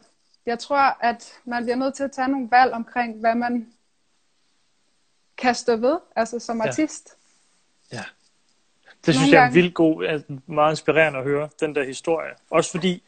jeg 0.45 0.59
tror, 0.59 0.97
at 1.01 1.33
man 1.45 1.63
bliver 1.63 1.75
nødt 1.75 1.93
til 1.93 2.03
at 2.03 2.11
tage 2.11 2.27
nogle 2.27 2.47
valg 2.51 2.73
omkring, 2.73 3.19
hvad 3.19 3.35
man 3.35 3.67
kan 5.37 5.55
stå 5.55 5.75
ved, 5.75 5.97
altså 6.15 6.39
som 6.39 6.61
artist. 6.61 7.15
Ja. 7.91 7.97
ja. 7.97 8.03
Det 9.05 9.15
synes 9.15 9.31
jeg 9.31 9.45
er 9.45 9.51
vildt 9.51 9.73
god, 9.73 10.23
meget 10.45 10.71
inspirerende 10.71 11.19
at 11.19 11.25
høre, 11.25 11.49
den 11.59 11.75
der 11.75 11.83
historie. 11.83 12.31
Også 12.49 12.71
fordi, 12.71 13.03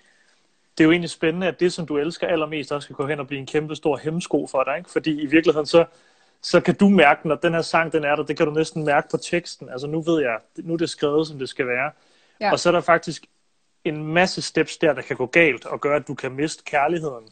det 0.77 0.83
er 0.83 0.85
jo 0.85 0.91
egentlig 0.91 1.09
spændende, 1.09 1.47
at 1.47 1.59
det, 1.59 1.73
som 1.73 1.85
du 1.85 1.97
elsker 1.97 2.27
allermest, 2.27 2.71
også 2.71 2.85
skal 2.85 2.95
gå 2.95 3.07
hen 3.07 3.19
og 3.19 3.27
blive 3.27 3.39
en 3.39 3.45
kæmpe 3.45 3.75
stor 3.75 3.97
hemmesko 3.97 4.47
for 4.47 4.63
dig. 4.63 4.77
Ikke? 4.77 4.89
Fordi 4.89 5.21
i 5.21 5.25
virkeligheden, 5.25 5.65
så, 5.65 5.85
så 6.41 6.61
kan 6.61 6.75
du 6.75 6.89
mærke, 6.89 7.27
når 7.27 7.35
den 7.35 7.53
her 7.53 7.61
sang, 7.61 7.91
den 7.91 8.03
er 8.03 8.15
der, 8.15 8.23
det 8.23 8.37
kan 8.37 8.45
du 8.45 8.53
næsten 8.53 8.85
mærke 8.85 9.07
på 9.11 9.17
teksten. 9.17 9.69
Altså 9.69 9.87
nu 9.87 10.01
ved 10.01 10.21
jeg, 10.21 10.39
nu 10.57 10.73
er 10.73 10.77
det 10.77 10.89
skrevet, 10.89 11.27
som 11.27 11.39
det 11.39 11.49
skal 11.49 11.67
være. 11.67 11.91
Ja. 12.39 12.51
Og 12.51 12.59
så 12.59 12.69
er 12.69 12.73
der 12.73 12.81
faktisk 12.81 13.25
en 13.83 14.13
masse 14.13 14.41
steps 14.41 14.77
der, 14.77 14.93
der 14.93 15.01
kan 15.01 15.15
gå 15.15 15.25
galt, 15.25 15.65
og 15.65 15.81
gøre, 15.81 15.95
at 15.95 16.07
du 16.07 16.13
kan 16.13 16.31
miste 16.31 16.63
kærligheden 16.63 17.29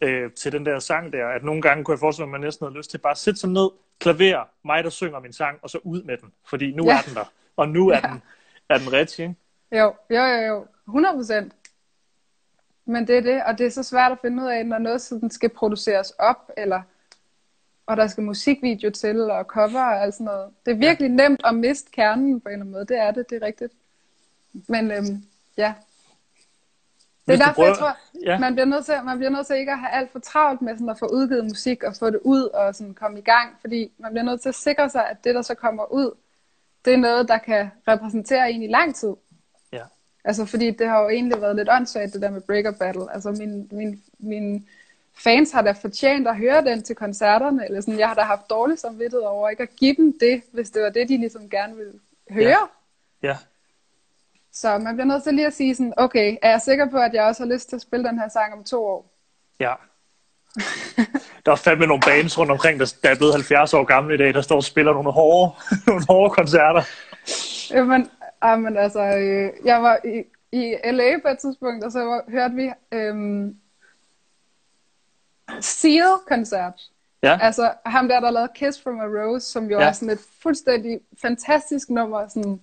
øh, 0.00 0.32
til 0.32 0.52
den 0.52 0.66
der 0.66 0.78
sang 0.78 1.12
der. 1.12 1.28
At 1.28 1.44
nogle 1.44 1.62
gange 1.62 1.84
kunne 1.84 1.92
jeg 1.92 1.98
forestille 1.98 2.26
mig, 2.26 2.36
at 2.36 2.40
man 2.40 2.46
næsten 2.46 2.66
havde 2.66 2.76
lyst 2.76 2.90
til 2.90 2.98
bare 2.98 3.10
at 3.10 3.18
sætte 3.18 3.40
sig 3.40 3.50
ned, 3.50 3.70
klaver, 4.00 4.48
mig 4.64 4.84
der 4.84 4.90
synger 4.90 5.20
min 5.20 5.32
sang, 5.32 5.58
og 5.62 5.70
så 5.70 5.78
ud 5.82 6.02
med 6.02 6.16
den. 6.16 6.32
Fordi 6.46 6.72
nu 6.72 6.84
ja. 6.84 6.98
er 6.98 7.02
den 7.02 7.14
der. 7.14 7.32
Og 7.56 7.68
nu 7.68 7.88
er, 7.88 8.00
ja. 8.04 8.08
den, 8.08 8.22
er 8.68 8.78
den 8.78 8.92
rigtig, 8.92 9.22
ikke? 9.22 9.34
Jo, 9.72 9.94
jo, 10.10 10.22
jo, 10.22 10.40
jo. 10.46 10.66
100 10.88 11.14
procent. 11.14 11.52
Men 12.86 13.06
det 13.06 13.16
er 13.16 13.20
det, 13.20 13.42
og 13.44 13.58
det 13.58 13.66
er 13.66 13.70
så 13.70 13.82
svært 13.82 14.12
at 14.12 14.18
finde 14.22 14.42
ud 14.42 14.48
af, 14.48 14.66
når 14.66 14.78
noget 14.78 15.00
sådan 15.00 15.30
skal 15.30 15.48
produceres 15.48 16.10
op, 16.10 16.50
eller 16.56 16.82
og 17.86 17.96
der 17.96 18.06
skal 18.06 18.24
musikvideo 18.24 18.90
til, 18.90 19.20
og 19.20 19.44
cover 19.44 19.80
og 19.80 20.02
alt 20.02 20.14
sådan 20.14 20.24
noget. 20.24 20.50
Det 20.66 20.72
er 20.72 20.76
virkelig 20.76 21.08
ja. 21.08 21.14
nemt 21.14 21.40
at 21.44 21.54
miste 21.54 21.90
kernen 21.90 22.40
på 22.40 22.48
en 22.48 22.52
eller 22.52 22.62
anden 22.62 22.72
måde. 22.72 22.84
Det 22.84 22.98
er 22.98 23.10
det, 23.10 23.30
det 23.30 23.42
er 23.42 23.46
rigtigt. 23.46 23.72
Men 24.68 24.90
øhm, 24.90 25.24
ja. 25.56 25.74
Det 27.26 27.32
er 27.32 27.36
derfor, 27.36 27.52
prøver... 27.52 27.68
jeg 27.68 27.78
tror, 27.78 27.96
ja. 28.24 28.38
man, 28.38 28.54
bliver 28.54 28.66
nødt 28.66 28.84
til, 28.84 28.94
man 29.04 29.18
bliver 29.18 29.30
nødt 29.30 29.46
til 29.46 29.56
ikke 29.56 29.72
at 29.72 29.78
have 29.78 29.90
alt 29.90 30.12
for 30.12 30.18
travlt 30.18 30.62
med 30.62 30.74
sådan 30.74 30.88
at 30.88 30.98
få 30.98 31.06
udgivet 31.06 31.44
musik 31.44 31.82
og 31.82 31.96
få 31.96 32.10
det 32.10 32.20
ud 32.24 32.42
og 32.42 32.74
sådan 32.74 32.94
komme 32.94 33.18
i 33.18 33.22
gang. 33.22 33.56
Fordi 33.60 33.92
man 33.98 34.12
bliver 34.12 34.24
nødt 34.24 34.40
til 34.40 34.48
at 34.48 34.54
sikre 34.54 34.90
sig, 34.90 35.08
at 35.08 35.24
det, 35.24 35.34
der 35.34 35.42
så 35.42 35.54
kommer 35.54 35.92
ud, 35.92 36.10
det 36.84 36.92
er 36.92 36.96
noget, 36.96 37.28
der 37.28 37.38
kan 37.38 37.70
repræsentere 37.88 38.50
en 38.50 38.62
i 38.62 38.66
lang 38.66 38.94
tid. 38.94 39.14
Ja. 39.72 39.82
Altså, 40.24 40.44
fordi 40.44 40.70
det 40.70 40.88
har 40.88 41.02
jo 41.02 41.08
egentlig 41.08 41.40
været 41.40 41.56
lidt 41.56 41.68
åndssvagt, 41.70 42.12
det 42.12 42.22
der 42.22 42.30
med 42.30 42.40
Breakup 42.40 42.78
Battle. 42.78 43.12
Altså, 43.14 43.30
min, 43.30 43.68
min, 43.72 44.02
min 44.18 44.68
fans 45.16 45.52
har 45.52 45.62
da 45.62 45.72
fortjent 45.72 46.28
at 46.28 46.36
høre 46.36 46.64
den 46.64 46.82
til 46.82 46.96
koncerterne, 46.96 47.64
eller 47.66 47.80
sådan, 47.80 47.98
jeg 47.98 48.08
har 48.08 48.14
da 48.14 48.20
haft 48.20 48.50
dårligt 48.50 48.80
samvittighed 48.80 49.20
over 49.20 49.48
ikke 49.48 49.62
at 49.62 49.76
give 49.76 49.94
dem 49.94 50.18
det, 50.20 50.42
hvis 50.52 50.70
det 50.70 50.82
var 50.82 50.90
det, 50.90 51.08
de 51.08 51.16
ligesom 51.16 51.50
gerne 51.50 51.76
ville 51.76 51.92
høre. 52.30 52.68
Ja. 53.22 53.28
ja. 53.28 53.36
Så 54.52 54.78
man 54.78 54.94
bliver 54.96 55.06
nødt 55.06 55.22
til 55.22 55.34
lige 55.34 55.46
at 55.46 55.54
sige 55.54 55.74
sådan, 55.74 55.94
okay, 55.96 56.36
er 56.42 56.50
jeg 56.50 56.60
sikker 56.60 56.90
på, 56.90 56.98
at 56.98 57.14
jeg 57.14 57.24
også 57.24 57.42
har 57.42 57.52
lyst 57.52 57.68
til 57.68 57.76
at 57.76 57.82
spille 57.82 58.08
den 58.08 58.18
her 58.18 58.28
sang 58.28 58.52
om 58.52 58.64
to 58.64 58.84
år? 58.84 59.10
Ja. 59.60 59.74
der 61.46 61.52
er 61.52 61.56
fandme 61.56 61.86
nogle 61.86 62.02
bands 62.06 62.38
rundt 62.38 62.52
omkring, 62.52 62.80
der, 62.80 62.94
der 63.02 63.10
er 63.10 63.16
blevet 63.16 63.34
70 63.34 63.74
år 63.74 63.84
gamle 63.84 64.14
i 64.14 64.18
dag, 64.18 64.34
der 64.34 64.40
står 64.40 64.56
og 64.56 64.64
spiller 64.64 64.92
nogle 64.92 65.12
hårde, 65.12 65.52
nogle 65.86 66.04
hårde 66.08 66.34
koncerter. 66.34 66.82
Jamen, 67.70 68.10
jamen 68.44 68.76
altså, 68.76 69.00
øh, 69.00 69.50
jeg 69.64 69.82
var 69.82 69.98
i, 70.04 70.22
i 70.52 70.76
LA 70.84 71.18
på 71.22 71.28
et 71.28 71.38
tidspunkt, 71.38 71.84
og 71.84 71.92
så 71.92 72.20
hørte 72.28 72.54
vi 72.54 72.70
øhm, 72.92 73.56
Seal-koncert. 75.60 76.80
Ja. 77.22 77.38
Altså 77.40 77.72
ham 77.86 78.08
der, 78.08 78.20
der 78.20 78.30
lavede 78.30 78.52
Kiss 78.54 78.82
from 78.82 79.00
a 79.00 79.04
Rose, 79.04 79.46
som 79.46 79.70
jo 79.70 79.78
Ja. 79.78 79.86
er 79.88 79.92
sådan 79.92 80.10
et 80.10 80.20
fuldstændig 80.42 81.00
fantastisk 81.22 81.90
nummer. 81.90 82.28
Sådan, 82.28 82.60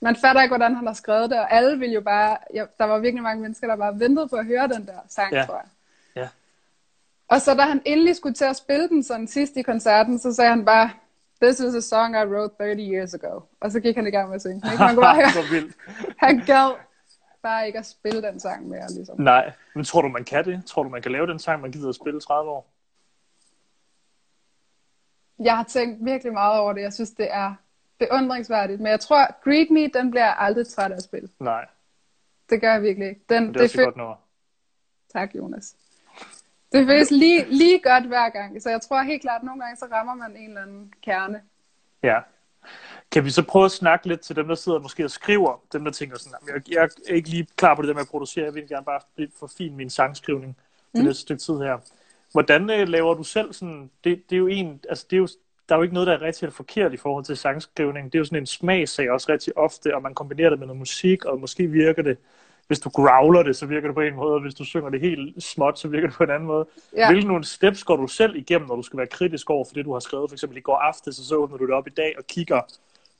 man 0.00 0.16
fatter 0.16 0.42
ikke, 0.42 0.50
hvordan 0.50 0.74
han 0.76 0.86
har 0.86 0.94
skrevet 0.94 1.30
det, 1.30 1.38
og 1.38 1.52
alle 1.54 1.78
vil 1.78 1.90
jo 1.90 2.00
bare... 2.00 2.36
Ja, 2.54 2.64
der 2.78 2.84
var 2.84 2.98
virkelig 2.98 3.22
mange 3.22 3.42
mennesker, 3.42 3.66
der 3.66 3.76
bare 3.76 4.00
ventede 4.00 4.28
på 4.28 4.36
at 4.36 4.46
høre 4.46 4.68
den 4.68 4.86
der 4.86 4.98
sang, 5.08 5.32
Ja. 5.32 5.44
tror 5.46 5.54
jeg. 5.54 5.64
Ja. 6.22 6.28
Og 7.28 7.40
så 7.40 7.54
da 7.54 7.62
han 7.62 7.82
endelig 7.84 8.16
skulle 8.16 8.34
til 8.34 8.44
at 8.44 8.56
spille 8.56 8.88
den 8.88 9.02
sådan 9.02 9.28
sidst 9.28 9.56
i 9.56 9.62
koncerten, 9.62 10.18
så 10.18 10.34
sagde 10.34 10.50
han 10.50 10.64
bare, 10.64 10.90
This 11.42 11.60
is 11.60 11.74
a 11.74 11.80
song 11.80 12.14
I 12.14 12.24
wrote 12.24 12.54
30 12.58 12.82
years 12.82 13.14
ago. 13.14 13.40
Og 13.60 13.72
så 13.72 13.80
gik 13.80 13.96
han 13.96 14.06
i 14.06 14.10
gang 14.10 14.28
med 14.28 14.34
at 14.34 14.40
synge. 14.40 14.56
Ikke? 14.72 14.82
Man 14.84 14.94
kunne 14.94 15.02
bare 15.02 15.16
høre, 15.20 15.62
han 16.18 16.38
gad 16.46 16.70
bare 17.42 17.66
ikke 17.66 17.78
at 17.78 17.86
spille 17.86 18.22
den 18.22 18.40
sang 18.40 18.68
mere, 18.68 18.86
ligesom. 18.94 19.20
Nej, 19.20 19.52
men 19.74 19.84
tror 19.84 20.02
du, 20.02 20.08
man 20.08 20.24
kan 20.24 20.44
det? 20.44 20.66
Tror 20.66 20.82
du, 20.82 20.88
man 20.88 21.02
kan 21.02 21.12
lave 21.12 21.26
den 21.26 21.38
sang, 21.38 21.62
man 21.62 21.72
gider 21.72 21.88
at 21.88 21.94
spille 21.94 22.20
30 22.20 22.50
år? 22.50 22.70
Jeg 25.38 25.56
har 25.56 25.64
tænkt 25.64 26.04
virkelig 26.04 26.32
meget 26.32 26.60
over 26.60 26.72
det. 26.72 26.80
Jeg 26.82 26.92
synes, 26.92 27.10
det 27.10 27.28
er 27.30 27.54
beundringsværdigt. 27.98 28.80
Men 28.80 28.86
jeg 28.90 29.00
tror, 29.00 29.42
Greet 29.44 29.70
Me, 29.70 29.88
den 29.88 30.10
bliver 30.10 30.24
jeg 30.24 30.36
aldrig 30.38 30.66
træt 30.66 30.92
af 30.92 30.96
at 30.96 31.02
spille. 31.02 31.28
Nej, 31.40 31.66
Det 32.50 32.60
gør 32.60 32.72
jeg 32.72 32.82
virkelig 32.82 33.08
ikke. 33.08 33.20
Den, 33.28 33.42
men 33.44 33.54
det 33.54 33.60
er 33.60 33.64
også 33.64 33.76
føl- 33.76 33.80
et 33.82 33.86
godt 33.86 33.96
nummer. 33.96 34.16
Tak, 35.12 35.34
Jonas. 35.34 35.76
Det 36.72 36.86
føles 36.86 37.10
lige, 37.10 37.44
lige 37.44 37.80
godt 37.82 38.06
hver 38.06 38.28
gang. 38.28 38.62
Så 38.62 38.70
jeg 38.70 38.80
tror 38.80 39.02
helt 39.02 39.22
klart, 39.22 39.40
at 39.40 39.44
nogle 39.46 39.60
gange 39.62 39.76
så 39.76 39.86
rammer 39.92 40.14
man 40.14 40.36
en 40.36 40.48
eller 40.48 40.62
anden 40.62 40.92
kerne. 41.02 41.42
Ja. 42.02 42.20
Kan 43.12 43.24
vi 43.24 43.30
så 43.30 43.42
prøve 43.42 43.64
at 43.64 43.70
snakke 43.70 44.08
lidt 44.08 44.20
til 44.20 44.36
dem, 44.36 44.48
der 44.48 44.54
sidder 44.54 44.78
måske 44.78 45.04
og 45.04 45.10
skriver, 45.10 45.60
dem 45.72 45.84
der 45.84 45.90
tænker 45.90 46.18
sådan, 46.18 46.38
"Jamen, 46.48 46.62
jeg, 46.68 46.74
jeg 46.76 46.88
er 47.08 47.14
ikke 47.14 47.28
lige 47.28 47.46
klar 47.56 47.74
på 47.74 47.82
det 47.82 47.88
der 47.88 47.94
med 47.94 48.02
at 48.02 48.08
producere, 48.08 48.44
jeg 48.44 48.54
vil 48.54 48.68
gerne 48.68 48.84
bare 48.84 49.00
forfine 49.40 49.76
min 49.76 49.90
sangskrivning 49.90 50.56
det 50.92 51.00
Mm. 51.00 51.06
næste 51.06 51.20
stykke 51.22 51.42
tid 51.42 51.54
her. 51.58 51.78
Hvordan 52.32 52.70
øh, 52.70 52.88
laver 52.88 53.14
du 53.14 53.22
selv 53.22 53.52
sådan, 53.52 53.90
det, 54.04 54.22
det 54.30 54.36
er 54.36 54.38
jo 54.38 54.46
en, 54.46 54.80
altså 54.88 55.06
det 55.10 55.16
er 55.16 55.20
jo, 55.20 55.28
der 55.68 55.74
er 55.74 55.78
jo 55.78 55.82
ikke 55.82 55.94
noget, 55.94 56.06
der 56.06 56.12
er 56.12 56.22
rigtig 56.22 56.42
eller 56.44 56.54
forkert 56.54 56.92
i 56.92 56.96
forhold 56.96 57.24
til 57.24 57.36
sangskrivning. 57.36 58.06
Det 58.12 58.14
er 58.14 58.18
jo 58.20 58.24
sådan 58.24 58.38
en 58.42 58.46
smagsag 58.46 59.10
også 59.10 59.32
rigtig 59.32 59.58
ofte, 59.58 59.94
og 59.94 60.02
man 60.02 60.14
kombinerer 60.14 60.50
det 60.50 60.58
med 60.58 60.66
noget 60.66 60.78
musik, 60.78 61.24
og 61.24 61.40
måske 61.40 61.66
virker 61.66 62.02
det, 62.02 62.18
hvis 62.66 62.80
du 62.80 62.88
growler 62.88 63.42
det, 63.42 63.56
så 63.56 63.66
virker 63.66 63.88
det 63.88 63.94
på 63.94 64.00
en 64.00 64.14
måde, 64.14 64.34
og 64.34 64.40
hvis 64.40 64.54
du 64.54 64.64
synger 64.64 64.90
det 64.90 65.00
helt 65.00 65.42
småt, 65.42 65.78
så 65.78 65.88
virker 65.88 66.06
det 66.08 66.16
på 66.16 66.22
en 66.24 66.30
anden 66.30 66.46
måde. 66.46 66.66
Ja. 66.96 67.10
Hvilke 67.12 67.28
nogle 67.28 67.44
steps 67.44 67.84
går 67.84 67.96
du 67.96 68.06
selv 68.06 68.36
igennem, 68.36 68.68
når 68.68 68.76
du 68.76 68.82
skal 68.82 68.96
være 68.96 69.06
kritisk 69.06 69.50
over 69.50 69.64
for 69.64 69.74
det, 69.74 69.84
du 69.84 69.92
har 69.92 70.00
skrevet? 70.00 70.30
For 70.30 70.34
eksempel 70.34 70.58
i 70.58 70.60
går 70.60 70.76
aftes, 70.76 71.18
og 71.18 71.24
så 71.24 71.34
åbner 71.36 71.56
du 71.58 71.66
det 71.66 71.74
op 71.74 71.86
i 71.86 71.90
dag 71.90 72.14
og 72.18 72.26
kigger 72.26 72.60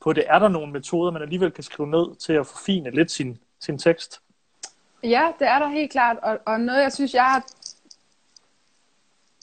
på 0.01 0.13
det. 0.13 0.23
Er 0.27 0.39
der 0.39 0.47
nogle 0.47 0.71
metoder, 0.71 1.11
man 1.11 1.21
alligevel 1.21 1.51
kan 1.51 1.63
skrive 1.63 1.89
ned 1.89 2.15
til 2.15 2.33
at 2.33 2.47
forfine 2.47 2.91
lidt 2.91 3.11
sin, 3.11 3.39
sin 3.59 3.77
tekst? 3.77 4.21
Ja, 5.03 5.31
det 5.39 5.47
er 5.47 5.59
der 5.59 5.67
helt 5.67 5.91
klart. 5.91 6.17
Og, 6.23 6.39
og 6.45 6.59
noget, 6.59 6.81
jeg 6.81 6.93
synes, 6.93 7.13
jeg 7.13 7.23
har, 7.25 7.43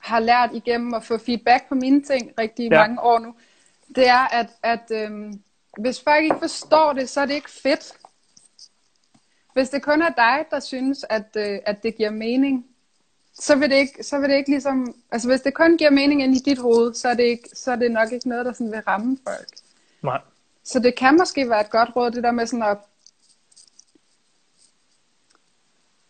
har 0.00 0.20
lært 0.20 0.50
igennem 0.52 0.94
at 0.94 1.04
få 1.04 1.18
feedback 1.18 1.68
på 1.68 1.74
mine 1.74 2.02
ting 2.02 2.32
rigtig 2.38 2.70
Ja. 2.70 2.80
mange 2.86 3.02
år 3.02 3.18
nu, 3.18 3.34
det 3.96 4.08
er, 4.08 4.26
at, 4.34 4.46
at 4.62 4.90
øhm, 4.90 5.40
hvis 5.78 6.00
folk 6.00 6.24
ikke 6.24 6.38
forstår 6.38 6.92
det, 6.92 7.08
så 7.08 7.20
er 7.20 7.26
det 7.26 7.34
ikke 7.34 7.50
fedt. 7.50 7.92
Hvis 9.52 9.68
det 9.70 9.82
kun 9.82 10.02
er 10.02 10.08
dig, 10.10 10.44
der 10.50 10.60
synes, 10.60 11.04
at, 11.10 11.24
øh, 11.36 11.58
at 11.66 11.82
det 11.82 11.96
giver 11.96 12.10
mening, 12.10 12.66
så 13.34 13.56
vil, 13.56 13.70
det 13.70 13.76
ikke, 13.76 14.02
så 14.04 14.18
vil 14.18 14.30
det 14.30 14.36
ikke 14.36 14.50
ligesom... 14.50 14.94
Altså 15.10 15.28
hvis 15.28 15.40
det 15.40 15.54
kun 15.54 15.76
giver 15.76 15.90
mening 15.90 16.22
ind 16.22 16.34
i 16.34 16.38
dit 16.38 16.58
hoved, 16.58 16.94
så 16.94 17.08
er 17.08 17.14
det, 17.14 17.22
ikke, 17.22 17.48
så 17.54 17.72
er 17.72 17.76
det 17.76 17.90
nok 17.90 18.12
ikke 18.12 18.28
noget, 18.28 18.46
der 18.46 18.52
sådan 18.52 18.72
vil 18.72 18.80
ramme 18.80 19.18
folk. 19.28 19.48
Nej. 20.02 20.20
Så 20.68 20.78
det 20.78 20.94
kan 20.94 21.16
måske 21.16 21.48
være 21.50 21.60
et 21.60 21.70
godt 21.70 21.96
råd, 21.96 22.10
det 22.10 22.22
der 22.22 22.30
med 22.30 22.46
sådan 22.46 22.62
at, 22.62 22.78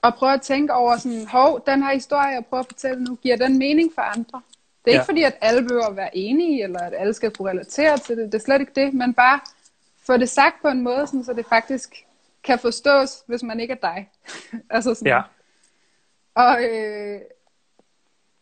at 0.02 0.14
prøve 0.14 0.32
at 0.32 0.42
tænke 0.42 0.72
over 0.74 0.96
sådan, 0.96 1.26
hov, 1.26 1.62
den 1.66 1.82
her 1.82 1.94
historie, 1.94 2.28
jeg 2.28 2.46
prøver 2.46 2.62
at 2.62 2.66
fortælle 2.66 3.04
nu, 3.04 3.14
giver 3.14 3.36
den 3.36 3.58
mening 3.58 3.92
for 3.94 4.02
andre? 4.02 4.42
Det 4.84 4.90
er 4.90 4.94
Ja. 4.94 5.00
ikke 5.00 5.04
fordi, 5.04 5.22
at 5.22 5.38
alle 5.40 5.62
behøver 5.62 5.86
at 5.86 5.96
være 5.96 6.16
enige, 6.16 6.62
eller 6.64 6.80
at 6.80 6.94
alle 6.96 7.14
skal 7.14 7.30
kunne 7.30 7.50
relatere 7.50 7.98
til 7.98 8.16
det. 8.16 8.32
Det 8.32 8.38
er 8.38 8.42
slet 8.44 8.60
ikke 8.60 8.72
det, 8.74 8.94
men 8.94 9.14
bare 9.14 9.40
få 10.06 10.16
det 10.16 10.28
sagt 10.28 10.62
på 10.62 10.68
en 10.68 10.82
måde, 10.82 11.06
sådan, 11.06 11.24
så 11.24 11.32
det 11.32 11.46
faktisk 11.46 11.94
kan 12.44 12.58
forstås, 12.58 13.22
hvis 13.26 13.42
man 13.42 13.60
ikke 13.60 13.72
er 13.72 13.78
dig. 13.94 14.10
altså 14.70 14.94
sådan. 14.94 15.06
Ja. 15.12 15.22
Og 16.34 16.64
øh, 16.64 17.20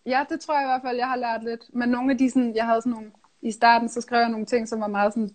ja, 0.06 0.24
det 0.28 0.40
tror 0.40 0.54
jeg 0.54 0.62
i 0.62 0.66
hvert 0.66 0.82
fald, 0.84 0.96
jeg 0.96 1.08
har 1.08 1.16
lært 1.16 1.44
lidt. 1.44 1.74
Men 1.74 1.88
nogle 1.88 2.12
af 2.12 2.18
de 2.18 2.30
sådan, 2.30 2.54
jeg 2.54 2.66
havde 2.66 2.80
sådan 2.82 2.92
nogle, 2.92 3.12
i 3.42 3.52
starten, 3.52 3.88
så 3.88 4.00
skrev 4.00 4.20
jeg 4.20 4.28
nogle 4.28 4.46
ting, 4.46 4.68
som 4.68 4.80
var 4.80 4.86
meget 4.86 5.12
sådan, 5.12 5.30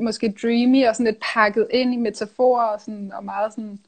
måske 0.00 0.34
dreamy, 0.42 0.86
og 0.86 0.94
sådan 0.94 1.06
lidt 1.06 1.22
pakket 1.34 1.66
ind 1.70 1.94
i 1.94 1.96
metaforer, 1.96 2.66
og, 2.66 2.80
sådan, 2.80 3.12
og 3.12 3.24
meget 3.24 3.52
sådan, 3.52 3.80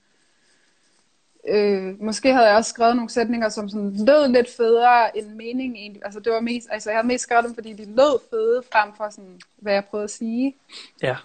øh, 1.49 2.03
måske 2.03 2.33
havde 2.33 2.47
jeg 2.47 2.57
også 2.57 2.71
skrevet 2.71 2.97
nogle 2.97 3.11
sætninger, 3.11 3.49
som 3.49 3.69
sådan 3.69 4.07
lød 4.07 4.29
lidt 4.29 4.51
federe 4.57 5.19
end 5.19 5.35
mening 5.35 5.77
egentlig. 5.77 6.05
Altså 6.05 6.21
det 6.21 6.33
var 6.33 6.41
mest, 6.41 6.69
altså 6.71 6.91
jeg 6.91 6.97
havde 6.97 7.07
mest 7.07 7.23
skrevet 7.23 7.45
dem, 7.45 7.55
fordi 7.55 7.73
de 7.73 7.85
lød 7.85 8.21
fede, 8.31 8.63
frem 8.73 8.93
for 8.97 9.11
sådan, 9.11 9.41
hvad 9.57 9.73
jeg 9.73 9.85
prøvede 9.85 10.05
at 10.05 10.11
sige. 10.11 10.57
Ja. 11.03 11.17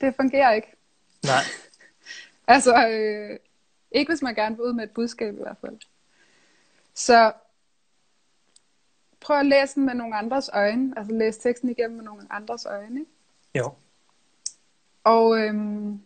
Det 0.00 0.14
fungerer 0.16 0.52
ikke. 0.52 0.68
Nej. 1.24 1.42
Altså, 2.50 2.88
øh, 2.88 3.38
ikke 3.90 4.12
hvis 4.12 4.22
man 4.22 4.34
gerne 4.34 4.56
vil 4.56 4.64
ud 4.64 4.72
med 4.72 4.84
et 4.84 4.90
budskab 4.90 5.34
i 5.34 5.42
hvert 5.42 5.56
fald. 5.60 5.76
Så 6.94 7.32
prøv 9.28 9.38
at 9.38 9.46
læse 9.46 9.74
den 9.74 9.86
med 9.86 9.94
nogle 9.94 10.16
andres 10.16 10.50
øjne. 10.52 10.94
Altså 10.96 11.12
læs 11.12 11.38
teksten 11.38 11.68
igennem 11.68 11.96
med 11.96 12.04
nogle 12.04 12.26
andres 12.30 12.66
øjne. 12.66 13.00
Ikke? 13.00 13.12
Jo. 13.54 13.72
Og, 15.04 15.38
øhm, 15.38 16.00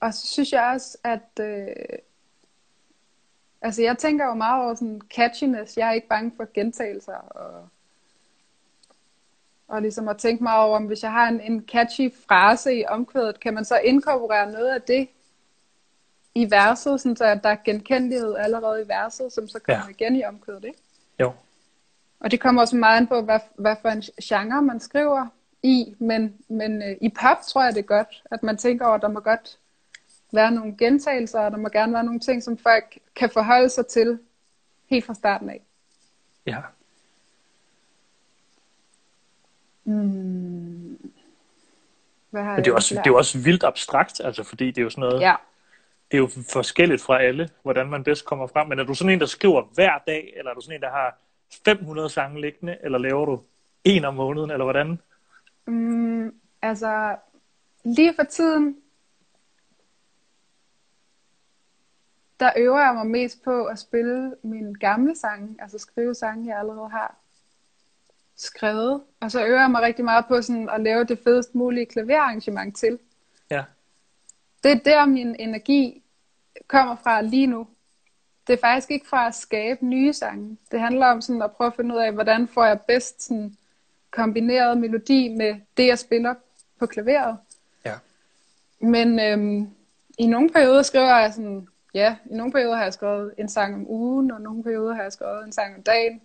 og 0.00 0.14
så 0.14 0.26
synes 0.26 0.52
jeg 0.52 0.64
også, 0.74 0.98
at 1.04 1.40
øh, 1.40 1.98
altså 3.62 3.82
jeg 3.82 3.98
tænker 3.98 4.26
jo 4.26 4.34
meget 4.34 4.64
over 4.64 4.74
sådan 4.74 5.00
catchiness. 5.14 5.76
Jeg 5.76 5.88
er 5.88 5.92
ikke 5.92 6.08
bange 6.08 6.32
for 6.36 6.48
gentagelser 6.54 7.14
og 7.14 7.68
og 9.68 9.82
ligesom 9.82 10.08
at 10.08 10.18
tænke 10.18 10.42
mig 10.42 10.56
over, 10.56 10.76
om 10.76 10.84
hvis 10.86 11.02
jeg 11.02 11.12
har 11.12 11.28
en, 11.28 11.40
en 11.40 11.64
catchy 11.68 12.12
frase 12.28 12.74
i 12.74 12.86
omkvædet, 12.86 13.40
kan 13.40 13.54
man 13.54 13.64
så 13.64 13.78
inkorporere 13.78 14.52
noget 14.52 14.74
af 14.74 14.82
det 14.82 15.08
i 16.34 16.50
verset, 16.50 17.00
sådan 17.00 17.16
så 17.16 17.24
der 17.42 17.48
er 17.48 17.56
genkendelighed 17.64 18.34
allerede 18.38 18.82
i 18.82 18.88
verset, 18.88 19.32
som 19.32 19.48
så 19.48 19.58
kommer 19.58 19.84
Ja. 19.84 19.90
igen 19.90 20.16
i 20.16 20.24
omkvædet, 20.24 20.64
ikke? 20.64 20.78
Jo. 21.20 21.32
Og 22.20 22.30
det 22.30 22.40
kommer 22.40 22.60
også 22.62 22.76
meget 22.76 22.96
an 22.96 23.06
på, 23.06 23.22
hvad, 23.22 23.40
hvad 23.54 23.76
for 23.82 23.88
en 23.88 24.02
genre 24.22 24.62
man 24.62 24.80
skriver 24.80 25.26
i, 25.62 25.94
men, 25.98 26.34
men 26.48 26.82
øh, 26.82 26.96
i 27.00 27.08
pop 27.08 27.36
tror 27.48 27.64
jeg 27.64 27.74
det 27.74 27.78
er 27.80 27.86
godt, 27.86 28.22
at 28.30 28.42
man 28.42 28.56
tænker 28.56 28.86
over, 28.86 28.94
at 28.94 29.02
der 29.02 29.08
må 29.08 29.20
godt 29.20 29.58
være 30.32 30.50
nogle 30.50 30.76
gentagelser, 30.78 31.40
og 31.40 31.50
der 31.50 31.56
må 31.56 31.68
gerne 31.68 31.92
være 31.92 32.04
nogle 32.04 32.20
ting, 32.20 32.42
som 32.42 32.58
folk 32.58 32.98
kan 33.16 33.30
forholde 33.30 33.68
sig 33.68 33.86
til 33.86 34.18
helt 34.86 35.04
fra 35.04 35.14
starten 35.14 35.50
af. 35.50 35.60
Ja. 36.46 36.58
Mm. 39.84 41.12
Hvad 42.30 42.42
har 42.42 42.54
Men 42.54 42.64
det 42.64 42.70
er, 42.70 42.74
også, 42.74 42.94
lært? 42.94 43.04
det 43.04 43.10
er 43.10 43.12
jo 43.14 43.18
også 43.18 43.38
vildt 43.38 43.64
abstrakt, 43.64 44.20
altså 44.24 44.42
fordi 44.42 44.66
det 44.66 44.78
er 44.78 44.82
jo 44.82 44.90
sådan 44.90 45.00
noget, 45.02 45.20
Ja. 45.20 45.34
Det 46.14 46.20
er 46.20 46.22
jo 46.36 46.42
forskelligt 46.52 47.02
fra 47.02 47.22
alle, 47.22 47.48
hvordan 47.62 47.86
man 47.86 48.04
bedst 48.04 48.24
kommer 48.24 48.46
frem. 48.46 48.68
Men 48.68 48.78
er 48.78 48.84
du 48.84 48.94
sådan 48.94 49.12
en, 49.12 49.20
der 49.20 49.26
skriver 49.26 49.62
hver 49.62 49.98
dag, 50.06 50.32
eller 50.36 50.50
er 50.50 50.54
du 50.54 50.60
sådan 50.60 50.76
en, 50.76 50.82
der 50.82 50.90
har 50.90 51.18
500 51.64 52.10
sange 52.10 52.40
liggende, 52.40 52.76
eller 52.82 52.98
laver 52.98 53.24
du 53.24 53.40
en 53.84 54.04
om 54.04 54.14
måneden, 54.14 54.50
eller 54.50 54.64
hvordan? 54.64 54.98
Mm, 55.66 56.34
altså, 56.62 57.16
lige 57.84 58.14
for 58.14 58.22
tiden, 58.22 58.76
der 62.40 62.52
øver 62.56 62.80
jeg 62.80 62.94
mig 62.94 63.06
mest 63.06 63.44
på 63.44 63.64
at 63.64 63.78
spille 63.78 64.36
mine 64.42 64.74
gamle 64.74 65.16
sange, 65.16 65.56
altså 65.58 65.78
skrive 65.78 66.14
sange, 66.14 66.48
jeg 66.48 66.58
allerede 66.58 66.88
har 66.88 67.16
skrevet. 68.36 69.02
Og 69.20 69.30
så 69.30 69.46
øver 69.46 69.60
jeg 69.60 69.70
mig 69.70 69.82
rigtig 69.82 70.04
meget 70.04 70.24
på 70.28 70.42
sådan 70.42 70.68
at 70.68 70.80
lave 70.80 71.04
det 71.04 71.18
fedest 71.24 71.54
mulige 71.54 71.86
klaverarrangement 71.86 72.76
til. 72.76 72.98
Ja. 73.50 73.64
Det 74.62 74.72
er 74.72 74.78
der, 74.78 75.06
min 75.06 75.36
energi 75.38 76.03
kommer 76.68 76.96
fra 77.02 77.22
lige 77.22 77.46
nu. 77.46 77.66
Det 78.46 78.52
er 78.52 78.60
faktisk 78.60 78.90
ikke 78.90 79.08
fra 79.08 79.26
at 79.26 79.34
skabe 79.34 79.86
nye 79.86 80.12
sange. 80.12 80.58
Det 80.70 80.80
handler 80.80 81.06
om 81.06 81.20
sådan 81.20 81.42
at 81.42 81.52
prøve 81.52 81.66
at 81.66 81.76
finde 81.76 81.94
ud 81.94 82.00
af, 82.00 82.12
hvordan 82.12 82.48
får 82.48 82.64
jeg 82.64 82.80
bedst 82.80 83.22
sådan 83.22 83.56
kombineret 84.10 84.78
melodi 84.78 85.28
med 85.28 85.54
det, 85.76 85.86
jeg 85.86 85.98
spiller 85.98 86.34
på 86.78 86.86
klaveret. 86.86 87.38
Ja. 87.84 87.94
Men 88.80 89.20
øhm, 89.20 89.70
i 90.18 90.26
nogle 90.26 90.50
perioder 90.50 90.82
skriver 90.82 91.18
jeg 91.18 91.32
sådan, 91.34 91.68
ja, 91.94 92.16
i 92.30 92.34
nogle 92.34 92.52
perioder 92.52 92.76
har 92.76 92.82
jeg 92.82 92.92
skrevet 92.92 93.34
en 93.38 93.48
sang 93.48 93.74
om 93.74 93.90
ugen, 93.90 94.30
og 94.30 94.40
i 94.40 94.42
nogle 94.42 94.62
perioder 94.62 94.94
har 94.94 95.02
jeg 95.02 95.12
skrevet 95.12 95.44
en 95.44 95.52
sang 95.52 95.76
om 95.76 95.82
dagen. 95.82 96.20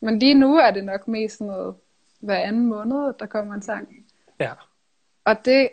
Men 0.00 0.18
lige 0.18 0.34
nu 0.34 0.56
er 0.56 0.70
det 0.70 0.84
nok 0.84 1.08
mest 1.08 1.38
sådan 1.38 1.46
noget 1.46 1.74
hver 2.20 2.38
anden 2.38 2.66
måned, 2.66 3.12
der 3.18 3.26
kommer 3.26 3.54
en 3.54 3.62
sang. 3.62 4.06
Ja. 4.38 4.52
Og 5.24 5.44
det 5.44 5.68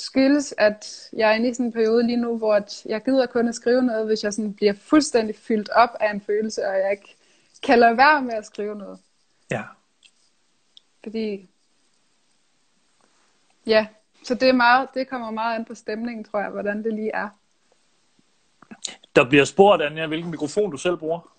skyldes, 0.00 0.54
at 0.58 1.08
jeg 1.12 1.30
er 1.30 1.34
inde 1.34 1.48
i 1.48 1.54
sådan 1.54 1.66
en 1.66 1.72
periode 1.72 2.06
lige 2.06 2.16
nu, 2.16 2.38
hvor 2.38 2.54
at 2.54 2.86
jeg 2.86 3.04
gider 3.04 3.26
kun 3.26 3.48
at 3.48 3.54
skrive 3.54 3.82
noget, 3.82 4.06
hvis 4.06 4.24
jeg 4.24 4.32
sådan 4.32 4.54
bliver 4.54 4.72
fuldstændig 4.72 5.36
fyldt 5.36 5.68
op 5.68 5.90
af 6.00 6.10
en 6.10 6.20
følelse, 6.20 6.68
og 6.68 6.74
jeg 6.74 6.90
ikke 6.90 7.16
kan 7.62 7.78
lade 7.78 7.96
være 7.96 8.22
med 8.22 8.34
at 8.34 8.46
skrive 8.46 8.74
noget. 8.74 8.98
Ja. 9.50 9.62
Fordi, 11.02 11.48
ja, 13.66 13.86
så 14.24 14.34
det, 14.34 14.48
er 14.48 14.52
meget, 14.52 14.88
det 14.94 15.08
kommer 15.08 15.30
meget 15.30 15.54
an 15.54 15.64
på 15.64 15.74
stemningen, 15.74 16.24
tror 16.24 16.40
jeg, 16.40 16.50
hvordan 16.50 16.84
det 16.84 16.94
lige 16.94 17.10
er. 17.14 17.28
Der 19.16 19.28
bliver 19.28 19.44
spurgt, 19.44 19.82
Anja, 19.82 20.06
hvilken 20.06 20.30
mikrofon 20.30 20.70
du 20.70 20.76
selv 20.76 20.96
bruger. 20.96 21.34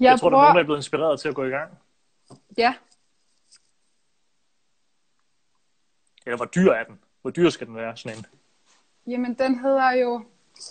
Jeg, 0.00 0.10
jeg 0.10 0.20
tror, 0.20 0.30
der 0.30 0.36
er 0.36 0.42
nogen, 0.42 0.54
der 0.56 0.60
er 0.60 0.64
blevet 0.64 0.78
inspireret 0.78 1.20
til 1.20 1.28
at 1.28 1.34
gå 1.34 1.44
i 1.44 1.48
gang. 1.48 1.78
Ja, 2.58 2.74
Eller 6.26 6.36
hvor 6.36 6.46
dyr 6.46 6.70
er 6.70 6.84
den? 6.84 7.00
Hvor 7.22 7.30
dyr 7.30 7.50
skal 7.50 7.66
den 7.66 7.76
være, 7.76 7.96
sådan 7.96 8.18
en? 8.18 8.26
jamen 9.06 9.34
den 9.34 9.58
hedder 9.60 9.90
jo... 9.92 10.24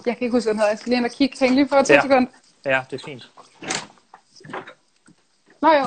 Jeg 0.06 0.18
kan 0.18 0.26
ikke 0.26 0.36
huske, 0.36 0.48
hvad 0.48 0.54
den 0.54 0.60
hedder. 0.60 0.72
Jeg 0.72 0.80
skal 0.80 0.90
lige 0.90 0.98
ind 0.98 1.06
og 1.06 1.12
kigge. 1.12 1.38
Hæng 1.40 1.56
lige 1.56 1.68
for 1.68 1.82
to 1.84 1.94
Ja. 1.94 2.02
sekunder. 2.02 2.32
Ja, 2.66 2.84
det 2.90 3.02
er 3.02 3.06
fint. 3.06 3.32
Nå 5.62 5.72
jo, 5.74 5.86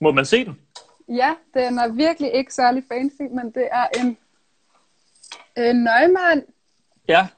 Må 0.00 0.12
man 0.12 0.26
se 0.26 0.44
den? 0.44 0.60
ja, 1.08 1.34
den 1.54 1.78
er 1.78 1.88
virkelig 1.88 2.32
ikke 2.34 2.54
særlig 2.54 2.84
fancy, 2.92 3.22
men 3.22 3.50
det 3.54 3.68
er 3.72 3.86
en, 4.00 4.06
en 5.56 5.76
Neumann 5.76 6.42
Ja. 7.08 7.28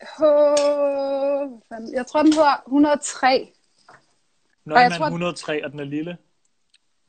H... 0.00 0.20
Jeg 1.94 2.06
tror, 2.06 2.22
den 2.22 2.32
hedder 2.32 2.62
103. 2.66 3.52
Nøgman 4.64 4.82
jeg 4.82 4.90
tror... 4.92 4.98
tror- 4.98 5.06
103, 5.06 5.64
og 5.64 5.72
den 5.72 5.80
er 5.80 5.84
lille. 5.84 6.18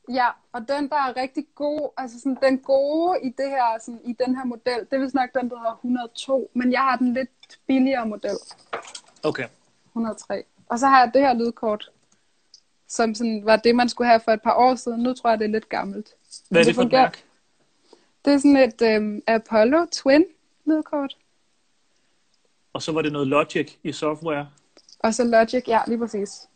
Ja, 0.08 0.28
og 0.52 0.68
den, 0.68 0.88
der 0.88 0.96
er 0.96 1.16
rigtig 1.16 1.46
god, 1.54 1.90
altså 1.96 2.20
sådan, 2.20 2.38
den 2.42 2.58
gode 2.58 3.20
i, 3.22 3.28
det 3.28 3.50
her, 3.50 3.78
sådan, 3.80 4.00
i 4.04 4.12
den 4.12 4.36
her 4.36 4.44
model, 4.44 4.86
det 4.90 5.00
vist 5.00 5.14
nok 5.14 5.30
den, 5.34 5.50
der 5.50 5.58
hedder 5.58 5.74
102, 5.74 6.50
men 6.54 6.72
jeg 6.72 6.80
har 6.80 6.96
den 6.96 7.14
lidt 7.14 7.58
billigere 7.66 8.06
model, 8.06 8.38
Okay. 9.22 9.48
103. 9.86 10.44
Og 10.68 10.78
så 10.78 10.86
har 10.86 11.00
jeg 11.04 11.10
det 11.14 11.22
her 11.22 11.34
lydkort, 11.34 11.90
som 12.88 13.14
sådan 13.14 13.42
var 13.44 13.56
det, 13.56 13.76
man 13.76 13.88
skulle 13.88 14.08
have 14.08 14.20
for 14.20 14.32
et 14.32 14.42
par 14.42 14.54
år 14.54 14.74
siden. 14.74 15.02
Nu 15.02 15.14
tror 15.14 15.30
jeg, 15.30 15.38
det 15.38 15.44
er 15.44 15.48
lidt 15.48 15.68
gammelt. 15.68 16.08
Hvad 16.48 16.60
er 16.60 16.64
det 16.64 16.66
det 16.66 16.74
for 16.74 16.82
et 16.82 16.92
mærke? 16.92 17.18
Det 18.24 18.32
er 18.32 18.38
sådan 18.38 18.56
et 18.56 18.82
øhm, 18.82 19.22
Apollo 19.26 19.86
Twin 19.92 20.24
lydkort. 20.64 21.16
Og 22.72 22.82
så 22.82 22.92
var 22.92 23.02
det 23.02 23.12
noget 23.12 23.28
Logic 23.28 23.76
i 23.82 23.92
software. 23.92 24.48
Og 24.98 25.14
så 25.14 25.24
Logic, 25.24 25.68
ja, 25.68 25.80
lige 25.86 25.98
præcis. 25.98 26.48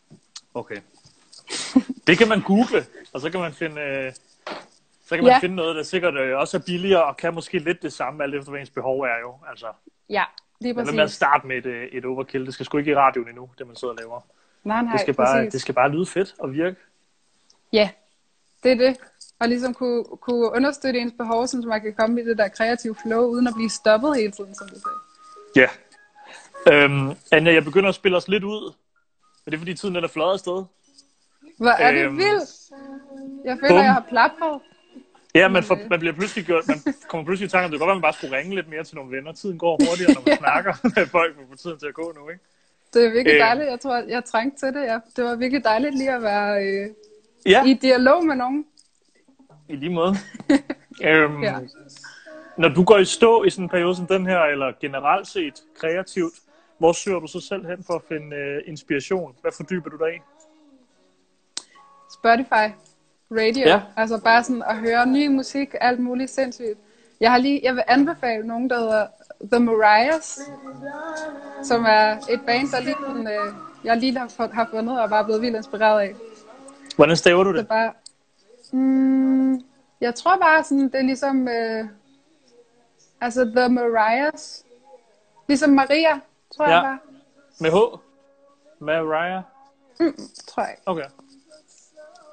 Okay. 0.53 0.77
Det 2.07 2.17
kan 2.17 2.27
man 2.27 2.41
google, 2.41 2.85
og 3.13 3.21
så 3.21 3.29
kan 3.29 3.39
man 3.39 3.53
finde, 3.53 3.81
øh, 3.81 4.13
så 5.05 5.15
kan 5.15 5.23
man 5.23 5.33
Ja. 5.33 5.39
finde 5.39 5.55
noget, 5.55 5.75
der 5.75 5.83
sikkert 5.83 6.15
øh, 6.15 6.37
også 6.37 6.57
er 6.57 6.61
billigere, 6.61 7.03
og 7.05 7.17
kan 7.17 7.33
måske 7.33 7.59
lidt 7.59 7.81
det 7.81 7.93
samme, 7.93 8.23
alt 8.23 8.35
efter 8.35 8.49
hvad 8.51 8.59
ens 8.61 8.69
behov 8.69 9.01
er 9.01 9.19
jo. 9.21 9.33
Altså, 9.49 9.65
Ja, 10.09 10.23
lige 10.59 10.73
men 10.73 10.83
hvad 10.83 10.93
med 10.93 11.01
at 11.01 11.05
præcis. 11.05 11.15
starte 11.15 11.47
med 11.47 11.57
et, 11.57 11.65
øh, 11.65 11.87
et 11.91 12.05
overkill? 12.05 12.45
Det 12.45 12.53
skal 12.53 12.65
sgu 12.65 12.77
ikke 12.77 12.91
i 12.91 12.95
radioen 12.95 13.27
endnu, 13.29 13.49
det 13.57 13.67
man 13.67 13.75
sidder 13.75 13.93
og 13.93 13.97
laver. 13.99 14.21
Nej, 14.63 14.81
nej, 14.83 14.91
Det 14.91 15.01
skal, 15.01 15.13
bare, 15.13 15.37
præcis. 15.37 15.51
det 15.51 15.61
skal 15.61 15.73
bare 15.75 15.89
lyde 15.89 16.05
fedt 16.05 16.35
og 16.39 16.53
virke. 16.53 16.75
Ja, 17.73 17.89
det 18.63 18.71
er 18.71 18.75
det. 18.75 18.97
Og 19.39 19.47
ligesom 19.47 19.73
kunne, 19.73 20.03
kunne 20.21 20.51
understøtte 20.51 20.99
ens 20.99 21.13
behov, 21.17 21.47
så 21.47 21.57
man 21.67 21.81
kan 21.81 21.93
komme 21.93 22.21
i 22.21 22.25
det 22.25 22.37
der 22.37 22.47
kreative 22.47 22.95
flow, 23.05 23.21
uden 23.23 23.47
at 23.47 23.53
blive 23.55 23.69
stoppet 23.69 24.15
hele 24.15 24.31
tiden, 24.31 24.55
som 24.55 24.67
du 24.69 24.75
sagde. 24.75 24.97
Ja. 25.55 25.67
Øhm, 26.73 27.11
Anja, 27.31 27.53
jeg 27.53 27.63
begynder 27.63 27.89
at 27.89 27.95
spille 27.95 28.17
os 28.17 28.27
lidt 28.27 28.43
ud. 28.43 28.73
Men 29.45 29.51
det 29.51 29.53
er 29.57 29.59
fordi 29.59 29.73
tiden 29.73 29.95
den 29.95 30.03
er 30.03 30.07
fløjet 30.07 30.33
afsted. 30.33 30.63
Hvor 31.61 31.69
er 31.85 31.91
det 31.91 32.05
Øhm, 32.05 32.17
vildt! 32.17 32.49
Jeg 33.45 33.57
føler, 33.59 33.69
bum. 33.69 33.77
jeg 33.77 33.93
har 33.93 34.05
plapret. 34.09 34.61
Ja, 35.35 35.47
man, 35.47 35.63
får, 35.63 35.77
man 35.89 35.99
bliver 35.99 36.13
pludselig 36.15 36.45
gjort, 36.45 36.67
man 36.67 36.77
kommer 37.07 37.25
pludselig 37.25 37.47
i 37.47 37.49
tanke, 37.49 37.65
om 37.65 37.71
det 37.71 37.79
kan 37.79 37.85
godt 37.87 37.91
at 37.91 37.97
man 37.97 38.01
bare 38.01 38.13
skulle 38.13 38.37
ringe 38.37 38.55
lidt 38.55 38.69
mere 38.69 38.83
til 38.83 38.95
nogle 38.95 39.11
venner. 39.17 39.31
Tiden 39.31 39.57
går 39.57 39.77
hurtigere, 39.89 40.13
når 40.13 40.23
man 40.27 40.37
snakker 40.45 40.73
med 40.83 41.05
folk, 41.07 41.35
for 41.35 41.41
at 41.41 41.47
få 41.49 41.55
tiden 41.57 41.79
til 41.79 41.87
at 41.87 41.93
gå 41.93 42.13
nu, 42.19 42.29
ikke? 42.29 42.43
Det 42.93 43.05
er 43.05 43.09
virkelig 43.09 43.33
Øh. 43.35 43.39
dejligt. 43.39 43.69
Jeg 43.69 43.79
tror, 43.79 43.95
jeg 44.07 44.25
trængte 44.25 44.59
til 44.59 44.73
det. 44.73 44.81
Ja. 44.83 44.99
Det 45.15 45.23
var 45.23 45.35
virkelig 45.35 45.63
dejligt 45.63 45.97
lige 45.97 46.11
at 46.15 46.21
være 46.21 46.63
øh, 46.65 46.89
Ja, 47.45 47.65
i 47.65 47.73
dialog 47.73 48.25
med 48.25 48.35
nogen. 48.35 48.65
i 49.69 49.75
lige 49.75 49.93
måde. 49.93 50.13
øhm, 51.09 51.43
Ja. 51.43 51.55
Når 52.57 52.69
du 52.69 52.83
går 52.83 52.97
i 52.97 53.05
stå 53.05 53.43
i 53.43 53.49
sådan 53.49 53.65
en 53.65 53.69
periode 53.69 53.95
som 53.95 54.07
den 54.07 54.25
her, 54.25 54.39
eller 54.39 54.71
generelt 54.81 55.27
set 55.27 55.53
kreativt, 55.79 56.33
hvor 56.77 56.91
søger 56.91 57.19
du 57.19 57.27
så 57.27 57.39
selv 57.39 57.65
hen 57.67 57.83
for 57.83 57.93
at 57.93 58.01
finde 58.07 58.35
øh, 58.35 58.61
inspiration? 58.65 59.35
Hvad 59.41 59.51
fordyber 59.57 59.89
du 59.89 59.97
dig 59.97 60.15
i? 60.15 60.19
Spotify, 62.13 62.67
radio. 63.31 63.67
Ja. 63.67 63.81
Altså 63.97 64.17
bare 64.23 64.43
sådan 64.43 64.63
at 64.67 64.77
høre 64.77 65.05
ny 65.05 65.27
musik, 65.27 65.75
alt 65.81 65.99
muligt 65.99 66.31
sindssygt. 66.31 66.79
Jeg 67.19 67.31
har 67.31 67.37
lige, 67.37 67.59
jeg 67.63 67.75
vil 67.75 67.83
anbefale 67.87 68.47
nogen, 68.47 68.69
der 68.69 68.79
hedder 68.79 69.07
The 69.51 69.59
Mariahs, 69.59 70.39
som 71.63 71.85
er 71.85 72.17
et 72.29 72.41
band, 72.45 72.67
der 72.71 72.79
lige, 72.81 72.95
sådan, 73.07 73.27
øh, 73.27 73.53
jeg 73.83 73.97
lige 73.97 74.17
har, 74.17 74.53
har 74.53 74.67
fundet 74.71 75.01
og 75.01 75.09
bare 75.09 75.23
blevet 75.25 75.41
vildt 75.41 75.55
inspireret 75.55 76.01
af. 76.01 76.15
Hvordan 76.95 77.15
staver 77.17 77.43
du 77.43 77.49
Det 77.49 77.59
det? 77.59 77.67
bare... 77.67 77.91
Mm, 78.71 79.61
jeg 80.01 80.15
tror 80.15 80.37
bare 80.37 80.63
sådan, 80.63 80.83
det 80.83 80.95
er 80.95 81.01
ligesom... 81.01 81.47
Øh, 81.47 81.85
altså 83.21 83.45
The 83.55 83.69
Mariahs. 83.69 84.65
Ligesom 85.47 85.69
Maria, 85.69 86.19
tror 86.57 86.65
Ja. 86.67 86.73
jeg 86.73 86.83
bare. 86.83 86.99
Med 87.59 87.71
H? 87.71 87.75
Mariah? 88.83 89.41
Tror 90.47 90.63
jeg. 90.63 90.75
Okay. 90.85 91.03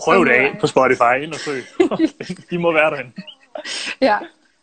Prøv 0.04 0.24
det 0.24 0.30
af 0.32 0.56
på 0.60 0.66
Spotify, 0.66 1.22
ind 1.22 1.32
og 1.32 1.38
søg. 1.40 1.62
De 2.50 2.58
må 2.58 2.72
være 2.72 2.90
derinde. 2.90 3.12
Ja. 4.00 4.18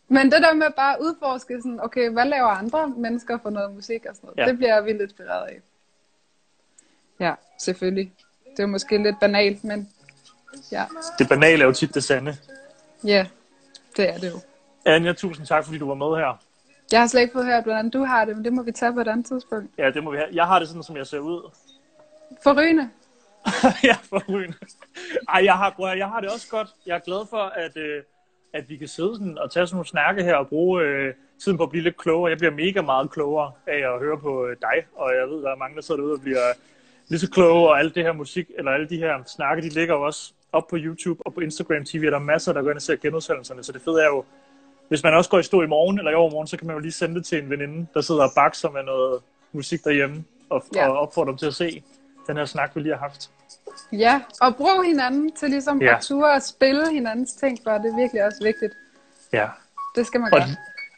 Men 0.07 0.31
det 0.31 0.41
der 0.41 0.53
med 0.53 0.67
bare 0.77 0.93
at 0.93 0.99
udforske 1.01 1.57
sådan, 1.61 1.79
okay, 1.83 2.09
hvad 2.09 2.25
laver 2.25 2.47
andre 2.47 2.87
mennesker 2.97 3.37
for 3.43 3.49
noget 3.49 3.75
musik 3.75 4.05
og 4.09 4.15
sådan 4.15 4.27
noget, 4.27 4.37
Ja. 4.37 4.45
det 4.51 4.57
bliver 4.57 4.73
jeg 4.75 4.85
vildt 4.85 5.01
inspireret 5.01 5.47
af. 5.47 5.59
Ja, 7.19 7.33
selvfølgelig. 7.59 8.13
Det 8.57 8.63
er 8.63 8.67
måske 8.67 8.97
lidt 9.03 9.15
banalt, 9.21 9.63
men 9.63 9.89
ja, 10.71 10.85
Det 11.19 11.29
banale 11.29 11.61
er 11.63 11.65
jo 11.67 11.73
tit 11.73 11.93
det 11.95 12.03
sande. 12.03 12.37
ja 13.03 13.25
det 13.97 14.09
er 14.09 14.17
det 14.17 14.31
jo. 14.31 14.39
Anja, 14.85 15.13
tusind 15.13 15.47
tak, 15.47 15.65
fordi 15.65 15.77
du 15.77 15.87
var 15.87 15.95
med 15.95 16.17
her. 16.17 16.39
Jeg 16.91 16.99
har 16.99 17.07
slet 17.07 17.21
ikke 17.21 17.33
fået 17.33 17.45
hørt, 17.45 17.63
hvordan 17.63 17.89
du 17.89 18.03
har 18.03 18.25
det, 18.25 18.35
men 18.35 18.45
det 18.45 18.53
må 18.53 18.61
vi 18.63 18.71
tage 18.71 18.93
på 18.93 18.99
et 19.01 19.07
andet 19.07 19.25
tidspunkt. 19.25 19.71
Ja, 19.77 19.91
det 19.91 20.03
må 20.03 20.11
vi 20.11 20.17
have. 20.17 20.29
Jeg 20.33 20.45
har 20.45 20.59
det 20.59 20.67
sådan, 20.67 20.83
som 20.83 20.97
jeg 20.97 21.07
ser 21.07 21.19
ud. 21.19 21.51
Forrygende. 22.43 22.89
ja, 23.89 23.95
for 24.09 24.23
rygende. 24.33 24.57
Ej, 25.29 25.41
jeg 25.43 25.53
har, 25.53 25.73
bror, 25.75 25.87
jeg 25.87 26.07
har 26.07 26.19
det 26.21 26.29
også 26.29 26.47
godt. 26.49 26.67
Jeg 26.85 26.95
er 26.95 26.99
glad 26.99 27.27
for, 27.29 27.37
at, 27.37 27.77
øh, 27.77 28.03
at 28.53 28.69
vi 28.69 28.77
kan 28.77 28.87
sidde 28.87 29.15
sådan 29.15 29.37
og 29.37 29.51
tage 29.51 29.67
sådan 29.67 29.75
nogle 29.75 29.87
snakke 29.87 30.23
her 30.23 30.35
og 30.35 30.47
bruge 30.47 30.83
øh, 30.83 31.13
tiden 31.43 31.57
på 31.57 31.63
at 31.63 31.69
blive 31.69 31.83
lidt 31.83 31.97
klogere. 31.97 32.29
Jeg 32.29 32.37
bliver 32.37 32.51
mega 32.53 32.81
meget 32.81 33.11
klogere 33.11 33.51
af 33.67 33.93
at 33.93 33.99
høre 33.99 34.17
på 34.17 34.45
øh, 34.45 34.57
dig, 34.61 34.85
og 34.95 35.11
jeg 35.15 35.27
ved, 35.29 35.43
der 35.43 35.51
er 35.51 35.55
mange, 35.55 35.75
der 35.75 35.81
sidder 35.81 36.01
derude 36.01 36.13
og 36.13 36.21
bliver 36.21 36.53
lige 37.07 37.19
så 37.19 37.29
kloge, 37.31 37.69
og 37.69 37.79
alt 37.79 37.95
det 37.95 38.03
her 38.03 38.11
musik, 38.13 38.47
eller 38.57 38.71
alle 38.71 38.89
de 38.89 38.97
her 38.97 39.23
snakke, 39.25 39.63
de 39.63 39.69
ligger 39.69 39.95
jo 39.95 40.01
også 40.01 40.33
op 40.51 40.67
på 40.67 40.75
YouTube 40.79 41.21
og 41.25 41.33
på 41.33 41.39
Instagram 41.39 41.85
TV, 41.85 42.03
og 42.05 42.11
der 42.11 42.17
er 42.17 42.23
masser, 42.23 42.53
der 42.53 42.61
går 42.61 42.69
ind 42.69 42.75
og 42.77 42.81
ser 42.81 42.95
genudsendelserne, 42.95 43.63
så 43.63 43.71
det 43.71 43.81
fede 43.81 44.01
er 44.01 44.07
jo, 44.07 44.23
hvis 44.87 45.03
man 45.03 45.13
også 45.13 45.29
går 45.29 45.39
i 45.39 45.43
stå 45.43 45.61
i 45.61 45.67
morgen 45.67 45.97
eller 45.97 46.11
i 46.11 46.15
overmorgen, 46.15 46.47
så 46.47 46.57
kan 46.57 46.67
man 46.67 46.75
jo 46.75 46.79
lige 46.79 46.91
sende 46.91 47.15
det 47.15 47.25
til 47.25 47.43
en 47.43 47.49
veninde, 47.49 47.87
der 47.93 48.01
sidder 48.01 48.23
og 48.23 48.31
bakser 48.35 48.69
med 48.69 48.83
noget 48.83 49.21
musik 49.51 49.83
derhjemme, 49.83 50.23
og, 50.49 50.63
Ja. 50.75 50.89
og 50.89 50.99
opfordre 50.99 51.29
dem 51.29 51.37
til 51.37 51.45
at 51.45 51.53
se 51.55 51.83
den 52.27 52.37
her 52.37 52.45
snak, 52.45 52.75
vi 52.75 52.81
lige 52.81 52.93
har 52.93 52.99
haft. 52.99 53.31
Ja, 53.91 54.21
og 54.41 54.55
brug 54.55 54.83
hinanden 54.85 55.31
til 55.31 55.49
ligesom 55.49 55.81
Ja. 55.81 55.95
at 55.95 56.01
ture 56.03 56.31
og 56.31 56.41
spille 56.41 56.91
hinandens 56.91 57.33
ting, 57.33 57.57
for 57.63 57.71
det 57.71 57.91
er 57.91 57.95
virkelig 57.95 58.25
også 58.25 58.37
vigtigt. 58.43 58.73
Ja. 59.33 59.47
Det 59.95 60.07
skal 60.07 60.21
man 60.21 60.33
Og, 60.33 60.39
gøre. 60.39 60.47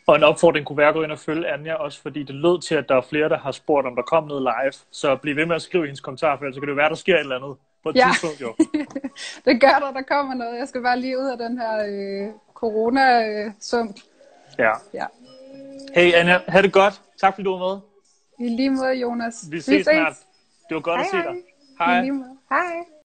og 0.08 0.16
en 0.16 0.24
opfordring 0.24 0.66
kunne 0.66 0.78
være 0.78 0.88
at 0.88 0.94
gå 0.94 1.04
ind 1.04 1.12
og 1.12 1.20
følge 1.20 1.48
Anja 1.48 1.74
også, 1.74 2.02
fordi 2.02 2.24
det 2.24 2.36
lød 2.36 2.62
til, 2.62 2.76
at 2.76 2.90
der 2.90 2.96
er 2.96 3.02
flere, 3.02 3.30
der 3.30 3.38
har 3.38 3.52
spurgt, 3.52 3.88
om 3.88 3.96
der 3.96 4.02
kom 4.04 4.28
noget 4.28 4.42
live. 4.42 4.74
Så 4.92 5.16
bliv 5.16 5.36
ved 5.36 5.46
med 5.46 5.56
at 5.56 5.62
skrive 5.62 5.84
i 5.84 5.88
hendes 5.88 6.00
kommentar, 6.02 6.38
for 6.38 6.44
ellers 6.44 6.56
så 6.56 6.62
kan 6.62 6.68
det 6.68 6.72
jo 6.72 6.76
være, 6.76 6.90
der 6.90 6.96
sker 6.96 7.14
et 7.16 7.20
eller 7.20 7.36
andet 7.36 7.58
på 7.84 7.90
et 7.90 7.96
Ja. 7.96 8.08
tidspunkt 8.12 8.42
jo. 8.42 8.56
Det 9.46 9.62
gør 9.62 9.78
der, 9.82 9.92
der 9.92 10.02
kommer 10.02 10.34
noget. 10.34 10.58
Jeg 10.60 10.68
skal 10.68 10.82
bare 10.84 11.00
lige 11.00 11.20
ud 11.20 11.26
af 11.26 11.38
den 11.38 11.58
her 11.58 11.74
øh, 11.88 12.34
corona-sump. 12.54 13.96
Ja. 14.60 14.72
Ja. 14.94 15.06
Hey 15.96 16.14
Anja, 16.14 16.40
have 16.48 16.62
det 16.62 16.74
godt. 16.74 17.02
Tak 17.22 17.34
fordi 17.34 17.44
du 17.44 17.58
var 17.58 17.68
med. 17.74 17.82
I 18.48 18.56
lige 18.56 18.70
måde, 18.70 18.94
Jonas. 18.94 19.36
Vi 19.52 19.62
ses 19.62 19.84
snart. 19.86 20.14
Det 20.70 20.76
var 20.76 20.82
godt 20.82 21.02
Hej, 21.02 21.06
at 21.20 21.26
se 21.26 21.32
dig. 21.32 21.42
hej. 21.80 22.02
Hej. 22.04 22.12
I 22.52 22.56
lige 22.56 22.68
måde. 22.68 22.86
Hej. 22.86 22.88